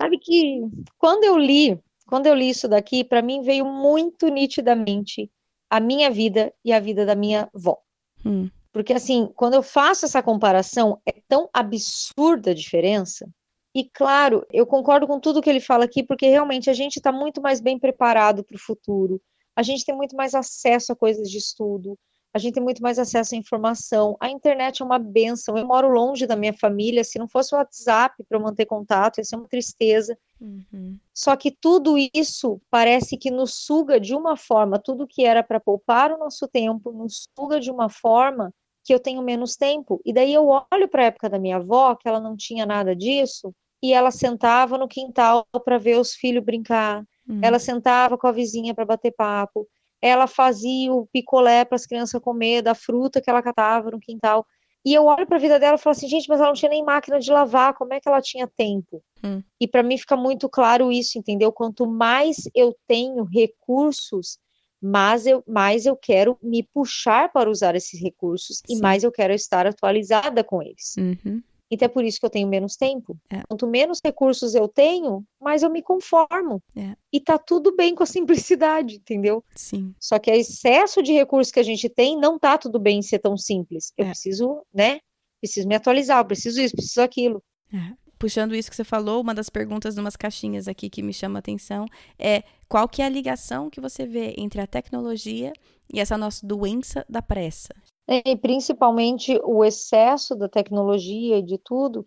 [0.00, 0.62] Sabe que
[0.96, 5.30] quando eu li, quando eu li isso daqui, para mim veio muito nitidamente
[5.68, 7.78] a minha vida e a vida da minha avó.
[8.24, 8.48] Hum.
[8.72, 13.28] Porque, assim, quando eu faço essa comparação, é tão absurda a diferença.
[13.74, 17.12] E, claro, eu concordo com tudo que ele fala aqui, porque realmente a gente está
[17.12, 19.20] muito mais bem preparado para o futuro,
[19.54, 21.96] a gente tem muito mais acesso a coisas de estudo,
[22.32, 24.16] a gente tem muito mais acesso à informação.
[24.20, 25.58] A internet é uma benção.
[25.58, 27.02] Eu moro longe da minha família.
[27.02, 30.16] Se não fosse o WhatsApp para eu manter contato, ia ser uma tristeza.
[30.40, 30.96] Uhum.
[31.12, 35.58] Só que tudo isso parece que nos suga de uma forma, tudo que era para
[35.58, 38.54] poupar o nosso tempo, nos suga de uma forma
[38.84, 40.00] que eu tenho menos tempo.
[40.04, 42.94] E daí eu olho para a época da minha avó, que ela não tinha nada
[42.94, 43.52] disso,
[43.82, 47.04] e ela sentava no quintal para ver os filhos brincar.
[47.28, 47.40] Uhum.
[47.42, 49.66] Ela sentava com a vizinha para bater papo
[50.02, 54.46] ela fazia o picolé para as crianças comer da fruta que ela catava no quintal.
[54.84, 56.70] E eu olho para a vida dela e falo assim, gente, mas ela não tinha
[56.70, 59.02] nem máquina de lavar, como é que ela tinha tempo?
[59.22, 59.42] Hum.
[59.60, 61.52] E para mim fica muito claro isso, entendeu?
[61.52, 64.38] Quanto mais eu tenho recursos,
[64.80, 68.76] mais eu, mais eu quero me puxar para usar esses recursos Sim.
[68.76, 70.96] e mais eu quero estar atualizada com eles.
[70.96, 71.42] Uhum.
[71.70, 73.16] Então é por isso que eu tenho menos tempo.
[73.30, 73.42] É.
[73.48, 76.60] Quanto menos recursos eu tenho, mais eu me conformo.
[76.76, 76.96] É.
[77.12, 78.06] E tá tudo bem com a
[78.50, 79.44] simplicidade, entendeu?
[79.54, 79.94] Sim.
[80.00, 83.02] Só que o excesso de recursos que a gente tem, não tá tudo bem em
[83.02, 83.92] ser tão simples.
[83.96, 84.08] Eu é.
[84.08, 85.00] preciso, né?
[85.40, 87.42] Preciso me atualizar, eu preciso isso, preciso aquilo.
[87.72, 87.94] É.
[88.18, 91.40] Puxando isso que você falou, uma das perguntas numas caixinhas aqui que me chama a
[91.40, 91.86] atenção
[92.18, 95.54] é qual que é a ligação que você vê entre a tecnologia
[95.90, 97.74] e essa nossa doença da pressa?
[98.10, 102.04] E principalmente o excesso da tecnologia e de tudo,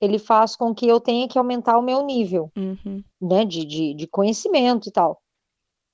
[0.00, 3.02] ele faz com que eu tenha que aumentar o meu nível, uhum.
[3.22, 5.20] né, de, de, de, conhecimento e tal.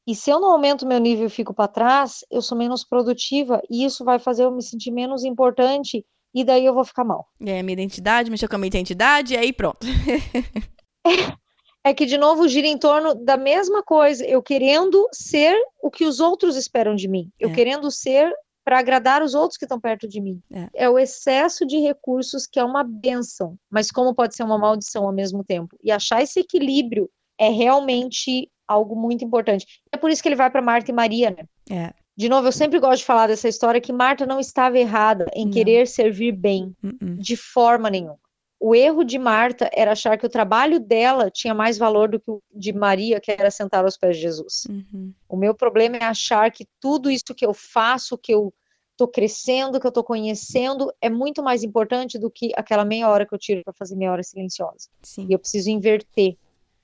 [0.06, 2.84] E se eu não aumento o meu nível e fico para trás, eu sou menos
[2.84, 6.04] produtiva e isso vai fazer eu me sentir menos importante
[6.34, 7.28] e daí eu vou ficar mal.
[7.40, 9.86] É, minha identidade, mexer com a minha identidade e aí pronto.
[11.84, 16.06] é que de novo gira em torno da mesma coisa, eu querendo ser o que
[16.06, 17.54] os outros esperam de mim, eu É.
[17.54, 18.32] querendo ser
[18.70, 20.40] para agradar os outros que estão perto de mim.
[20.72, 20.88] É.
[20.88, 25.12] o excesso de recursos que é uma benção, mas como pode ser uma maldição ao
[25.12, 25.76] mesmo tempo.
[25.82, 29.66] E achar esse equilíbrio é realmente algo muito importante.
[29.90, 31.44] É por isso que ele vai para Marta e Maria, né?
[31.68, 31.92] É.
[32.16, 35.46] De novo, eu sempre gosto de falar dessa história que Marta não estava errada em
[35.46, 35.52] Não.
[35.52, 37.16] querer servir bem, Uh-uh.
[37.18, 38.20] de forma nenhuma.
[38.62, 42.30] O erro de Marta era achar que o trabalho dela tinha mais valor do que
[42.30, 44.66] o de Maria, que era sentar aos pés de Jesus.
[44.68, 45.14] Uhum.
[45.26, 48.52] O meu problema é achar que tudo isso que eu faço, que eu
[49.00, 53.26] estou crescendo, que eu estou conhecendo, é muito mais importante do que aquela meia hora
[53.26, 54.88] que eu tiro para fazer meia hora silenciosa.
[55.02, 55.26] Sim.
[55.28, 56.32] E eu preciso inverter.
[56.32, 56.36] sim.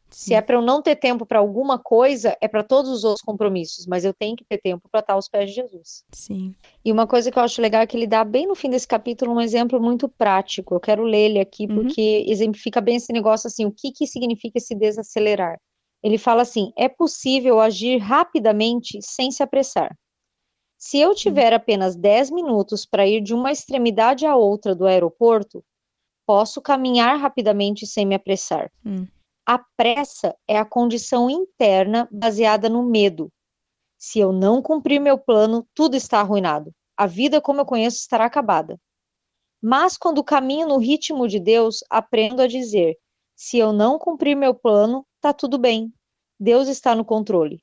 [0.09, 3.23] Se é para eu não ter tempo para alguma coisa, é para todos os outros
[3.23, 6.05] compromissos, mas eu tenho que ter tempo para estar aos pés de Jesus.
[6.13, 6.55] Sim.
[6.85, 8.89] E uma coisa que eu acho legal é que ele dá bem no fim desse
[8.89, 10.75] capítulo um exemplo muito prático.
[10.75, 11.75] Eu quero ler ele aqui Uhum.
[11.83, 15.59] porque exemplifica bem esse negócio assim, o que que significa esse desacelerar.
[16.03, 19.95] Ele fala assim: é possível agir rapidamente sem se apressar.
[20.79, 25.65] Se eu tiver apenas 10 minutos para ir de uma extremidade à outra do aeroporto,
[26.27, 28.71] posso caminhar rapidamente sem me apressar.
[28.85, 29.07] Hum.
[29.47, 33.31] A pressa é a condição interna baseada no medo.
[33.97, 36.73] Se eu não cumprir meu plano, tudo está arruinado.
[36.97, 38.79] A vida como eu conheço estará acabada.
[39.63, 42.97] Mas quando caminho no ritmo de Deus, aprendo a dizer:
[43.35, 45.93] se eu não cumprir meu plano, tá tudo bem.
[46.39, 47.63] Deus está no controle.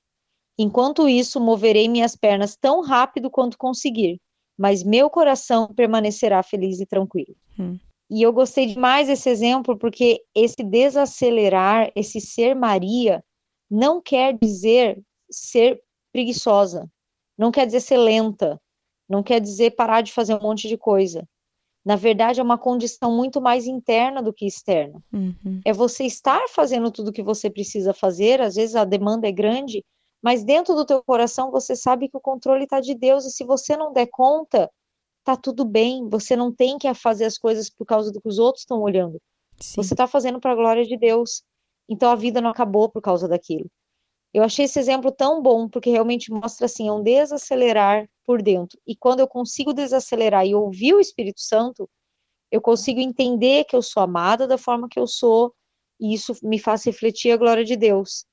[0.57, 4.19] Enquanto isso, moverei minhas pernas tão rápido quanto conseguir,
[4.57, 7.35] mas meu coração permanecerá feliz e tranquilo.
[7.59, 7.77] Hum.
[8.09, 13.23] E eu gostei demais desse exemplo porque esse desacelerar, esse ser Maria,
[13.69, 15.01] não quer dizer
[15.31, 15.81] ser
[16.11, 16.87] preguiçosa,
[17.35, 18.61] não quer dizer ser lenta,
[19.09, 21.27] não quer dizer parar de fazer um monte de coisa.
[21.83, 25.03] Na verdade, é uma condição muito mais interna do que externa.
[25.11, 25.59] Uhum.
[25.65, 29.31] É você estar fazendo tudo o que você precisa fazer, às vezes a demanda é
[29.31, 29.83] grande,
[30.23, 33.43] mas dentro do teu coração você sabe que o controle está de Deus e se
[33.43, 34.71] você não der conta,
[35.21, 38.39] tá tudo bem, você não tem que fazer as coisas por causa do que os
[38.39, 39.21] outros estão olhando.
[39.59, 39.83] Sim.
[39.83, 41.43] Você está fazendo para a glória de Deus.
[41.89, 43.69] Então a vida não acabou por causa daquilo.
[44.33, 48.79] Eu achei esse exemplo tão bom porque realmente mostra assim, é um desacelerar por dentro.
[48.87, 51.87] E quando eu consigo desacelerar e ouvir o Espírito Santo,
[52.49, 55.53] eu consigo entender que eu sou amada da forma que eu sou,
[55.99, 58.25] e isso me faz refletir a glória de Deus.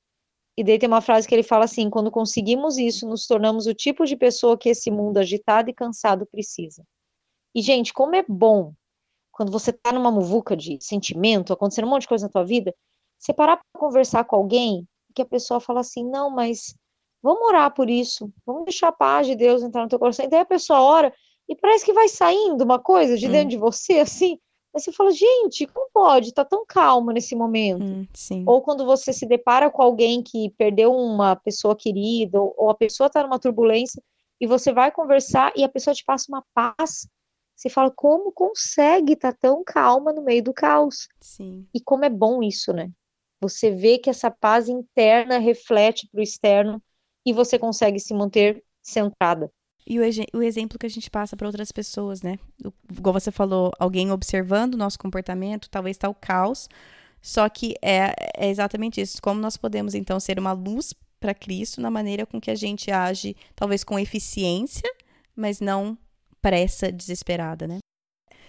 [0.60, 3.72] E daí tem uma frase que ele fala assim: quando conseguimos isso, nos tornamos o
[3.72, 6.84] tipo de pessoa que esse mundo agitado e cansado precisa.
[7.54, 8.74] E, gente, como é bom
[9.32, 12.74] quando você tá numa muvuca de sentimento, acontecendo um monte de coisa na tua vida,
[13.18, 16.74] você parar para conversar com alguém que a pessoa fala assim: não, mas
[17.22, 20.26] vamos orar por isso, vamos deixar a paz de Deus entrar no teu coração.
[20.26, 21.10] E daí a pessoa ora
[21.48, 23.48] e parece que vai saindo uma coisa de dentro Hum.
[23.48, 24.38] de você, assim.
[24.74, 26.32] Aí você fala: gente, como pode?
[26.32, 27.82] Tá tão calma nesse momento.
[27.84, 28.44] Hum, sim.
[28.46, 32.74] Ou quando você se depara com alguém que perdeu uma pessoa querida, ou, ou a
[32.74, 34.02] pessoa está numa turbulência,
[34.40, 37.08] e você vai conversar e a pessoa te passa uma paz.
[37.54, 41.08] Você fala, como consegue estar tão calma no meio do caos?
[41.20, 41.66] Sim.
[41.74, 42.90] E como é bom isso, né?
[43.38, 46.82] Você vê que essa paz interna reflete para o externo
[47.24, 49.52] e você consegue se manter centrada.
[49.86, 50.02] E o,
[50.34, 52.38] o exemplo que a gente passa para outras pessoas, né?
[52.64, 56.68] O- Igual você falou, alguém observando o nosso comportamento, talvez está o caos.
[57.22, 59.20] Só que é, é exatamente isso.
[59.20, 62.90] Como nós podemos, então, ser uma luz para Cristo na maneira com que a gente
[62.90, 64.90] age, talvez com eficiência,
[65.36, 65.98] mas não
[66.40, 67.78] pressa desesperada, né?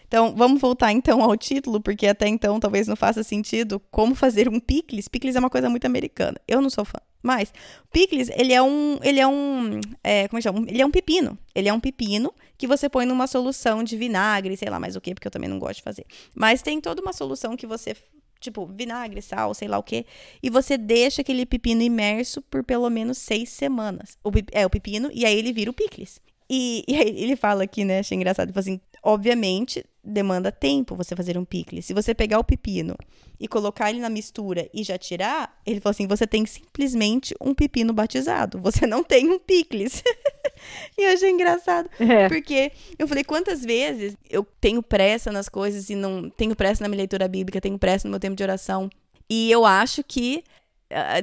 [0.07, 4.47] Então, vamos voltar então ao título, porque até então talvez não faça sentido como fazer
[4.49, 5.07] um picles.
[5.07, 6.37] Picles é uma coisa muito americana.
[6.47, 6.99] Eu não sou fã.
[7.21, 7.53] Mas,
[7.91, 10.65] picles, ele é um, ele é um, é, como é que chama?
[10.67, 11.37] Ele é um pepino.
[11.53, 15.01] Ele é um pepino que você põe numa solução de vinagre, sei lá mais o
[15.01, 16.05] que, porque eu também não gosto de fazer.
[16.33, 17.95] Mas tem toda uma solução que você,
[18.39, 20.05] tipo, vinagre, sal, sei lá o que,
[20.41, 24.17] e você deixa aquele pepino imerso por pelo menos seis semanas.
[24.23, 26.19] O, é, o pepino, e aí ele vira o picles.
[26.53, 30.95] E, e aí ele fala aqui, né, achei engraçado, ele fala assim, obviamente, demanda tempo
[30.95, 31.85] você fazer um picles.
[31.85, 32.95] Se você pegar o pepino
[33.39, 37.53] e colocar ele na mistura e já tirar, ele falou assim, você tem simplesmente um
[37.53, 40.03] pepino batizado, você não tem um picles.
[40.97, 42.27] e eu achei engraçado, É.
[42.27, 46.89] porque eu falei, quantas vezes eu tenho pressa nas coisas e não tenho pressa na
[46.89, 48.89] minha leitura bíblica, tenho pressa no meu tempo de oração.
[49.29, 50.43] E eu acho que,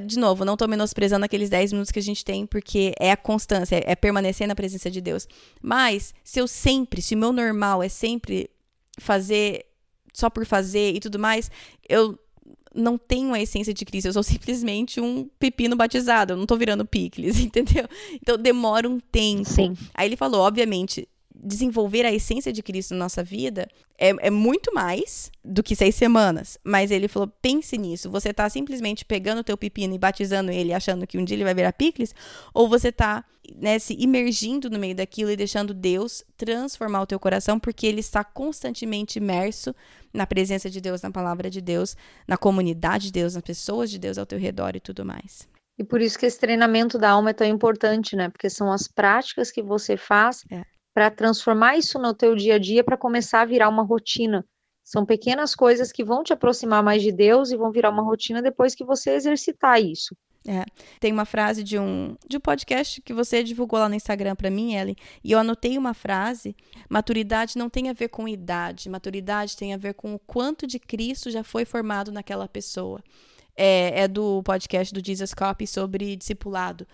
[0.04, 3.16] de novo, não tô menosprezando aqueles 10 minutos que a gente tem, porque é a
[3.16, 5.28] constância, é permanecer na presença de Deus.
[5.62, 8.50] Mas, se eu sempre, se o meu normal é sempre
[8.98, 9.66] fazer
[10.12, 11.50] só por fazer e tudo mais,
[11.88, 12.18] eu
[12.74, 16.56] não tenho a essência de Cristo, eu sou simplesmente um pepino batizado, eu não tô
[16.56, 17.86] virando picles, entendeu?
[18.14, 19.48] Então demora um tempo.
[19.48, 19.76] Sim.
[19.94, 21.08] Aí ele falou, obviamente,
[21.42, 25.94] desenvolver a essência de Cristo na nossa vida é, é, muito mais do que seis
[25.94, 26.58] semanas.
[26.64, 28.10] Mas ele falou: pense nisso.
[28.10, 31.44] Você tá simplesmente pegando o teu pepino e batizando ele, achando que um dia ele
[31.44, 32.14] vai virar picles,
[32.52, 33.24] ou você tá
[33.56, 38.00] né, se imergindo no meio daquilo e deixando Deus transformar o teu coração, porque ele
[38.00, 39.74] está constantemente imerso
[40.12, 41.96] na presença de Deus, na palavra de Deus,
[42.26, 45.48] na comunidade de Deus, nas pessoas de Deus ao teu redor e tudo mais.
[45.78, 48.28] E por isso que esse treinamento da alma é tão importante, né?
[48.28, 50.64] Porque são as práticas que você faz é.
[50.98, 54.44] Para transformar isso no teu dia a dia para começar a virar uma rotina.
[54.82, 58.42] São pequenas coisas que vão te aproximar mais de Deus e vão virar uma rotina
[58.42, 60.16] depois que você exercitar isso.
[60.44, 60.64] É.
[60.98, 64.50] Tem uma frase de um, de um podcast que você divulgou lá no Instagram para
[64.50, 66.56] mim, Ellen, e eu anotei uma frase:
[66.90, 70.80] maturidade não tem a ver com idade, maturidade tem a ver com o quanto de
[70.80, 73.00] Cristo já foi formado naquela pessoa
[73.56, 76.88] é, é do podcast do Jesus Copy sobre discipulado.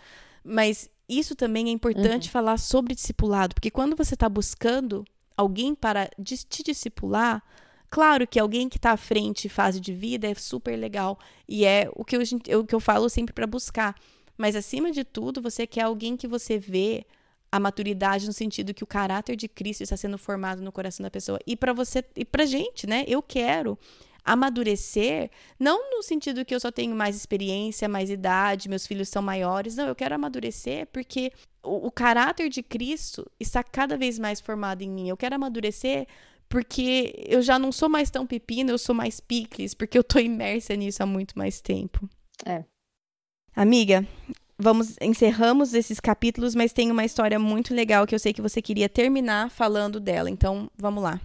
[0.44, 2.32] Mas isso também é importante uhum.
[2.32, 5.04] falar sobre discipulado, porque quando você está buscando
[5.36, 7.42] alguém para te discipular,
[7.90, 11.18] claro que alguém que está à frente fase de vida é super legal
[11.48, 12.20] e é o que eu,
[12.60, 13.94] o que eu falo sempre para buscar.
[14.36, 17.06] Mas acima de tudo, você quer alguém que você vê
[17.50, 21.10] a maturidade no sentido que o caráter de Cristo está sendo formado no coração da
[21.10, 21.38] pessoa.
[21.46, 23.04] E para você e para gente, né?
[23.06, 23.78] Eu quero
[24.24, 29.22] amadurecer, não no sentido que eu só tenho mais experiência, mais idade, meus filhos são
[29.22, 29.76] maiores.
[29.76, 31.30] Não, eu quero amadurecer porque
[31.62, 35.08] o, o caráter de Cristo está cada vez mais formado em mim.
[35.08, 36.06] Eu quero amadurecer
[36.48, 40.18] porque eu já não sou mais tão pepino, eu sou mais picles, porque eu tô
[40.18, 42.08] imersa nisso há muito mais tempo.
[42.46, 42.64] É.
[43.54, 44.06] Amiga,
[44.58, 48.62] vamos encerramos esses capítulos, mas tem uma história muito legal que eu sei que você
[48.62, 50.30] queria terminar falando dela.
[50.30, 51.20] Então, vamos lá.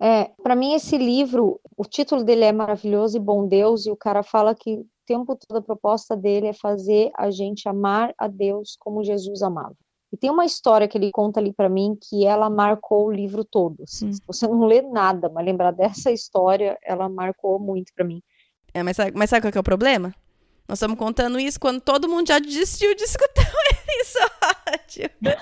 [0.00, 3.96] É, para mim esse livro, o título dele é maravilhoso e bom Deus e o
[3.96, 8.26] cara fala que o tempo todo a proposta dele é fazer a gente amar a
[8.26, 9.76] Deus como Jesus amava.
[10.12, 13.44] E tem uma história que ele conta ali para mim que ela marcou o livro
[13.44, 13.84] todo.
[13.84, 14.12] Assim.
[14.12, 18.20] Se você não lê nada, mas lembrar dessa história, ela marcou muito para mim.
[18.74, 20.12] É, mas sabe, mas sabe qual é o problema?
[20.66, 23.52] Nós estamos contando isso quando todo mundo já desistiu de escutar
[24.02, 24.18] isso
[24.66, 25.10] rádio.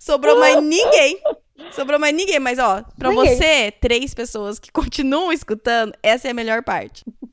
[0.00, 1.20] Sobrou mais ninguém.
[1.72, 3.36] Sobrou mais ninguém, mas ó, pra ninguém.
[3.36, 7.04] você, três pessoas que continuam escutando, essa é a melhor parte.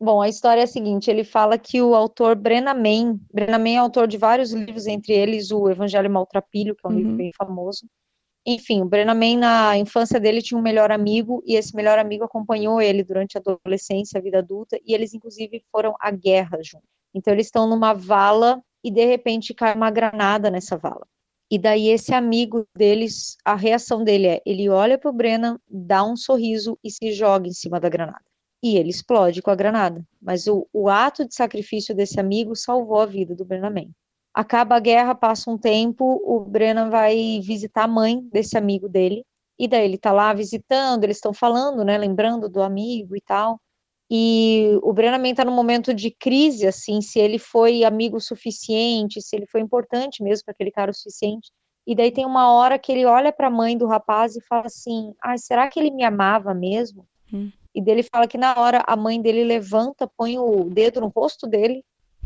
[0.00, 3.74] Bom, a história é a seguinte: ele fala que o autor Brenna Mann, Brenna Mann
[3.74, 6.98] é autor de vários livros, entre eles o Evangelho Maltrapilho, que é um uhum.
[6.98, 7.86] livro bem famoso.
[8.46, 12.24] Enfim, o Brenna Mann, na infância dele, tinha um melhor amigo, e esse melhor amigo
[12.24, 16.88] acompanhou ele durante a adolescência, a vida adulta, e eles, inclusive, foram à guerra juntos.
[17.12, 21.06] Então, eles estão numa vala e de repente cai uma granada nessa vala.
[21.50, 26.04] E daí esse amigo deles, a reação dele é, ele olha para o Brennan, dá
[26.04, 28.24] um sorriso e se joga em cima da granada.
[28.62, 30.04] E ele explode com a granada.
[30.20, 33.90] Mas o, o ato de sacrifício desse amigo salvou a vida do Brennan Man.
[34.34, 39.24] Acaba a guerra, passa um tempo, o Brennan vai visitar a mãe desse amigo dele.
[39.58, 43.60] E daí ele tá lá visitando, eles estão falando, né, lembrando do amigo e tal.
[44.10, 49.36] E o Brennan está num momento de crise, assim, se ele foi amigo suficiente, se
[49.36, 51.50] ele foi importante mesmo para aquele cara o suficiente.
[51.86, 54.66] E daí tem uma hora que ele olha para a mãe do rapaz e fala
[54.66, 57.06] assim: ah, será que ele me amava mesmo?
[57.32, 57.50] Hum.
[57.74, 61.46] E dele fala que na hora a mãe dele levanta, põe o dedo no rosto
[61.46, 61.84] dele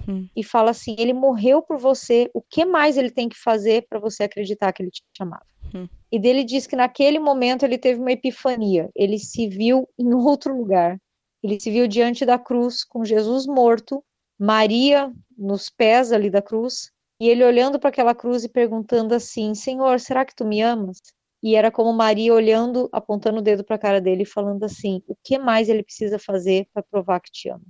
[0.08, 0.26] hum.
[0.36, 4.00] e fala assim: ele morreu por você, o que mais ele tem que fazer para
[4.00, 5.46] você acreditar que ele te amava?
[5.74, 5.88] Hum.
[6.10, 10.56] E dele diz que naquele momento ele teve uma epifania, ele se viu em outro
[10.56, 10.98] lugar.
[11.42, 14.04] Ele se viu diante da cruz com Jesus morto,
[14.38, 16.90] Maria nos pés ali da cruz,
[17.20, 21.00] e ele olhando para aquela cruz e perguntando assim: Senhor, será que tu me amas?
[21.42, 25.02] E era como Maria olhando, apontando o dedo para a cara dele e falando assim:
[25.06, 27.64] o que mais ele precisa fazer para provar que te ama?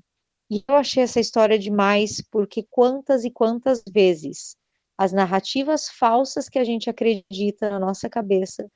[0.50, 4.54] E eu achei essa história demais, porque quantas e quantas vezes
[4.98, 8.68] as narrativas falsas que a gente acredita na nossa cabeça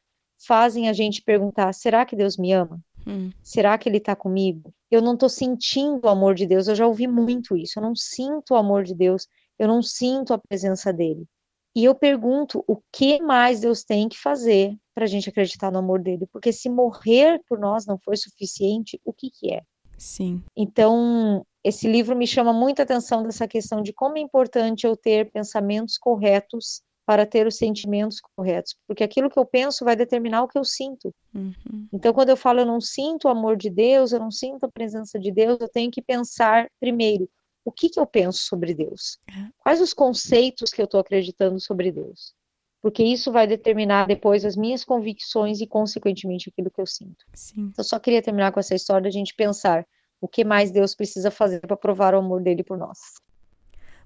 [0.47, 2.81] fazem a gente perguntar: será que Deus me ama?
[3.07, 3.31] Hum.
[3.43, 4.75] Será que ele está comigo?
[4.91, 6.69] Eu não estou sentindo o amor de Deus.
[6.69, 7.79] Eu já ouvi muito isso.
[7.79, 9.27] Eu não sinto o amor de Deus.
[9.59, 11.27] Eu não sinto a presença dele.
[11.75, 15.79] E eu pergunto o que mais Deus tem que fazer para a gente acreditar no
[15.79, 16.27] amor dele?
[16.33, 19.63] Porque se morrer por nós não foi suficiente, o que, que é?
[19.99, 20.43] Sim.
[20.57, 25.31] Então, esse livro me chama muita atenção dessa questão de como é importante eu ter
[25.31, 30.49] pensamentos corretos para ter os sentimentos corretos, porque aquilo que eu penso vai determinar o
[30.49, 31.15] que eu sinto.
[31.33, 31.89] Uhum.
[31.93, 34.71] Então, quando eu falo eu não sinto o amor de Deus, eu não sinto a
[34.71, 37.31] presença de Deus, eu tenho que pensar primeiro
[37.65, 39.49] o que, que eu penso sobre Deus, é.
[39.59, 42.35] quais os conceitos que eu estou acreditando sobre Deus,
[42.83, 47.25] porque isso vai determinar depois as minhas convicções e, consequentemente, aquilo que eu sinto.
[47.35, 47.71] Sim.
[47.73, 49.85] Então, só queria terminar com essa história, a gente pensar
[50.21, 52.99] o que mais Deus precisa fazer para provar o amor dele por nós.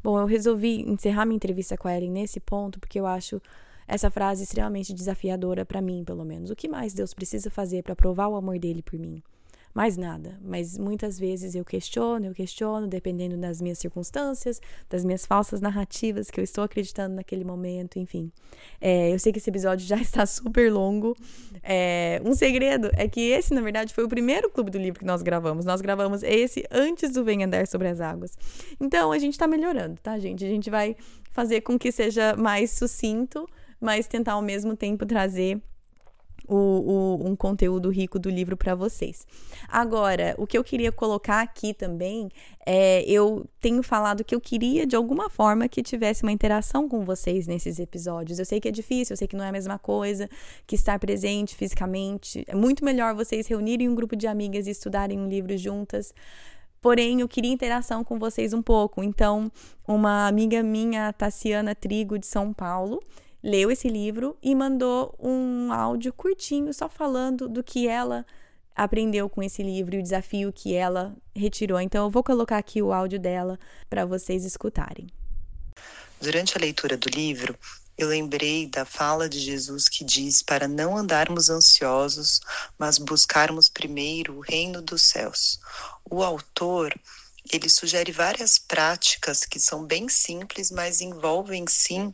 [0.02, 3.40] Bom, eu resolvi encerrar minha entrevista com a Ellen nesse ponto, porque eu acho
[3.86, 6.50] essa frase extremamente desafiadora para mim, pelo menos.
[6.50, 9.22] O que mais Deus precisa fazer para provar o amor dele por mim?
[9.74, 10.38] Mais nada.
[10.42, 16.30] Mas muitas vezes eu questiono, eu questiono, dependendo das minhas circunstâncias, das minhas falsas narrativas
[16.30, 18.32] que eu estou acreditando naquele momento, enfim.
[18.80, 21.16] É, eu sei que esse episódio já está super longo.
[21.62, 25.06] É, um segredo é que esse, na verdade, foi o primeiro clube do livro que
[25.06, 25.64] nós gravamos.
[25.64, 28.36] Nós gravamos esse antes do Vem Andar Sobre as Águas.
[28.80, 30.44] Então, a gente está melhorando, tá, gente?
[30.44, 30.96] A gente vai
[31.30, 33.46] fazer com que seja mais sucinto,
[33.80, 35.60] mas tentar ao mesmo tempo trazer
[36.50, 39.24] o, o, um conteúdo rico do livro para vocês.
[39.68, 42.28] Agora, o que eu queria colocar aqui também
[42.66, 47.04] é eu tenho falado que eu queria de alguma forma que tivesse uma interação com
[47.04, 48.40] vocês nesses episódios.
[48.40, 50.28] Eu sei que é difícil, eu sei que não é a mesma coisa
[50.66, 52.44] que estar presente fisicamente.
[52.48, 56.12] É muito melhor vocês reunirem um grupo de amigas e estudarem um livro juntas.
[56.80, 59.04] Porém, eu queria interação com vocês um pouco.
[59.04, 59.52] Então,
[59.86, 63.00] uma amiga minha, Tassiana Trigo, de São Paulo,
[63.42, 68.24] leu esse livro e mandou um áudio curtinho só falando do que ela
[68.74, 71.80] aprendeu com esse livro e o desafio que ela retirou.
[71.80, 73.58] Então eu vou colocar aqui o áudio dela
[73.88, 75.06] para vocês escutarem.
[76.20, 77.58] Durante a leitura do livro,
[77.96, 82.40] eu lembrei da fala de Jesus que diz para não andarmos ansiosos,
[82.78, 85.60] mas buscarmos primeiro o reino dos céus.
[86.10, 86.98] O autor
[87.56, 92.12] ele sugere várias práticas que são bem simples, mas envolvem sim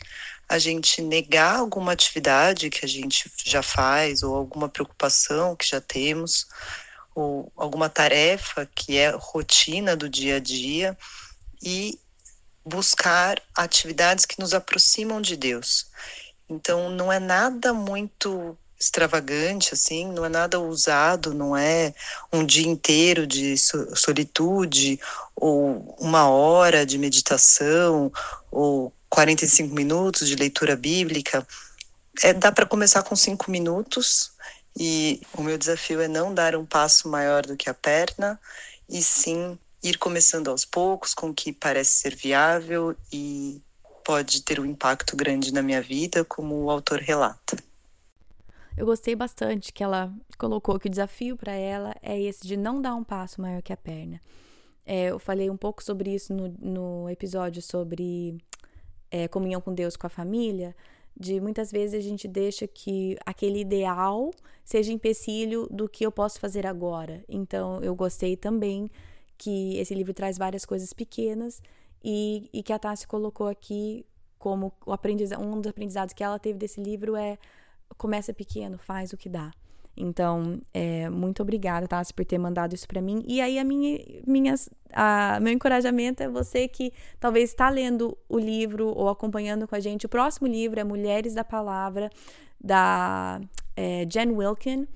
[0.48, 5.80] a gente negar alguma atividade que a gente já faz, ou alguma preocupação que já
[5.80, 6.46] temos,
[7.14, 10.96] ou alguma tarefa que é rotina do dia a dia,
[11.62, 11.98] e
[12.64, 15.86] buscar atividades que nos aproximam de Deus.
[16.48, 21.94] Então, não é nada muito extravagante, assim, não é nada usado, não é
[22.32, 25.00] um dia inteiro de solitude,
[25.34, 28.12] ou uma hora de meditação,
[28.50, 31.46] ou 45 minutos de leitura bíblica.
[32.22, 34.32] É, dá para começar com cinco minutos,
[34.78, 38.38] e o meu desafio é não dar um passo maior do que a perna,
[38.88, 43.60] e sim ir começando aos poucos, com o que parece ser viável e
[44.04, 47.56] pode ter um impacto grande na minha vida, como o autor relata.
[48.76, 52.80] Eu gostei bastante que ela colocou que o desafio para ela é esse de não
[52.80, 54.20] dar um passo maior que a perna.
[54.84, 58.36] É, eu falei um pouco sobre isso no, no episódio sobre
[59.10, 60.76] é, comunhão com Deus com a família,
[61.18, 64.30] de muitas vezes a gente deixa que aquele ideal
[64.62, 67.24] seja empecilho do que eu posso fazer agora.
[67.26, 68.90] Então, eu gostei também
[69.38, 71.62] que esse livro traz várias coisas pequenas
[72.04, 74.04] e, e que a Tassi colocou aqui
[74.38, 77.38] como um dos aprendizados que ela teve desse livro é
[77.96, 79.50] começa pequeno, faz o que dá.
[79.96, 83.24] Então, é, muito obrigada, Tassi, por ter mandado isso para mim.
[83.26, 88.38] E aí, a minha, minhas, a, meu encorajamento é você que talvez está lendo o
[88.38, 90.04] livro ou acompanhando com a gente.
[90.04, 92.10] O próximo livro é Mulheres da Palavra,
[92.62, 93.40] da
[93.74, 94.86] é, Jen Wilkin.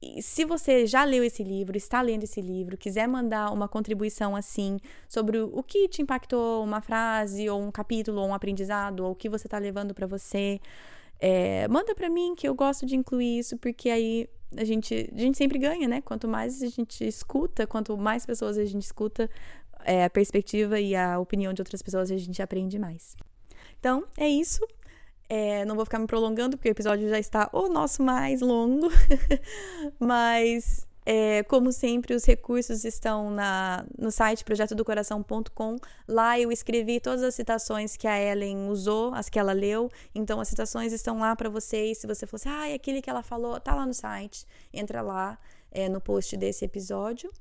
[0.00, 4.36] E se você já leu esse livro, está lendo esse livro, quiser mandar uma contribuição
[4.36, 4.78] assim
[5.08, 9.16] sobre o que te impactou, uma frase, ou um capítulo, ou um aprendizado, ou o
[9.16, 10.60] que você está levando para você,
[11.18, 15.18] é, manda para mim que eu gosto de incluir isso, porque aí a gente, a
[15.18, 16.00] gente sempre ganha, né?
[16.00, 19.28] Quanto mais a gente escuta, quanto mais pessoas a gente escuta,
[19.84, 23.16] é, a perspectiva e a opinião de outras pessoas a gente aprende mais.
[23.78, 24.66] Então, é isso.
[25.28, 28.88] É, não vou ficar me prolongando, porque o episódio já está o nosso mais longo.
[30.00, 35.76] Mas é, como sempre, os recursos estão na, no site projetodocoração.com.
[36.06, 39.88] Lá eu escrevi todas as citações que a Ellen usou, as que ela leu.
[40.14, 41.96] Então, as citações estão lá para vocês.
[41.96, 44.44] Se você fosse, ah, aquele que ela falou, tá lá no site.
[44.70, 45.38] Entra lá
[45.72, 47.32] é, no post desse episódio.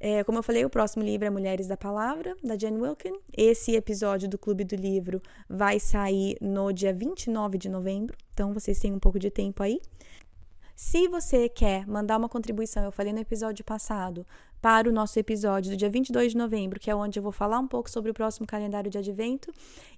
[0.00, 3.12] É, como eu falei, o próximo livro é Mulheres da Palavra, da Jen Wilkin.
[3.36, 8.80] Esse episódio do Clube do Livro vai sair no dia 29 de novembro, então vocês
[8.80, 9.80] têm um pouco de tempo aí.
[10.84, 14.26] Se você quer mandar uma contribuição, eu falei no episódio passado,
[14.60, 17.60] para o nosso episódio do dia 22 de novembro, que é onde eu vou falar
[17.60, 19.50] um pouco sobre o próximo calendário de advento,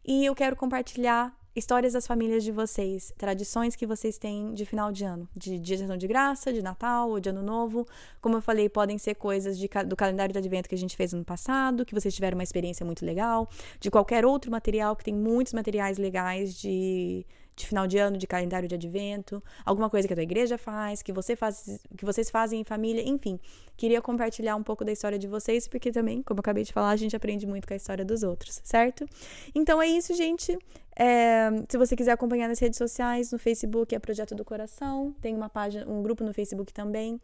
[0.04, 4.92] e eu quero compartilhar histórias das famílias de vocês, tradições que vocês têm de final
[4.92, 7.86] de ano, de dia de ação de graça, de Natal ou de Ano Novo.
[8.20, 11.12] Como eu falei, podem ser coisas de, do calendário de advento que a gente fez
[11.12, 13.48] no passado, que vocês tiveram uma experiência muito legal,
[13.80, 17.24] de qualquer outro material, que tem muitos materiais legais de
[17.56, 21.02] de final de ano, de calendário de advento, alguma coisa que a tua igreja faz,
[21.02, 23.38] que você faz, que vocês fazem em família, enfim.
[23.76, 26.90] Queria compartilhar um pouco da história de vocês, porque também, como eu acabei de falar,
[26.90, 29.06] a gente aprende muito com a história dos outros, certo?
[29.54, 30.56] Então é isso, gente.
[30.96, 35.34] É, se você quiser acompanhar nas redes sociais, no Facebook é Projeto do Coração, tem
[35.34, 37.20] uma página, um grupo no Facebook também.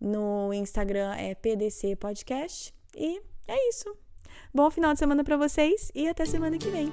[0.00, 2.74] No Instagram é PDC Podcast.
[2.94, 3.96] E é isso.
[4.52, 6.92] Bom final de semana para vocês e até semana que vem.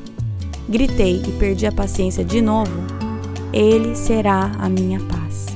[0.71, 2.71] Gritei e perdi a paciência de novo?
[3.51, 5.47] Ele será a minha paz.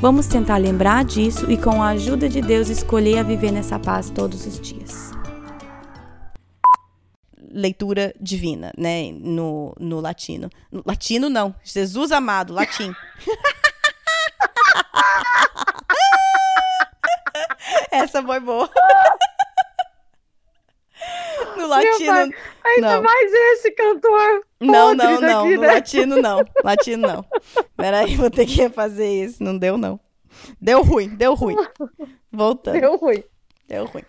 [0.00, 4.08] Vamos tentar lembrar disso e, com a ajuda de Deus, escolher a viver nessa paz
[4.08, 5.10] todos os dias.
[7.52, 9.12] Leitura divina, né?
[9.12, 10.48] No, no latino.
[10.72, 11.54] No, latino não.
[11.62, 12.90] Jesus amado, latim.
[17.92, 18.66] Essa foi boa.
[21.56, 22.32] No latino.
[22.64, 23.02] Ainda não.
[23.02, 24.42] mais esse cantor.
[24.60, 25.44] Não, não, não.
[25.44, 25.66] daqui, No né?
[25.66, 26.40] latino não.
[26.64, 27.24] Latino não.
[27.76, 29.42] Peraí, vou ter que fazer isso.
[29.42, 29.98] Não deu, não.
[30.60, 31.56] Deu ruim, deu ruim.
[32.30, 32.80] Voltando.
[32.80, 33.24] Deu ruim.
[33.68, 34.04] Deu ruim.